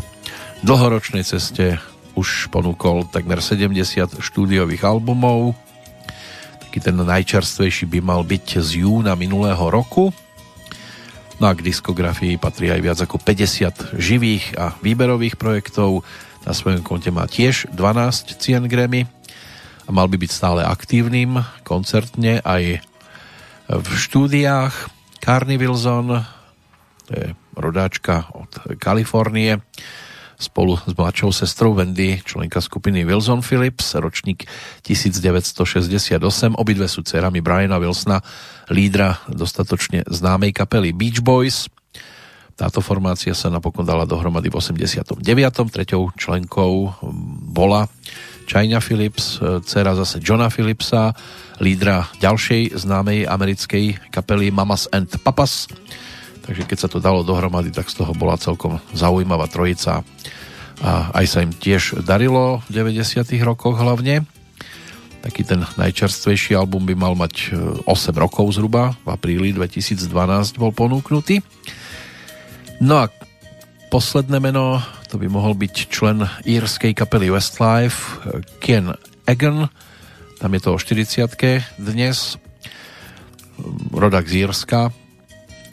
dlhoročnej 0.62 1.26
ceste 1.26 1.78
už 2.14 2.52
ponúkol 2.52 3.08
takmer 3.08 3.40
70 3.40 4.20
štúdiových 4.20 4.84
albumov. 4.84 5.56
Taký 6.68 6.78
ten 6.80 6.96
najčerstvejší 6.96 7.88
by 7.88 8.00
mal 8.00 8.20
byť 8.24 8.60
z 8.60 8.84
júna 8.84 9.16
minulého 9.16 9.62
roku. 9.68 10.12
No 11.40 11.50
a 11.50 11.56
k 11.58 11.64
diskografii 11.64 12.38
patrí 12.38 12.70
aj 12.70 12.80
viac 12.80 12.98
ako 13.02 13.18
50 13.18 13.98
živých 13.98 14.54
a 14.54 14.76
výberových 14.78 15.34
projektov, 15.34 16.06
na 16.42 16.52
svojom 16.54 16.82
konte 16.82 17.10
má 17.14 17.26
tiež 17.30 17.70
12 17.70 18.38
cien 18.42 18.62
Grammy 18.66 19.06
a 19.86 19.90
mal 19.90 20.10
by 20.10 20.18
byť 20.18 20.30
stále 20.30 20.60
aktívnym 20.66 21.38
koncertne 21.62 22.42
aj 22.42 22.82
v 23.70 23.88
štúdiách. 23.88 24.74
Carney 25.22 25.54
Wilson, 25.54 26.18
to 27.06 27.12
je 27.14 27.26
rodáčka 27.54 28.26
od 28.34 28.50
Kalifornie, 28.82 29.62
spolu 30.42 30.74
s 30.74 30.90
mladšou 30.98 31.30
sestrou 31.30 31.78
Wendy, 31.78 32.18
členka 32.26 32.58
skupiny 32.58 33.06
Wilson 33.06 33.46
Phillips, 33.46 33.94
ročník 33.94 34.42
1968. 34.82 36.18
Obidve 36.58 36.90
sú 36.90 37.06
dcerami 37.06 37.38
Briana 37.38 37.78
Wilsona, 37.78 38.18
lídra 38.66 39.22
dostatočne 39.30 40.02
známej 40.10 40.50
kapely 40.50 40.90
Beach 40.90 41.22
Boys. 41.22 41.70
Táto 42.58 42.82
formácia 42.82 43.32
sa 43.32 43.48
napokon 43.48 43.86
dala 43.86 44.04
dohromady 44.04 44.50
v 44.50 44.58
89. 44.58 45.22
Treťou 45.72 46.10
členkou 46.18 46.92
bola 47.48 47.86
China 48.44 48.82
Phillips, 48.82 49.38
dcera 49.40 49.94
zase 49.94 50.18
Johna 50.20 50.50
Phillipsa, 50.50 51.14
lídra 51.62 52.10
ďalšej 52.18 52.74
známej 52.74 53.24
americkej 53.30 54.10
kapely 54.10 54.50
Mamas 54.50 54.90
and 54.90 55.08
Papas. 55.22 55.70
Takže 56.42 56.66
keď 56.66 56.78
sa 56.78 56.88
to 56.90 56.98
dalo 56.98 57.22
dohromady, 57.22 57.70
tak 57.70 57.86
z 57.86 58.02
toho 58.02 58.12
bola 58.18 58.34
celkom 58.34 58.82
zaujímavá 58.90 59.46
trojica. 59.46 60.02
A 60.82 61.14
aj 61.14 61.26
sa 61.30 61.38
im 61.46 61.54
tiež 61.54 62.02
darilo 62.02 62.58
v 62.66 62.82
90. 62.82 63.22
rokoch 63.46 63.78
hlavne. 63.78 64.26
Taký 65.22 65.46
ten 65.46 65.62
najčerstvejší 65.78 66.58
album 66.58 66.82
by 66.82 66.98
mal 66.98 67.14
mať 67.14 67.54
8 67.86 67.86
e, 67.86 68.10
rokov 68.18 68.58
zhruba, 68.58 68.98
v 69.06 69.08
apríli 69.14 69.54
2012 69.54 70.02
bol 70.58 70.74
ponúknutý. 70.74 71.46
No 72.82 73.06
a 73.06 73.06
posledné 73.94 74.42
meno, 74.42 74.82
to 75.06 75.22
by 75.22 75.30
mohol 75.30 75.54
byť 75.54 75.74
člen 75.94 76.26
írskej 76.42 76.98
kapely 76.98 77.30
Westlife, 77.30 78.18
Ken 78.58 78.98
Egan, 79.30 79.70
tam 80.42 80.50
je 80.58 80.60
to 80.66 80.74
o 80.74 80.78
40 80.82 81.78
dnes, 81.78 82.34
rodak 83.94 84.26
z 84.26 84.42
Írska, 84.42 84.90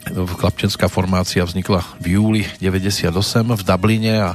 chlapčenská 0.08 0.88
formácia 0.88 1.44
vznikla 1.44 1.84
v 2.00 2.16
júli 2.16 2.42
98 2.58 3.12
v 3.56 3.62
Dubline 3.62 4.14
a 4.20 4.30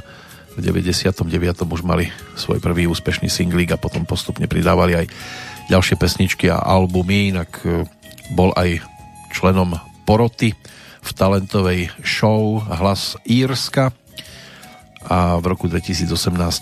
v 0.56 0.60
99. 0.64 1.20
už 1.68 1.82
mali 1.84 2.08
svoj 2.38 2.62
prvý 2.64 2.88
úspešný 2.88 3.28
singlík 3.28 3.76
a 3.76 3.80
potom 3.80 4.08
postupne 4.08 4.48
pridávali 4.48 4.96
aj 4.96 5.06
ďalšie 5.68 6.00
pesničky 6.00 6.48
a 6.48 6.62
albumy, 6.62 7.34
inak 7.34 7.50
e, 7.66 7.84
bol 8.32 8.56
aj 8.56 8.80
členom 9.34 9.76
poroty 10.08 10.56
v 11.02 11.10
talentovej 11.12 11.92
show 12.00 12.62
Hlas 12.62 13.20
Írska 13.28 13.92
a 15.06 15.38
v 15.38 15.44
roku 15.46 15.70
2018 15.70 16.10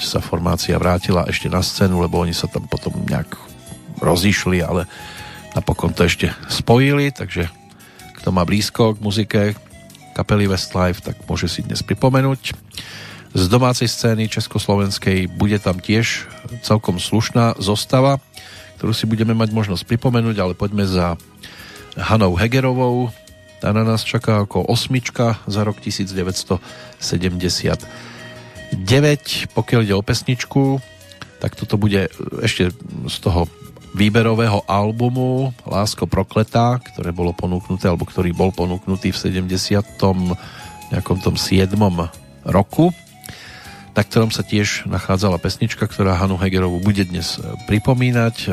sa 0.05 0.20
formácia 0.20 0.76
vrátila 0.76 1.24
ešte 1.31 1.48
na 1.48 1.64
scénu, 1.64 2.02
lebo 2.02 2.20
oni 2.20 2.36
sa 2.36 2.51
tam 2.51 2.66
potom 2.68 2.93
nejak 3.09 3.31
rozišli, 4.02 4.60
ale 4.60 4.85
napokon 5.56 5.94
to 5.94 6.05
ešte 6.05 6.28
spojili, 6.51 7.09
takže 7.14 7.48
kto 8.25 8.33
má 8.33 8.49
blízko 8.49 8.97
k 8.97 9.05
muzike 9.05 9.43
kapely 10.17 10.49
Westlife, 10.49 11.05
tak 11.05 11.21
môže 11.29 11.45
si 11.45 11.61
dnes 11.61 11.85
pripomenúť. 11.85 12.57
Z 13.37 13.45
domácej 13.53 13.85
scény 13.85 14.33
československej 14.33 15.29
bude 15.29 15.61
tam 15.61 15.77
tiež 15.77 16.25
celkom 16.65 16.97
slušná 16.97 17.61
zostava, 17.61 18.25
ktorú 18.81 18.97
si 18.97 19.05
budeme 19.05 19.37
mať 19.37 19.53
možnosť 19.53 19.85
pripomenúť, 19.85 20.41
ale 20.41 20.57
poďme 20.57 20.89
za 20.89 21.21
Hanou 22.01 22.33
Hegerovou. 22.33 23.13
Tá 23.61 23.77
na 23.77 23.85
nás 23.85 24.01
čaká 24.01 24.49
ako 24.49 24.73
osmička 24.73 25.37
za 25.45 25.61
rok 25.61 25.85
1970 25.85 26.57
9, 28.73 29.53
pokiaľ 29.53 29.81
ide 29.85 29.93
o 29.93 30.01
pesničku, 30.01 30.81
tak 31.45 31.61
toto 31.61 31.77
bude 31.77 32.09
ešte 32.41 32.73
z 33.05 33.17
toho 33.21 33.45
výberového 33.95 34.66
albumu 34.66 35.55
Lásko 35.62 36.11
prokletá, 36.11 36.83
ktoré 36.83 37.15
bolo 37.15 37.31
ponúknuté, 37.31 37.87
alebo 37.87 38.05
ktorý 38.05 38.35
bol 38.35 38.51
ponúknutý 38.51 39.15
v 39.15 39.19
70. 39.47 39.87
nejakom 40.91 41.19
tom 41.23 41.39
7. 41.39 41.71
roku, 42.43 42.91
na 43.95 44.03
ktorom 44.03 44.35
sa 44.35 44.43
tiež 44.43 44.91
nachádzala 44.91 45.39
pesnička, 45.39 45.87
ktorá 45.87 46.19
Hanu 46.19 46.35
Hegerovu 46.35 46.83
bude 46.83 47.07
dnes 47.07 47.39
e, 47.39 47.47
pripomínať. 47.71 48.37
E, 48.43 48.49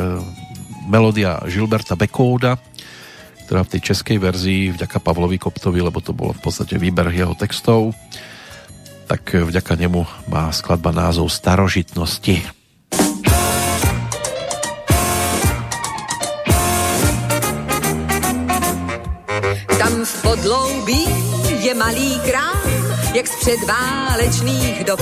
melódia 0.85 1.41
Žilberta 1.49 1.97
Bekouda, 1.97 2.61
ktorá 3.49 3.65
v 3.65 3.71
tej 3.75 3.81
českej 3.81 4.21
verzii 4.21 4.77
vďaka 4.77 5.01
Pavlovi 5.01 5.41
Koptovi, 5.41 5.81
lebo 5.81 5.97
to 6.05 6.13
bolo 6.13 6.37
v 6.37 6.41
podstate 6.45 6.77
výber 6.77 7.09
jeho 7.09 7.33
textov, 7.33 7.97
tak 9.09 9.33
vďaka 9.33 9.73
nemu 9.75 10.05
má 10.29 10.53
skladba 10.53 10.93
názov 10.93 11.33
Starožitnosti. 11.33 12.60
Tam 19.91 20.05
v 20.05 20.21
podloubí 20.21 21.03
je 21.59 21.73
malý 21.75 22.19
krám, 22.19 22.63
jak 23.13 23.27
z 23.27 23.35
předválečných 23.35 24.83
dob. 24.83 25.01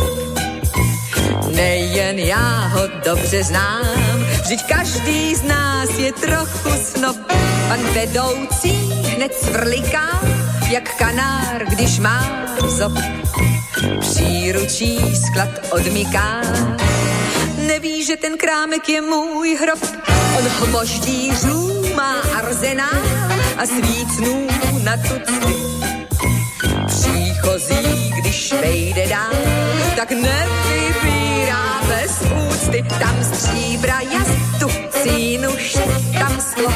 Nejen 1.56 2.20
já 2.20 2.68
ho 2.74 2.82
dobře 3.06 3.44
znám, 3.44 3.86
vždyť 4.42 4.66
každý 4.66 5.36
z 5.36 5.44
nás 5.44 5.90
je 5.98 6.12
trochu 6.12 6.70
snob. 6.84 7.18
Pan 7.68 7.80
vedoucí 7.94 8.72
hned 9.16 9.34
svrliká, 9.34 10.22
jak 10.72 10.98
kanár, 10.98 11.66
když 11.70 12.00
má 12.00 12.46
zob 12.68 12.94
příručí 14.00 15.16
sklad 15.16 15.50
odmyká. 15.70 16.42
Neví, 17.80 18.06
že 18.06 18.18
ten 18.18 18.38
krámek 18.38 18.90
je 18.90 19.02
můj 19.02 19.56
hrob. 19.56 19.80
On 20.38 20.44
hmoždířů 20.48 21.84
má 21.96 22.20
arzenál 22.38 23.04
a 23.58 23.66
svícnů 23.66 24.48
na 24.84 24.98
tucty. 24.98 25.56
Příchozí, 26.88 28.14
když 28.22 28.54
vejde 28.62 29.08
dál, 29.08 29.32
tak 29.96 30.12
nevybírá 30.12 31.82
bez 31.88 32.22
úcty. 32.48 32.86
Tam 33.00 33.24
stříbra 33.24 34.02
jazdu, 34.02 34.70
cínuš, 34.90 35.78
tam 36.20 36.42
sklo 36.42 36.74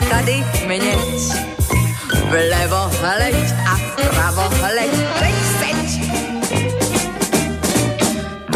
a 0.00 0.04
tady 0.10 0.44
měč. 0.66 1.22
Vlevo 2.30 2.90
hleď 3.00 3.52
a 3.66 3.76
vpravo 3.76 4.42
hleď, 4.42 4.90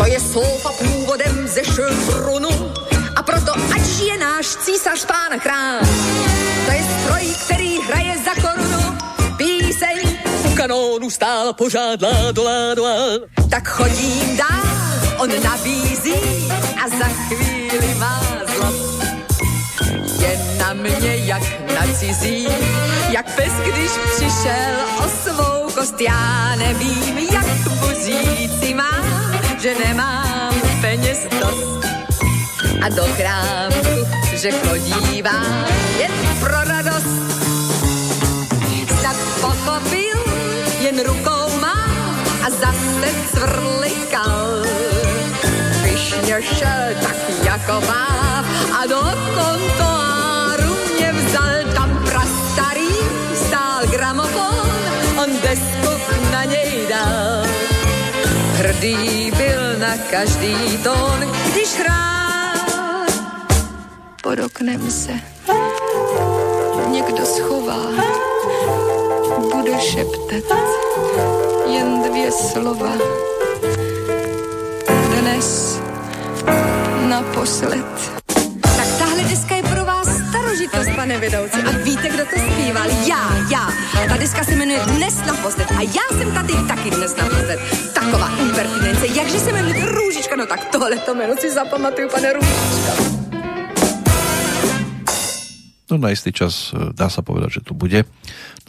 to 0.00 0.06
je 0.06 0.20
slova 0.20 0.72
původem 0.78 1.48
ze 1.48 1.64
Ševrunu 1.64 2.72
a 3.16 3.22
proto 3.22 3.52
ať 3.52 3.84
je 4.00 4.18
náš 4.18 4.46
císař 4.46 5.04
pán 5.04 5.40
chrán. 5.40 5.84
To 6.66 6.72
je 6.72 6.82
stroj, 7.00 7.24
který 7.44 7.80
hraje 7.80 8.14
za 8.24 8.34
korunu 8.40 8.98
píseň. 9.36 10.18
U 10.48 10.54
kanónu 10.54 11.10
stál 11.10 11.52
pořád 11.52 12.02
ládo, 12.02 12.42
ládo, 12.44 12.82
ládo. 12.82 13.24
Tak 13.50 13.68
chodím 13.68 14.36
dál, 14.36 14.64
on 15.18 15.30
nabízí 15.44 16.16
a 16.84 16.88
za 16.88 17.08
chvíli 17.28 17.94
má 17.94 18.22
zlo. 18.56 18.72
Je 20.20 20.40
na 20.58 20.72
mě 20.72 21.16
jak 21.16 21.42
na 21.74 21.94
cizí, 21.98 22.48
jak 23.10 23.34
pes, 23.34 23.52
když 23.52 23.90
přišel 24.16 24.74
o 24.98 25.08
svou 25.08 25.74
kost. 25.74 26.00
Já 26.00 26.54
nevím, 26.56 27.18
jak 27.18 27.46
vozíci 27.66 28.74
má 28.74 29.09
že 29.60 29.74
nemám 29.74 30.54
peněz 30.80 31.26
dost. 31.40 31.84
A 32.82 32.88
do 32.88 33.04
krámku, 33.16 34.08
že 34.34 34.50
chodívá 34.50 35.42
jen 35.98 36.10
pro 36.40 36.64
radost. 36.64 37.20
Snad 39.00 39.16
pochopil, 39.40 40.18
jen 40.80 41.00
rukou 41.06 41.60
má 41.60 41.86
a 42.46 42.50
zase 42.50 43.08
cvrlikal. 43.30 44.62
Vyšně 45.82 46.42
šel 46.42 46.94
tak 47.02 47.16
jako 47.44 47.80
má 47.86 48.44
a 48.80 48.86
do 48.86 49.00
kontoáru 49.34 49.79
Hrdý 58.80 59.30
byl 59.30 59.78
na 59.78 59.96
každý 60.10 60.78
tón, 60.84 61.32
když 61.52 61.78
hrál. 61.78 63.06
Pod 64.22 64.38
oknem 64.38 64.90
se 64.90 65.12
někdo 66.90 67.26
schová, 67.26 67.82
bude 69.52 69.80
šeptat 69.80 70.58
jen 71.66 72.02
dvě 72.02 72.32
slova. 72.32 72.92
Dnes 75.20 75.80
naposled. 77.08 78.19
Starožitost, 80.70 80.96
pane 80.96 81.18
vedoucí. 81.18 81.58
A 81.62 81.70
víte, 81.84 82.08
kdo 82.08 82.24
to 82.24 82.36
zpíval? 82.52 82.88
Já, 83.06 83.22
já. 83.50 83.64
Ta 84.08 84.16
deska 84.16 84.44
se 84.44 84.56
jmenuje 84.56 84.80
Dnes 84.86 85.16
naposled. 85.26 85.68
A 85.70 85.82
já 85.82 86.18
jsem 86.18 86.32
tady 86.32 86.54
taky 86.68 86.90
dnes 86.90 87.16
naposled. 87.16 87.60
Taková 87.94 88.36
impertinence. 88.36 89.06
Jakže 89.06 89.38
se 89.38 89.52
jmenuje 89.52 89.86
Růžička? 89.86 90.36
No 90.36 90.46
tak 90.46 90.64
tohle 90.64 90.96
to 90.96 91.14
jméno 91.14 91.34
si 91.36 91.50
zapamatuju, 91.50 92.08
pane 92.08 92.32
Růžička. 92.32 93.20
No 95.90 95.98
na 95.98 96.14
istý 96.14 96.30
čas 96.30 96.70
e, 96.70 96.94
dá 96.94 97.10
sa 97.10 97.18
povedať, 97.18 97.50
že 97.58 97.66
tu 97.66 97.74
bude 97.74 98.06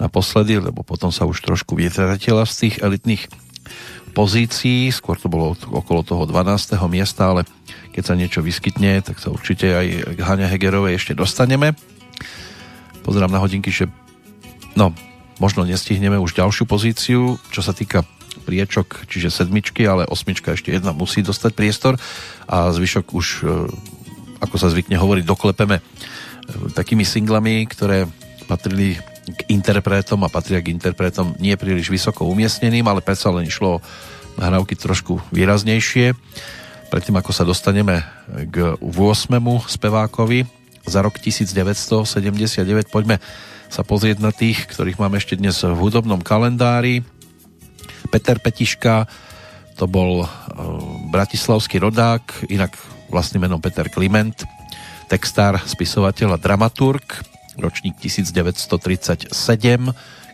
naposledy, 0.01 0.57
lebo 0.57 0.81
potom 0.81 1.13
sa 1.13 1.29
už 1.29 1.37
trošku 1.45 1.77
vytratila 1.77 2.49
z 2.49 2.65
tých 2.65 2.75
elitných 2.81 3.29
pozícií, 4.17 4.89
skôr 4.89 5.21
to 5.21 5.29
bolo 5.29 5.53
okolo 5.53 6.01
toho 6.01 6.25
12. 6.25 6.73
miesta, 6.89 7.29
ale 7.29 7.45
keď 7.91 8.03
sa 8.03 8.15
niečo 8.15 8.39
vyskytne, 8.39 9.03
tak 9.03 9.19
sa 9.19 9.31
určite 9.31 9.67
aj 9.67 9.87
k 10.15 10.19
Hane 10.23 10.47
Hegerovej 10.47 10.95
ešte 10.95 11.13
dostaneme. 11.13 11.75
Pozerám 13.03 13.33
na 13.33 13.43
hodinky, 13.43 13.69
že 13.69 13.91
no, 14.75 14.95
možno 15.41 15.67
nestihneme 15.67 16.15
už 16.21 16.37
ďalšiu 16.37 16.63
pozíciu, 16.69 17.35
čo 17.51 17.61
sa 17.61 17.75
týka 17.75 18.07
priečok, 18.47 19.05
čiže 19.11 19.33
sedmičky, 19.33 19.83
ale 19.83 20.07
osmička 20.07 20.55
ešte 20.55 20.71
jedna 20.71 20.95
musí 20.95 21.19
dostať 21.19 21.51
priestor 21.51 21.99
a 22.47 22.71
zvyšok 22.71 23.05
už, 23.11 23.27
e, 23.43 23.45
ako 24.39 24.55
sa 24.55 24.71
zvykne 24.71 24.95
hovoriť, 24.95 25.23
doklepeme 25.27 25.77
e, 25.77 25.83
takými 26.71 27.03
singlami, 27.03 27.67
ktoré 27.67 28.07
patrili 28.47 28.95
k 29.27 29.39
interpretom 29.51 30.23
a 30.25 30.33
patria 30.33 30.63
k 30.63 30.73
interpretom 30.73 31.37
nie 31.37 31.53
príliš 31.59 31.91
vysoko 31.91 32.25
umiestneným, 32.27 32.87
ale 32.87 33.05
predsa 33.05 33.29
len 33.29 33.47
išlo 33.47 33.83
nahrávky 34.39 34.79
trošku 34.79 35.19
výraznejšie. 35.29 36.15
Predtým, 36.91 37.15
ako 37.15 37.31
sa 37.31 37.47
dostaneme 37.47 38.03
k 38.51 38.75
8. 38.83 39.31
spevákovi 39.63 40.43
za 40.83 40.99
rok 40.99 41.15
1979, 41.23 42.91
poďme 42.91 43.23
sa 43.71 43.87
pozrieť 43.87 44.19
na 44.19 44.35
tých, 44.35 44.67
ktorých 44.67 44.99
máme 44.99 45.15
ešte 45.15 45.39
dnes 45.39 45.55
v 45.63 45.71
hudobnom 45.71 46.19
kalendári. 46.19 46.99
Peter 48.11 48.43
Petiška, 48.43 49.07
to 49.79 49.87
bol 49.87 50.27
e, 50.27 50.27
bratislavský 51.15 51.79
rodák, 51.79 52.51
inak 52.51 52.75
vlastným 53.07 53.47
menom 53.47 53.63
Peter 53.63 53.87
Kliment, 53.87 54.43
textár, 55.07 55.63
spisovateľ 55.63 56.35
a 56.35 56.41
dramaturg, 56.43 57.07
ročník 57.55 57.95
1937, 58.03 59.31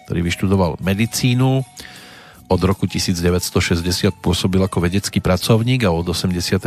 ktorý 0.10 0.20
vyštudoval 0.26 0.82
medicínu. 0.82 1.62
Od 2.48 2.64
roku 2.64 2.88
1960 2.88 3.84
pôsobil 4.24 4.64
ako 4.64 4.80
vedecký 4.80 5.20
pracovník 5.20 5.84
a 5.84 5.92
od 5.92 6.08
83. 6.08 6.64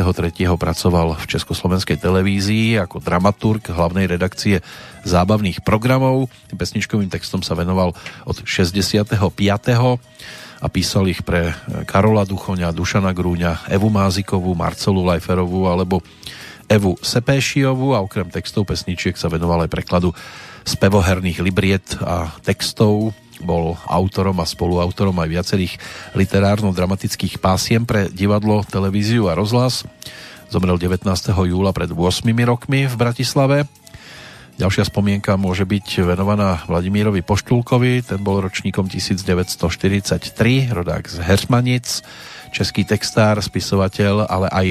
pracoval 0.61 1.16
v 1.16 1.24
Československej 1.24 1.97
televízii 1.97 2.77
ako 2.77 3.01
dramaturg 3.01 3.65
hlavnej 3.73 4.05
redakcie 4.05 4.61
zábavných 5.09 5.65
programov. 5.65 6.28
Pesničkovým 6.52 7.09
textom 7.09 7.40
sa 7.40 7.57
venoval 7.57 7.97
od 8.28 8.36
65 8.44 9.09
a 10.61 10.66
písal 10.69 11.09
ich 11.09 11.24
pre 11.24 11.57
Karola 11.89 12.28
Duchoňa, 12.28 12.77
Dušana 12.77 13.16
Grúňa, 13.16 13.73
Evu 13.73 13.89
Mázikovú, 13.89 14.52
Marcelu 14.52 15.01
Lajferovú 15.01 15.65
alebo 15.65 16.05
Evu 16.69 17.01
Sepéšiovú 17.01 17.97
a 17.97 18.05
okrem 18.05 18.28
textov 18.28 18.69
pesničiek 18.69 19.16
sa 19.16 19.32
venoval 19.32 19.65
aj 19.65 19.73
prekladu 19.73 20.12
spevoherných 20.69 21.40
libriet 21.40 21.97
a 22.05 22.36
textov. 22.44 23.16
Bol 23.40 23.76
autorom 23.88 24.38
a 24.38 24.46
spoluautorom 24.46 25.16
aj 25.20 25.28
viacerých 25.28 25.74
literárno-dramatických 26.14 27.40
pásiem 27.40 27.88
pre 27.88 28.12
divadlo, 28.12 28.62
televíziu 28.68 29.28
a 29.28 29.36
rozhlas. 29.36 29.84
Zomrel 30.50 30.76
19. 30.76 31.06
júla 31.30 31.70
pred 31.70 31.94
8 31.94 32.26
rokmi 32.44 32.90
v 32.90 32.94
Bratislave. 32.98 33.70
Ďalšia 34.60 34.92
spomienka 34.92 35.40
môže 35.40 35.64
byť 35.64 36.04
venovaná 36.04 36.60
Vladimírovi 36.68 37.24
Poštulkovi, 37.24 38.04
ten 38.04 38.20
bol 38.20 38.44
ročníkom 38.44 38.92
1943, 38.92 40.68
rodák 40.68 41.08
z 41.08 41.16
Hermanic, 41.24 42.04
český 42.52 42.84
textár, 42.84 43.40
spisovateľ, 43.40 44.28
ale 44.28 44.52
aj 44.52 44.66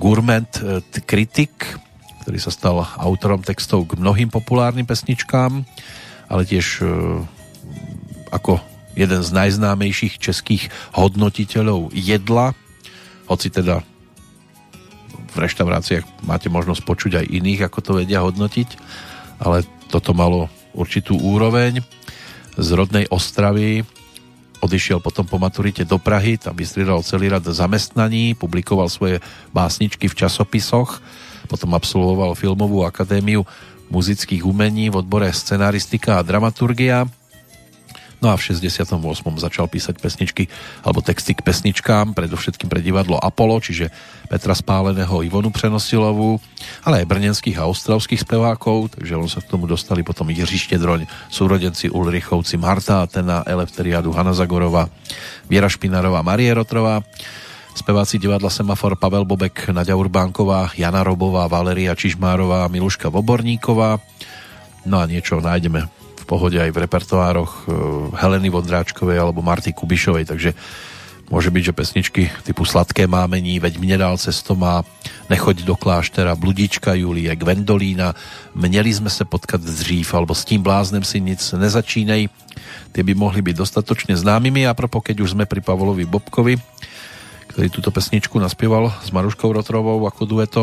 Gourmet 0.00 0.48
eh, 0.64 0.80
kritik, 1.04 1.76
ktorý 2.24 2.38
sa 2.42 2.50
stal 2.50 2.82
autorom 2.98 3.44
textov 3.44 3.86
k 3.86 4.00
mnohým 4.00 4.32
populárnym 4.32 4.86
pesničkám, 4.86 5.62
ale 6.26 6.42
tiež 6.42 6.66
eh, 6.80 6.88
ako 8.30 8.62
jeden 8.98 9.22
z 9.22 9.30
najznámejších 9.30 10.18
českých 10.18 10.70
hodnotiteľov 10.94 11.94
jedla, 11.94 12.56
hoci 13.30 13.50
teda 13.50 13.86
v 15.30 15.36
reštauráciách 15.38 16.26
máte 16.26 16.50
možnosť 16.50 16.82
počuť 16.82 17.12
aj 17.22 17.30
iných, 17.30 17.60
ako 17.70 17.78
to 17.78 17.92
vedia 18.02 18.26
hodnotiť, 18.26 18.68
ale 19.38 19.62
toto 19.86 20.10
malo 20.10 20.50
určitú 20.74 21.14
úroveň. 21.18 21.82
Z 22.58 22.68
rodnej 22.74 23.06
Ostravy 23.10 23.86
Odišiel 24.60 25.00
potom 25.00 25.24
po 25.24 25.40
maturite 25.40 25.88
do 25.88 25.96
Prahy, 25.96 26.36
tam 26.36 26.52
vystriedal 26.52 27.00
celý 27.00 27.32
rad 27.32 27.48
zamestnaní, 27.48 28.36
publikoval 28.36 28.92
svoje 28.92 29.24
básničky 29.56 30.04
v 30.04 30.18
časopisoch, 30.20 31.00
potom 31.48 31.72
absolvoval 31.72 32.36
Filmovú 32.36 32.84
akadémiu 32.84 33.48
muzických 33.88 34.44
umení 34.44 34.92
v 34.92 35.00
odbore 35.00 35.32
scenaristika 35.32 36.20
a 36.20 36.26
dramaturgia 36.26 37.08
No 38.20 38.28
a 38.28 38.36
v 38.36 38.52
68. 38.52 39.00
začal 39.40 39.64
písať 39.64 39.96
pesničky 39.96 40.52
alebo 40.84 41.00
texty 41.00 41.32
k 41.32 41.40
pesničkám, 41.40 42.12
predovšetkým 42.12 42.68
pre 42.68 42.84
divadlo 42.84 43.16
Apollo, 43.16 43.64
čiže 43.64 43.88
Petra 44.28 44.52
Spáleného, 44.52 45.24
Ivonu 45.24 45.48
Prenosilovú, 45.48 46.36
ale 46.84 47.00
aj 47.00 47.08
brnenských 47.08 47.56
a 47.56 47.64
ostravských 47.64 48.20
spevákov, 48.20 48.92
takže 48.92 49.16
on 49.16 49.24
sa 49.24 49.40
k 49.40 49.48
tomu 49.48 49.64
dostali 49.64 50.04
potom 50.04 50.28
Jiří 50.28 50.68
Štedroň, 50.68 51.08
súrodenci 51.32 51.88
Ulrichovci, 51.88 52.60
Marta 52.60 53.08
Atena, 53.08 53.40
Elefteriadu, 53.48 54.12
Hanna 54.12 54.36
Zagorova, 54.36 54.92
Viera 55.48 55.72
Špinarová, 55.72 56.20
Marie 56.20 56.52
Rotrová, 56.52 57.00
speváci 57.72 58.20
divadla 58.20 58.52
Semafor 58.52 59.00
Pavel 59.00 59.24
Bobek, 59.24 59.72
Nadia 59.72 59.96
Urbánková, 59.96 60.76
Jana 60.76 61.00
Robová, 61.00 61.48
Valeria 61.48 61.96
Čižmárová, 61.96 62.68
Miluška 62.68 63.08
Voborníková. 63.08 63.96
No 64.84 65.00
a 65.00 65.08
niečo 65.08 65.40
nájdeme 65.40 65.99
pohode 66.30 66.54
aj 66.62 66.70
v 66.70 66.86
repertoároch 66.86 67.52
e, 67.52 67.62
Heleny 68.14 68.54
Vondráčkovej 68.54 69.18
alebo 69.18 69.42
Marty 69.42 69.74
Kubišovej, 69.74 70.30
takže 70.30 70.54
môže 71.26 71.50
byť, 71.50 71.62
že 71.66 71.74
pesničky 71.74 72.22
typu 72.46 72.62
Sladké 72.62 73.10
mámení, 73.10 73.58
Veď 73.58 73.82
mne 73.82 73.98
dál 73.98 74.14
cesto 74.14 74.54
má, 74.54 74.86
Nechoď 75.26 75.66
do 75.66 75.74
kláštera, 75.74 76.38
Bludička 76.38 76.94
Julie, 76.94 77.34
Gwendolína, 77.34 78.14
Měli 78.54 78.94
sme 78.94 79.10
se 79.10 79.26
potkat 79.26 79.58
dřív, 79.58 80.14
alebo 80.14 80.34
S 80.34 80.46
tím 80.46 80.62
bláznem 80.62 81.02
si 81.02 81.18
nic 81.18 81.42
nezačínej. 81.42 82.30
Tie 82.94 83.02
by 83.02 83.14
mohli 83.18 83.42
byť 83.42 83.54
dostatočne 83.58 84.14
známymi 84.14 84.66
a 84.66 84.74
propo, 84.74 85.02
keď 85.02 85.26
už 85.26 85.34
sme 85.34 85.50
pri 85.50 85.62
Pavlovi 85.62 86.06
Bobkovi, 86.06 86.58
ktorý 87.50 87.66
túto 87.70 87.90
pesničku 87.90 88.38
naspieval 88.38 88.94
s 89.02 89.10
Maruškou 89.10 89.50
Rotrovou 89.50 90.06
ako 90.06 90.22
dueto, 90.26 90.62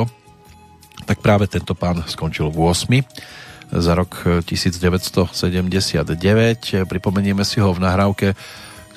tak 1.08 1.24
práve 1.24 1.48
tento 1.48 1.76
pán 1.76 2.04
skončil 2.08 2.52
v 2.52 2.72
8 2.72 3.47
za 3.72 3.96
rok 3.96 4.44
1979. 4.46 6.88
Pripomenieme 6.88 7.44
si 7.44 7.60
ho 7.60 7.76
v 7.76 7.84
nahrávke, 7.84 8.34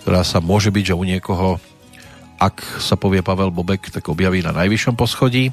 ktorá 0.02 0.22
sa 0.22 0.38
môže 0.38 0.70
byť, 0.70 0.84
že 0.90 0.98
u 0.98 1.04
niekoho, 1.04 1.58
ak 2.40 2.62
sa 2.80 2.96
povie 2.96 3.20
Pavel 3.20 3.52
Bobek, 3.52 3.92
tak 3.92 4.08
objaví 4.08 4.40
na 4.40 4.54
najvyššom 4.54 4.96
poschodí. 4.96 5.52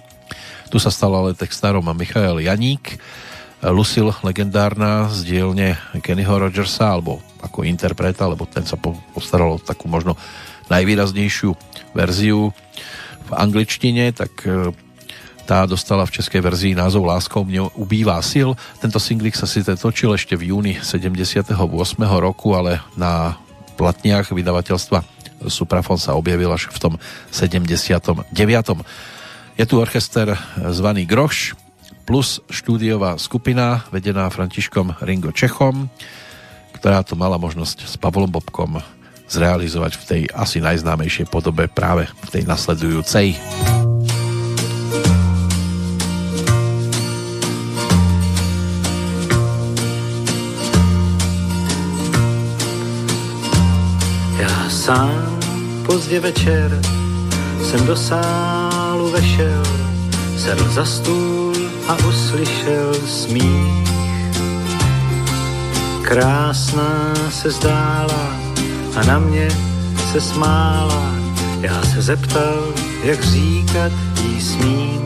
Tu 0.71 0.77
sa 0.77 0.91
stal 0.91 1.15
ale 1.15 1.35
textárom 1.35 1.83
Michael 1.83 2.43
Janík, 2.43 2.99
Lucille 3.57 4.13
legendárna 4.21 5.09
z 5.09 5.25
dielne 5.25 5.81
Kennyho 6.05 6.37
Rogersa, 6.37 6.93
alebo 6.93 7.25
ako 7.41 7.65
interpreta, 7.65 8.29
lebo 8.29 8.45
ten 8.45 8.61
sa 8.69 8.77
postaral 9.13 9.57
o 9.57 9.59
takú 9.61 9.89
možno 9.89 10.13
najvýraznejšiu 10.69 11.57
verziu 11.97 12.53
v 13.27 13.31
angličtine, 13.33 14.13
tak 14.13 14.45
tá 15.47 15.63
dostala 15.63 16.03
v 16.03 16.19
českej 16.19 16.43
verzii 16.43 16.75
názov 16.75 17.07
Láskou 17.07 17.47
mne 17.47 17.71
ubývá 17.79 18.19
sil. 18.19 18.51
Tento 18.83 18.99
singlik 18.99 19.39
sa 19.39 19.47
si 19.47 19.63
točil 19.63 20.11
ešte 20.11 20.35
v 20.35 20.51
júni 20.51 20.75
78. 20.75 21.55
roku, 22.19 22.51
ale 22.51 22.83
na 22.99 23.39
platniach 23.79 24.35
vydavateľstva 24.35 24.99
Suprafon 25.47 25.95
sa 25.95 26.19
objavil 26.19 26.51
až 26.51 26.67
v 26.67 26.77
tom 26.81 26.93
79. 27.31 28.35
Je 29.55 29.65
tu 29.65 29.75
orchester 29.79 30.35
zvaný 30.59 31.07
Groš 31.07 31.55
plus 32.03 32.43
štúdiová 32.51 33.15
skupina 33.15 33.87
vedená 33.87 34.27
Františkom 34.27 34.99
Ringo 34.99 35.31
Čechom, 35.31 35.87
ktorá 36.75 37.07
to 37.07 37.15
mala 37.15 37.39
možnosť 37.39 37.87
s 37.87 37.95
Pavlom 37.95 38.29
Bobkom 38.29 38.83
zrealizovať 39.27 39.93
v 39.95 40.03
tej 40.03 40.21
asi 40.31 40.59
najznámejšej 40.63 41.27
podobe 41.27 41.67
práve 41.67 42.07
v 42.27 42.29
tej 42.31 42.43
nasledujúcej. 42.47 43.35
Sám 54.87 55.39
pozdě 55.85 56.19
večer 56.19 56.81
jsem 57.63 57.85
do 57.85 57.95
sálu 57.95 59.11
vešel, 59.11 59.63
sedl 60.37 60.69
za 60.69 60.85
stůl 60.85 61.53
a 61.87 61.95
uslyšel 61.95 62.93
smích. 63.07 63.89
Krásná 66.01 67.13
se 67.29 67.51
zdála 67.51 68.31
a 68.95 69.03
na 69.07 69.19
mě 69.19 69.47
se 70.11 70.21
smála. 70.21 71.11
Já 71.61 71.81
se 71.83 72.01
zeptal, 72.01 72.73
jak 73.03 73.23
říkat 73.23 73.91
jí 74.23 74.41
smím. 74.41 75.05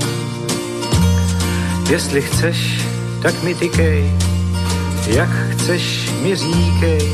Jestli 1.89 2.21
chceš, 2.21 2.85
tak 3.21 3.43
mi 3.43 3.55
tykej, 3.55 4.11
jak 5.07 5.29
chceš 5.49 6.11
mi 6.21 6.35
říkej 6.35 7.09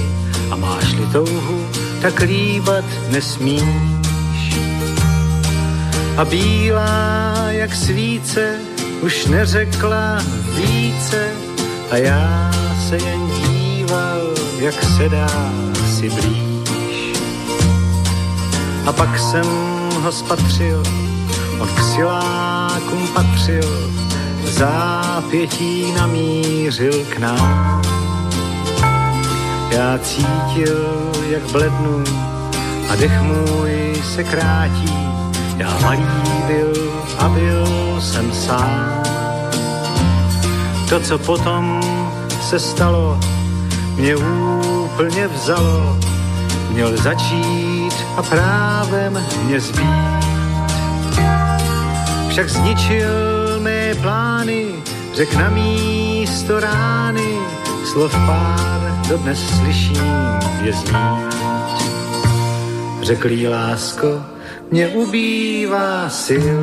a 0.51 0.55
máš-li 0.55 1.05
touhu, 1.11 1.65
tak 2.01 2.19
líbat 2.19 2.85
nesmíš. 3.09 4.59
A 6.17 6.25
bílá 6.25 7.33
jak 7.49 7.75
svíce 7.75 8.59
už 9.01 9.25
neřekla 9.25 10.23
více 10.55 11.31
a 11.91 11.97
já 11.97 12.51
se 12.89 12.97
jen 12.97 13.27
díval, 13.27 14.21
jak 14.59 14.83
se 14.83 15.09
dá 15.09 15.51
si 15.97 16.09
blíž. 16.09 17.13
A 18.85 18.93
pak 18.93 19.19
jsem 19.19 19.45
ho 20.01 20.11
spatřil, 20.11 20.83
on 21.59 21.67
k 21.67 21.79
silákům 21.79 23.07
patřil, 23.07 23.91
zápětí 24.43 25.91
namířil 25.91 27.05
k 27.09 27.17
nám 27.17 28.06
já 29.71 29.97
cítil, 29.97 31.11
jak 31.29 31.43
blednu 31.51 32.03
a 32.89 32.95
dech 32.95 33.21
můj 33.21 34.01
se 34.15 34.23
krátí. 34.23 34.93
Já 35.57 35.79
malý 35.81 36.07
byl 36.47 36.73
a 37.19 37.29
byl 37.29 37.67
jsem 38.01 38.33
sám. 38.33 39.03
To, 40.89 40.99
co 40.99 41.17
potom 41.17 41.81
se 42.41 42.59
stalo, 42.59 43.19
mě 43.95 44.15
úplně 44.15 45.27
vzalo. 45.27 45.97
Měl 46.69 46.97
začít 46.97 47.93
a 48.17 48.23
právem 48.23 49.25
mě 49.43 49.59
zbít. 49.59 50.27
Však 52.29 52.49
zničil 52.49 53.59
mé 53.59 53.95
plány, 53.95 54.65
řek 55.15 55.35
na 55.35 55.49
místo 55.49 56.59
rány, 56.59 57.37
slov 57.87 58.11
pár 58.27 58.83
dodnes 59.07 59.39
slyším 59.39 60.39
je 60.61 60.73
znít. 60.73 61.79
Řekl 63.01 63.31
jí 63.31 63.47
lásko, 63.47 64.21
mě 64.71 64.87
ubývá 64.87 66.09
sil. 66.25 66.61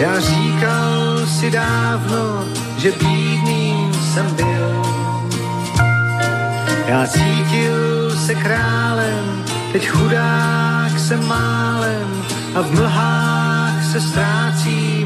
Já 0.00 0.20
říkal 0.20 1.26
si 1.26 1.50
dávno, 1.50 2.44
že 2.78 2.92
bídným 2.92 3.94
jsem 3.94 4.34
byl. 4.34 4.82
Já 6.86 7.06
cítil 7.06 8.10
se 8.26 8.34
králem, 8.34 9.44
teď 9.72 9.88
chudák 9.88 10.98
jsem 10.98 11.26
málem 11.26 12.24
a 12.54 12.60
v 12.60 12.70
mlhách 12.72 13.84
se 13.92 14.00
ztrácí 14.00 15.04
můj 15.04 15.05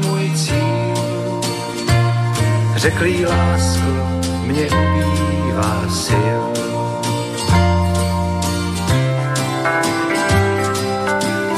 Řekl 2.81 3.05
jí 3.05 3.25
lásko, 3.25 4.19
mě 4.45 4.65
ubývá 4.65 5.85
sil. 6.03 6.41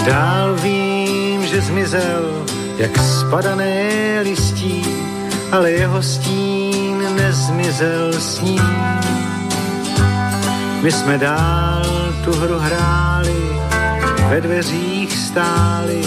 Dál 0.06 0.56
vím, 0.56 1.46
že 1.46 1.62
zmizel, 1.62 2.46
jak 2.78 2.98
spadané 2.98 4.20
listí, 4.24 4.86
ale 5.52 5.72
jeho 5.72 6.04
stín 6.04 7.16
nezmizel 7.16 8.14
s 8.14 8.42
ním. 8.42 9.00
My 10.82 10.92
jsme 10.92 11.18
dál 11.18 11.86
tu 12.24 12.32
hru 12.32 12.60
hráli, 12.60 13.60
ve 14.30 14.42
dveřích 14.42 15.18
stáli, 15.18 16.02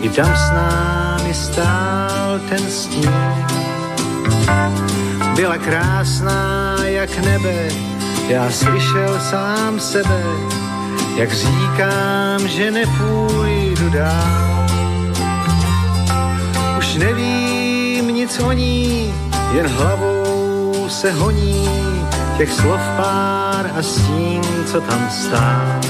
i 0.00 0.08
tam 0.08 0.36
s 0.36 0.50
námi 0.50 1.34
stál 1.34 2.40
ten 2.48 2.70
stín. 2.70 3.59
Byla 5.34 5.58
krásná 5.58 6.76
jak 6.84 7.18
nebe, 7.18 7.68
já 8.28 8.50
slyšel 8.50 9.20
sám 9.20 9.80
sebe, 9.80 10.22
jak 11.16 11.32
říkám, 11.32 12.48
že 12.48 12.70
nepůjdu 12.70 13.90
dál. 13.90 14.66
Už 16.78 16.94
nevím 16.94 18.08
nic 18.08 18.38
o 18.38 18.52
ní, 18.52 19.14
jen 19.52 19.66
hlavou 19.66 20.88
se 20.88 21.12
honí 21.12 21.68
těch 22.38 22.52
slov 22.52 22.80
pár 22.96 23.70
a 23.78 23.82
stín, 23.82 24.42
co 24.66 24.80
tam 24.80 25.10
stál. 25.10 25.80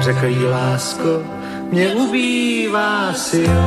Řekl 0.00 0.26
jí 0.26 0.44
lásko, 0.44 1.22
mě 1.70 1.94
ubývá 1.94 3.12
sil. 3.28 3.60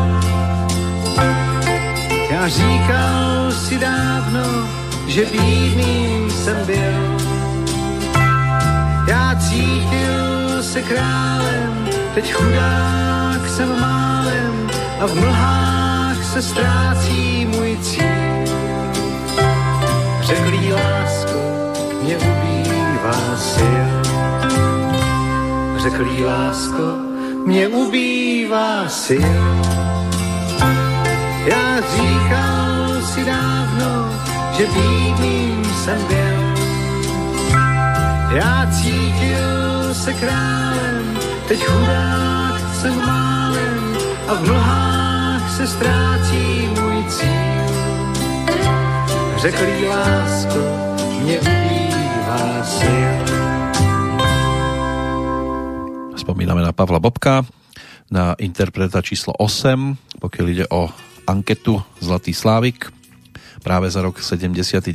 Říkal 2.48 3.52
si 3.52 3.78
dávno, 3.78 4.68
že 5.08 5.26
bídným 5.26 6.32
jsem 6.32 6.66
byl. 6.66 7.18
Já 9.08 9.36
cítil 9.36 10.64
se 10.64 10.82
králem, 10.82 11.90
teď 12.14 12.34
chudák 12.34 13.50
jsem 13.50 13.80
málem 13.82 14.70
a 15.00 15.06
v 15.06 15.16
mlhách 15.16 16.24
se 16.24 16.42
ztrácí 16.42 17.46
můj 17.46 17.78
cíl. 17.82 18.56
Řekl 20.22 20.54
jí 20.54 20.74
lásko, 20.74 21.40
mě 22.04 22.18
ubývá 22.18 23.38
sil. 23.52 23.88
Řekl 25.78 26.06
jí 26.06 26.24
lásko, 26.24 26.98
mě 27.46 27.68
ubývá 27.68 28.90
sil. 29.04 30.07
Já 31.48 31.82
říkal 31.82 33.02
si 33.02 33.26
dávno, 33.26 34.12
že 34.58 34.66
bídným 34.66 35.66
jsem 35.66 36.08
byl. 36.08 36.38
Já 38.36 38.68
cítil 38.72 39.94
se 39.94 40.14
králem, 40.14 41.20
teď 41.48 41.64
chudák 41.64 42.62
jsem 42.82 42.98
málem 42.98 43.98
a 44.28 44.34
v 44.34 44.48
mlhách 44.48 45.56
se 45.58 45.68
ztrácí 45.68 46.68
můj 46.82 47.04
cíl. 47.10 47.68
Řekl 49.38 49.66
lásko, 49.90 50.60
mě 51.24 51.40
ubývá 51.40 52.64
sil. 52.78 53.16
Spomíname 56.16 56.62
na 56.62 56.72
Pavla 56.72 57.00
Bobka, 57.00 57.46
na 58.12 58.34
interpreta 58.34 59.02
číslo 59.02 59.34
8, 59.40 59.96
pokiaľ 60.20 60.46
ide 60.52 60.66
o 60.68 61.07
anketu 61.28 61.84
Zlatý 62.00 62.32
Slávik, 62.32 62.88
práve 63.62 63.92
za 63.92 64.00
rok 64.00 64.24
79. 64.24 64.90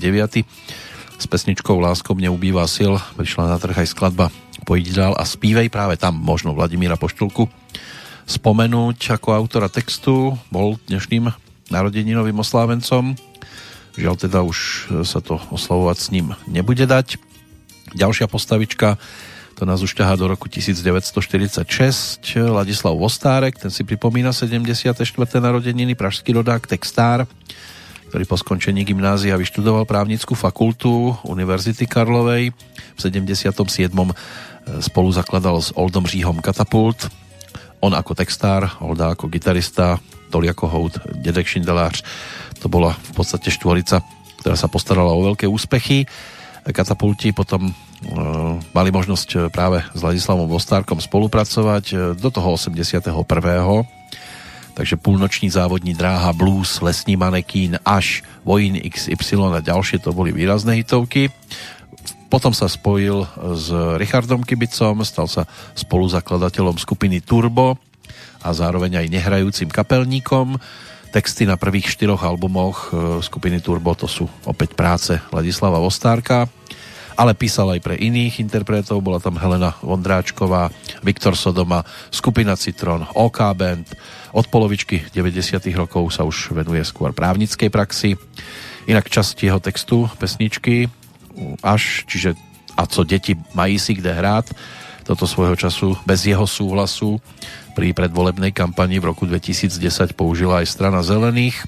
S 1.20 1.26
pesničkou 1.28 1.76
Láskou 1.78 2.16
mne 2.16 2.32
ubýva 2.32 2.64
sil 2.66 2.96
prišla 3.14 3.52
na 3.52 3.56
trh 3.60 3.76
aj 3.76 3.92
skladba 3.92 4.32
Pojď 4.64 4.86
dál 4.96 5.14
a 5.14 5.22
spívej, 5.28 5.68
práve 5.68 6.00
tam 6.00 6.16
možno 6.16 6.56
Vladimíra 6.56 6.96
Poštulku 6.96 7.50
spomenúť 8.26 9.18
ako 9.18 9.34
autora 9.34 9.66
textu, 9.66 10.38
bol 10.48 10.78
dnešným 10.86 11.34
narodeninovým 11.68 12.38
oslávencom. 12.38 13.18
Žiaľ 13.98 14.14
teda 14.16 14.40
už 14.46 14.58
sa 15.04 15.20
to 15.20 15.36
oslavovať 15.52 15.96
s 15.98 16.08
ním 16.14 16.32
nebude 16.48 16.86
dať. 16.86 17.20
Ďalšia 17.92 18.30
postavička 18.30 18.96
to 19.62 19.70
nás 19.70 19.78
už 19.78 19.94
ťahá 19.94 20.18
do 20.18 20.26
roku 20.26 20.50
1946. 20.50 21.70
Ladislav 22.50 22.98
Vostárek, 22.98 23.54
ten 23.62 23.70
si 23.70 23.86
pripomína 23.86 24.34
74. 24.34 24.90
narodeniny, 25.38 25.94
pražský 25.94 26.34
rodák, 26.34 26.66
textár, 26.66 27.30
ktorý 28.10 28.26
po 28.26 28.34
skončení 28.34 28.82
gymnázia 28.82 29.38
vyštudoval 29.38 29.86
právnickú 29.86 30.34
fakultu 30.34 31.14
Univerzity 31.22 31.86
Karlovej. 31.86 32.50
V 32.98 32.98
77. 32.98 33.54
spolu 34.82 35.08
zakladal 35.14 35.62
s 35.62 35.70
Oldom 35.78 36.10
Říhom 36.10 36.42
Katapult. 36.42 37.06
On 37.78 37.94
ako 37.94 38.18
textár, 38.18 38.66
Olda 38.82 39.14
ako 39.14 39.30
gitarista, 39.30 40.02
Toli 40.34 40.50
ako 40.50 40.66
hout, 40.66 40.98
Dedek 41.22 41.46
Šindelář. 41.46 42.02
To 42.58 42.66
bola 42.66 42.98
v 42.98 43.12
podstate 43.14 43.54
štvorica, 43.54 44.02
ktorá 44.42 44.58
sa 44.58 44.66
postarala 44.66 45.14
o 45.14 45.22
veľké 45.22 45.46
úspechy. 45.46 46.10
Katapulti 46.66 47.30
potom 47.30 47.70
mali 48.74 48.90
možnosť 48.90 49.54
práve 49.54 49.80
s 49.94 50.00
Ladislavom 50.02 50.50
Vostárkom 50.50 50.98
spolupracovať 50.98 52.16
do 52.18 52.28
toho 52.34 52.58
81. 52.58 53.06
Takže 54.72 54.96
púlnoční 54.96 55.52
závodní 55.52 55.92
dráha, 55.92 56.32
blues, 56.32 56.80
lesní 56.80 57.14
manekín, 57.20 57.76
až 57.84 58.24
Vojín 58.40 58.80
XY 58.80 59.52
a 59.52 59.60
ďalšie 59.60 60.00
to 60.00 60.16
boli 60.16 60.32
výrazné 60.32 60.80
hitovky. 60.80 61.28
Potom 62.32 62.56
sa 62.56 62.64
spojil 62.72 63.28
s 63.52 63.68
Richardom 64.00 64.40
Kibicom, 64.40 65.04
stal 65.04 65.28
sa 65.28 65.44
spoluzakladateľom 65.76 66.80
skupiny 66.80 67.20
Turbo 67.20 67.76
a 68.40 68.48
zároveň 68.56 69.04
aj 69.04 69.12
nehrajúcim 69.12 69.68
kapelníkom. 69.68 70.56
Texty 71.12 71.44
na 71.44 71.60
prvých 71.60 71.92
štyroch 71.92 72.24
albumoch 72.24 72.88
skupiny 73.20 73.60
Turbo 73.60 73.92
to 73.92 74.08
sú 74.08 74.24
opäť 74.48 74.72
práce 74.72 75.20
Ladislava 75.28 75.76
Vostárka 75.76 76.48
ale 77.16 77.36
písal 77.36 77.76
aj 77.76 77.80
pre 77.84 77.94
iných 77.98 78.40
interpretov, 78.40 79.04
bola 79.04 79.20
tam 79.20 79.36
Helena 79.36 79.76
Vondráčková, 79.84 80.72
Viktor 81.04 81.36
Sodoma, 81.36 81.84
skupina 82.08 82.56
Citron, 82.56 83.06
OK 83.14 83.38
Band. 83.56 83.88
Od 84.32 84.46
polovičky 84.48 85.08
90. 85.12 85.60
rokov 85.76 86.12
sa 86.14 86.24
už 86.24 86.56
venuje 86.56 86.80
skôr 86.84 87.12
právnickej 87.12 87.68
praxi. 87.68 88.16
Inak 88.88 89.12
časť 89.12 89.36
jeho 89.46 89.60
textu, 89.60 90.08
pesničky, 90.16 90.88
až, 91.62 92.04
čiže 92.08 92.34
a 92.76 92.88
co 92.88 93.04
deti 93.04 93.36
mají 93.52 93.76
si 93.76 93.92
kde 93.92 94.12
hrát, 94.16 94.48
toto 95.02 95.26
svojho 95.26 95.58
času 95.58 95.98
bez 96.06 96.24
jeho 96.24 96.46
súhlasu 96.46 97.18
pri 97.74 97.92
predvolebnej 97.92 98.54
kampani 98.54 99.02
v 99.02 99.12
roku 99.12 99.26
2010 99.26 100.14
použila 100.14 100.62
aj 100.62 100.70
strana 100.70 101.02
zelených. 101.02 101.58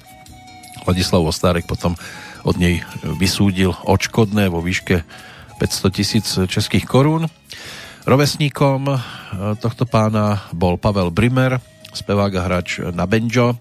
Ladislav 0.85 1.25
Ostárek 1.25 1.67
potom 1.67 1.97
od 2.45 2.55
nej 2.61 2.85
vysúdil 3.17 3.73
odškodné 3.73 4.53
vo 4.53 4.61
výške 4.61 5.01
500 5.59 5.95
tisíc 5.95 6.27
českých 6.47 6.83
korún. 6.83 7.31
Rovesníkom 8.05 8.91
e, 8.91 8.97
tohto 9.57 9.87
pána 9.87 10.45
bol 10.53 10.77
Pavel 10.77 11.09
Brimer, 11.09 11.57
spevák 11.95 12.31
a 12.37 12.41
hráč 12.45 12.83
na 12.93 13.07
banjo. 13.09 13.57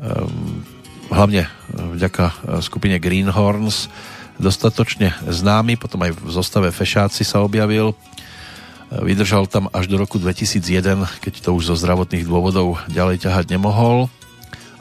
Ehm, 0.00 0.64
hlavne 1.12 1.50
vďaka 1.68 2.58
skupine 2.64 2.96
Greenhorns 2.96 3.92
dostatočne 4.40 5.12
známy, 5.28 5.76
potom 5.76 6.00
aj 6.06 6.16
v 6.16 6.32
zostave 6.32 6.72
Fešáci 6.72 7.26
sa 7.26 7.44
objavil. 7.44 7.92
E, 7.92 7.94
vydržal 9.02 9.50
tam 9.50 9.68
až 9.74 9.90
do 9.90 10.00
roku 10.00 10.16
2001, 10.16 11.04
keď 11.20 11.34
to 11.44 11.52
už 11.52 11.74
zo 11.74 11.76
zdravotných 11.76 12.24
dôvodov 12.24 12.80
ďalej 12.88 13.28
ťahať 13.28 13.52
nemohol 13.52 14.08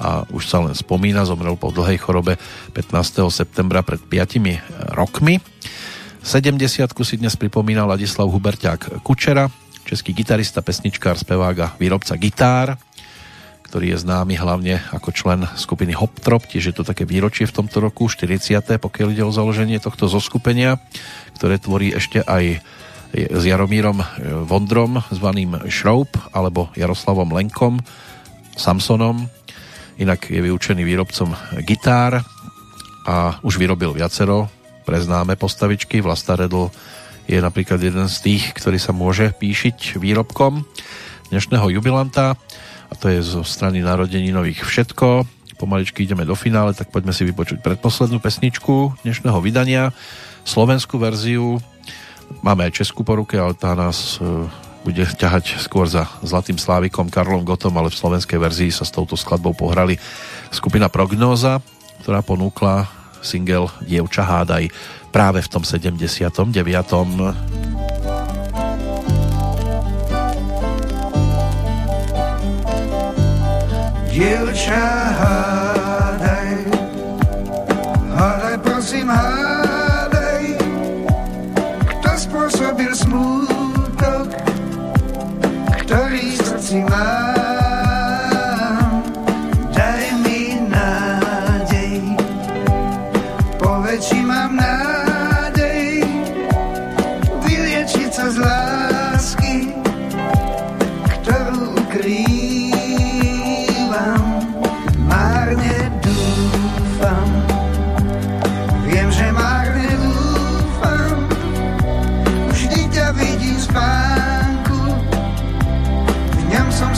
a 0.01 0.25
už 0.33 0.49
sa 0.49 0.65
len 0.65 0.73
spomína, 0.73 1.29
zomrel 1.29 1.53
po 1.53 1.69
dlhej 1.69 2.01
chorobe 2.01 2.41
15. 2.73 3.29
septembra 3.29 3.85
pred 3.85 4.01
5 4.01 4.97
rokmi. 4.97 5.37
70 6.21 6.93
si 7.01 7.17
dnes 7.17 7.33
pripomína 7.33 7.81
Ladislav 7.89 8.29
Huberťák 8.29 9.01
Kučera, 9.01 9.49
český 9.89 10.13
gitarista, 10.13 10.61
pesničkár, 10.61 11.17
spevák 11.17 11.57
a 11.57 11.67
výrobca 11.81 12.13
gitár, 12.13 12.77
ktorý 13.65 13.97
je 13.97 14.05
známy 14.05 14.37
hlavne 14.37 14.85
ako 14.93 15.09
člen 15.17 15.49
skupiny 15.57 15.97
Hoptrop, 15.97 16.45
tiež 16.45 16.69
je 16.69 16.75
to 16.77 16.85
také 16.85 17.09
výročie 17.09 17.49
v 17.49 17.57
tomto 17.57 17.81
roku, 17.81 18.05
40. 18.05 18.37
pokiaľ 18.77 19.07
ide 19.17 19.25
o 19.25 19.33
založenie 19.33 19.81
tohto 19.81 20.05
zoskupenia, 20.05 20.77
ktoré 21.41 21.57
tvorí 21.57 21.89
ešte 21.89 22.21
aj 22.21 22.61
s 23.17 23.41
Jaromírom 23.41 24.05
Vondrom, 24.45 25.01
zvaným 25.09 25.73
Šroub, 25.73 26.13
alebo 26.37 26.69
Jaroslavom 26.77 27.33
Lenkom, 27.33 27.81
Samsonom. 28.53 29.25
Inak 29.97 30.29
je 30.29 30.37
vyučený 30.37 30.85
výrobcom 30.85 31.33
gitár 31.65 32.21
a 33.09 33.41
už 33.41 33.57
vyrobil 33.57 33.97
viacero 33.97 34.60
preznáme 34.83 35.37
postavičky. 35.37 36.01
Vlasta 36.01 36.35
Redl 36.37 36.69
je 37.29 37.39
napríklad 37.39 37.79
jeden 37.79 38.09
z 38.09 38.17
tých, 38.19 38.51
ktorý 38.57 38.81
sa 38.81 38.91
môže 38.91 39.31
píšiť 39.31 40.01
výrobkom 40.01 40.65
dnešného 41.31 41.79
jubilanta 41.79 42.35
a 42.91 42.93
to 42.99 43.07
je 43.07 43.23
zo 43.23 43.41
strany 43.47 43.79
narodeninových 43.79 44.67
všetko. 44.67 45.23
Pomaličky 45.55 46.03
ideme 46.03 46.27
do 46.27 46.35
finále, 46.35 46.75
tak 46.75 46.91
poďme 46.91 47.15
si 47.15 47.23
vypočuť 47.23 47.63
predposlednú 47.63 48.19
pesničku 48.19 48.99
dnešného 49.07 49.39
vydania, 49.39 49.95
slovenskú 50.43 50.99
verziu. 50.99 51.61
Máme 52.43 52.67
aj 52.67 52.83
českú 52.83 53.05
poruke, 53.07 53.39
ale 53.39 53.55
tá 53.55 53.77
nás 53.77 54.17
e, 54.17 54.49
bude 54.83 55.05
ťahať 55.05 55.61
skôr 55.61 55.85
za 55.85 56.09
Zlatým 56.25 56.57
Slávikom 56.57 57.07
Karlom 57.07 57.45
Gotom, 57.45 57.77
ale 57.77 57.93
v 57.93 57.99
slovenskej 58.01 58.41
verzii 58.41 58.71
sa 58.73 58.83
s 58.83 58.91
touto 58.91 59.13
skladbou 59.13 59.53
pohrali 59.53 60.01
skupina 60.49 60.89
Prognóza, 60.89 61.61
ktorá 62.01 62.25
ponúkla 62.25 62.89
single 63.21 63.69
Dievča 63.85 64.25
hádaj 64.25 64.69
práve 65.13 65.39
v 65.41 65.47
tom 65.47 65.63
79. 65.63 66.51
Dievča 74.11 74.85
hádaj, 75.17 76.51
hádaj 78.11 78.55
prosím 78.59 79.07
hádaj, 79.07 80.43
kto 81.95 82.11
spôsobil 82.19 82.91
smútok, 82.91 84.27
ktorý 85.87 86.35
srdci 86.37 86.83
mám. 86.85 87.40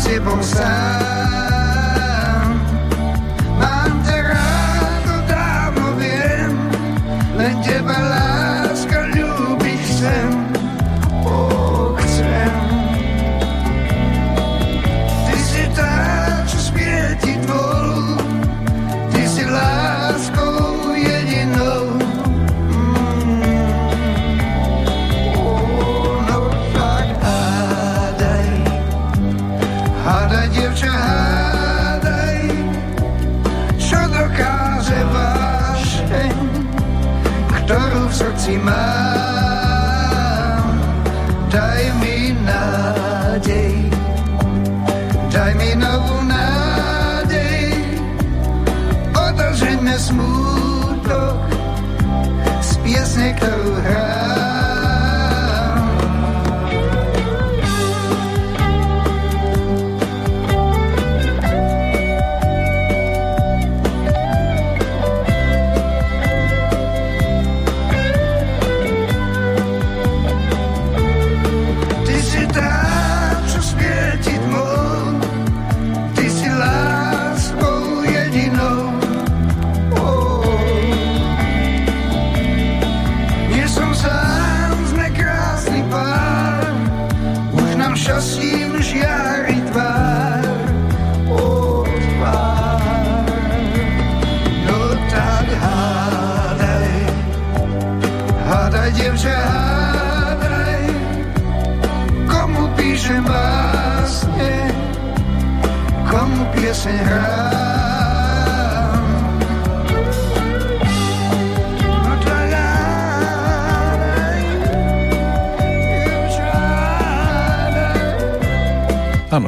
Ňom 0.03 0.25
som 0.25 0.43
s 0.43 1.22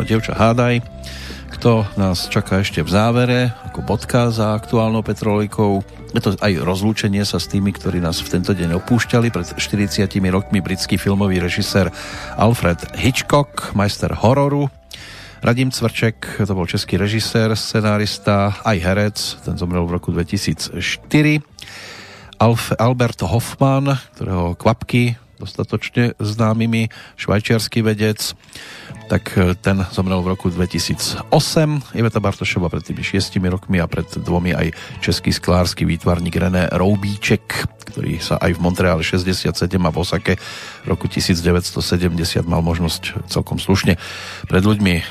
devča 0.06 0.38
hádaj. 0.38 0.86
Kto 1.58 1.82
nás 1.98 2.30
čaká 2.30 2.62
ešte 2.62 2.86
v 2.86 2.94
závere, 2.94 3.40
ako 3.66 3.82
bodka 3.82 4.30
za 4.30 4.54
aktuálnou 4.54 5.02
Petrolikou. 5.02 5.82
Je 6.14 6.22
to 6.22 6.38
aj 6.38 6.62
rozlúčenie 6.62 7.26
sa 7.26 7.42
s 7.42 7.50
tými, 7.50 7.74
ktorí 7.74 7.98
nás 7.98 8.22
v 8.22 8.38
tento 8.38 8.54
deň 8.54 8.78
opúšťali. 8.78 9.34
Pred 9.34 9.58
40 9.58 10.06
rokmi 10.30 10.62
britský 10.62 11.02
filmový 11.02 11.42
režisér 11.42 11.90
Alfred 12.38 12.78
Hitchcock, 12.96 13.74
majster 13.74 14.14
hororu. 14.14 14.70
Radim 15.42 15.74
Cvrček, 15.74 16.42
to 16.42 16.54
bol 16.54 16.70
český 16.70 17.02
režisér, 17.02 17.54
scenárista, 17.58 18.62
aj 18.66 18.78
herec, 18.82 19.18
ten 19.46 19.58
zomrel 19.58 19.86
v 19.90 19.96
roku 19.98 20.10
2004. 20.14 20.82
Alf, 22.42 22.74
Albert 22.78 23.22
Hoffman, 23.26 23.96
ktorého 24.18 24.54
kvapky 24.58 25.18
dostatočne 25.40 26.16
známymi, 26.20 26.90
švajčiarsky 27.20 27.84
vedec, 27.84 28.34
tak 29.06 29.38
e, 29.38 29.54
ten 29.54 29.86
zomrel 29.94 30.22
v 30.26 30.34
roku 30.34 30.50
2008. 30.50 31.30
Iveta 31.94 32.18
Bartošova 32.18 32.74
pred 32.74 32.82
tými 32.82 33.06
šiestimi 33.06 33.48
rokmi 33.48 33.78
a 33.78 33.86
pred 33.86 34.10
dvomi 34.18 34.58
aj 34.58 34.74
český 35.00 35.30
sklársky 35.30 35.86
výtvarník 35.86 36.34
René 36.34 36.68
Roubíček, 36.74 37.46
ktorý 37.94 38.18
sa 38.18 38.42
aj 38.42 38.58
v 38.58 38.60
Montreale 38.66 39.06
67 39.06 39.54
a 39.62 39.90
v 39.94 39.98
Osake 39.98 40.34
v 40.84 40.88
roku 40.90 41.06
1970 41.06 42.18
mal 42.50 42.66
možnosť 42.66 43.30
celkom 43.30 43.62
slušne 43.62 44.02
pred 44.50 44.64
ľuďmi 44.66 44.96
e, 44.98 45.04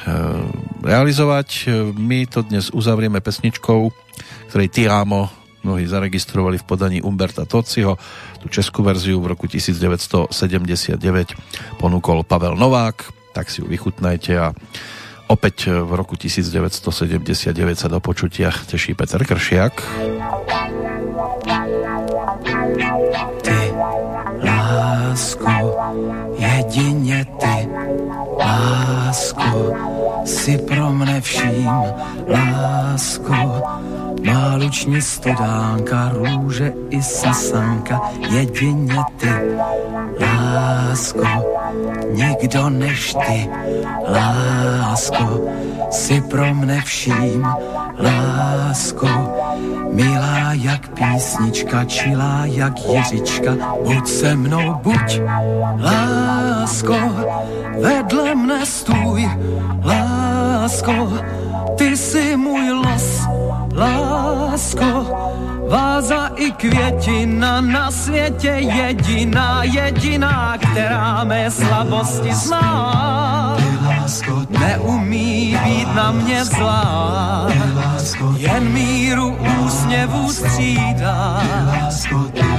realizovať. 0.83 1.49
E, 1.65 1.95
My 1.95 2.27
to 2.27 2.43
dnes 2.43 2.75
uzavrieme 2.75 3.23
pesničkou, 3.23 3.95
ktorej 4.51 4.69
Ti 4.75 4.91
amo 4.91 5.31
mnohí 5.65 5.89
zaregistrovali 5.89 6.61
v 6.61 6.69
podaní 6.69 6.99
Umberta 7.01 7.49
Tociho. 7.49 7.97
Tú 8.45 8.47
českú 8.53 8.85
verziu 8.85 9.17
v 9.25 9.33
roku 9.33 9.49
1979 9.49 10.29
ponúkol 11.81 12.21
Pavel 12.21 12.53
Novák, 12.61 13.24
tak 13.35 13.51
si 13.51 13.59
ju 13.61 13.67
vychutnajte 13.67 14.33
a 14.39 14.55
opäť 15.27 15.75
v 15.83 15.93
roku 15.99 16.15
1979 16.15 17.51
sa 17.75 17.89
do 17.91 17.99
počutia 17.99 18.55
teší 18.55 18.95
Peter 18.95 19.19
Kršiak. 19.27 19.75
Ty, 23.43 23.61
lásko, 24.45 25.57
jedině 26.39 27.27
ty, 27.41 27.69
lásko, 28.39 29.75
si 30.25 30.59
pro 30.59 30.91
mne 30.93 31.21
vším, 31.21 31.71
lásko, 32.29 33.39
má 34.25 34.34
luční 34.65 35.03
stodánka, 35.03 36.11
růže 36.15 36.73
i 36.91 37.03
sasanka, 37.03 38.01
jedině 38.31 38.97
ty, 39.17 39.29
lásko, 40.21 41.27
nikdo 42.11 42.71
než 42.71 43.15
ty, 43.27 43.51
lásko, 44.09 45.41
si 45.91 46.21
pro 46.21 46.55
mne 46.55 46.81
vším, 46.81 47.47
Lásko, 47.99 49.09
milá 49.93 50.53
jak 50.53 50.89
písnička, 50.89 51.85
čilá 51.85 52.43
jak 52.45 52.89
Jiřička, 52.89 53.57
buď 53.85 54.09
se 54.09 54.37
mnou, 54.37 54.75
buď. 54.83 55.21
Lásko, 55.79 56.97
vedle 57.83 58.35
mne 58.35 58.67
stůj, 58.67 59.29
lásko, 59.85 61.13
ty 61.77 61.97
si 61.97 62.37
můj 62.37 62.71
los, 62.71 63.21
lásko, 63.75 64.91
váza 65.69 66.31
i 66.37 66.53
květina 66.53 67.61
na 67.61 67.91
světě 67.91 68.49
jediná, 68.49 69.65
jediná, 69.65 70.59
která 70.59 71.25
mé 71.25 71.51
slabosti 71.51 72.35
zná. 72.35 73.57
Neumí 74.49 75.59
být 75.65 75.95
na 75.95 76.13
mě 76.13 76.45
zlá, 76.45 77.49
jen 78.37 78.73
míru 78.73 79.39
úsměvu 79.65 80.33
střídá. 80.33 81.43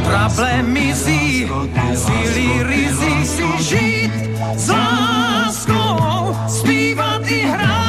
Problém 0.04 0.74
mizí, 0.74 1.50
síly 1.96 2.64
rizí 2.64 3.26
si 3.26 3.64
žít 3.64 4.12
s 4.56 4.70
láskou, 4.70 6.36
zpívat 6.48 7.22
i 7.28 7.42
hrát 7.42 7.85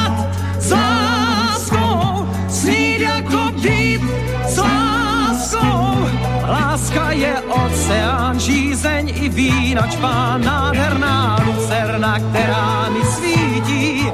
být 3.67 4.03
s 4.47 4.57
láskou. 4.59 6.07
Láska 6.47 7.11
je 7.11 7.35
oceán, 7.51 8.41
žízeň 8.41 9.05
i 9.23 9.29
vína, 9.29 9.87
čpá 9.87 10.39
nádherná 10.39 11.39
lucerna, 11.47 12.19
která 12.19 12.89
mi 12.89 13.03
svítí 13.05 14.07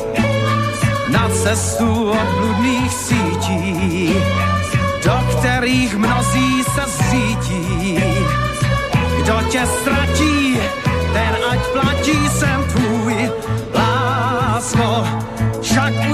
na 1.09 1.29
cestu 1.29 2.11
od 2.11 2.29
bludných 2.41 2.93
sítí, 2.93 4.15
do 5.05 5.17
kterých 5.33 5.97
mnozí 5.97 6.65
se 6.65 6.85
zřítí. 6.87 8.01
Kdo 9.23 9.37
tě 9.51 9.67
ztratí, 9.67 10.59
ten 11.13 11.33
ať 11.51 11.59
platí, 11.73 12.29
jsem 12.29 12.65
tvůj, 12.65 13.31
lásko, 13.75 15.05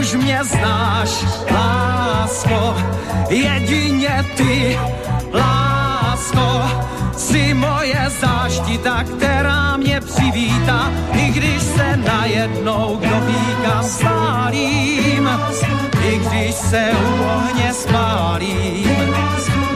už 0.09 0.15
mě 0.15 0.41
znáš, 0.45 1.25
lásko, 1.51 2.77
jedině 3.29 4.25
ty, 4.37 4.79
lásko, 5.33 6.63
si 7.17 7.55
moje 7.55 8.11
záštita, 8.21 9.05
která 9.05 9.77
mě 9.77 10.01
přivítá, 10.01 10.93
i 11.13 11.31
když 11.31 11.63
se 11.63 11.97
najednou 11.97 12.97
kdo 12.97 13.21
ví 13.21 13.57
kam 13.65 13.85
i 16.09 16.19
když 16.19 16.55
se 16.55 16.91
u 16.93 17.25
ohně 17.25 17.75
spálím, 17.75 19.15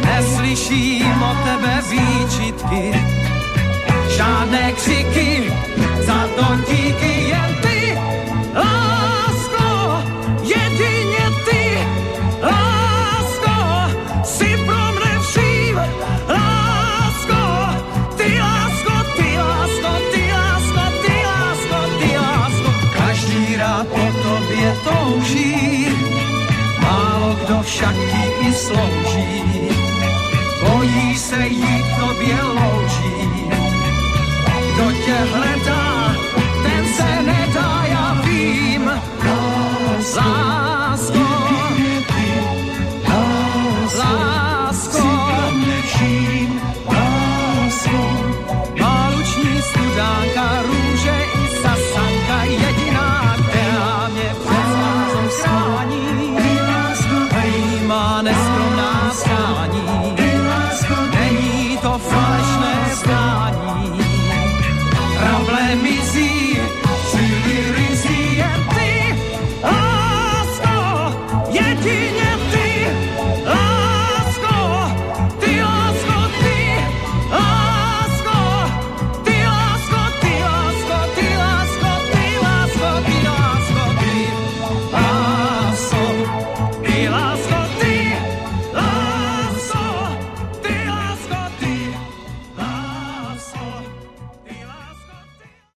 neslyším 0.05 1.23
od 1.23 1.37
tebe 1.45 1.83
výčitky, 1.91 3.05
žádné 4.17 4.73
křiky, 4.73 5.53
za 6.01 6.29
to 6.37 6.73
díky 6.73 7.29
jen 7.29 7.57
ty, 7.63 7.72
však 27.63 27.95
ti 27.95 28.49
i 28.49 28.53
slouží, 28.53 29.43
bojí 30.63 31.19
se 31.19 31.47
jít 31.47 31.85
tobě 32.01 32.43
louží, 32.43 33.31
kdo 34.75 34.93
tě 35.05 35.15
hledá, 35.35 36.15
ten 36.63 36.95
se 36.95 37.23
nedá, 37.23 37.85
já 37.89 38.23
vím. 38.25 38.91
Lásko, 40.15 40.72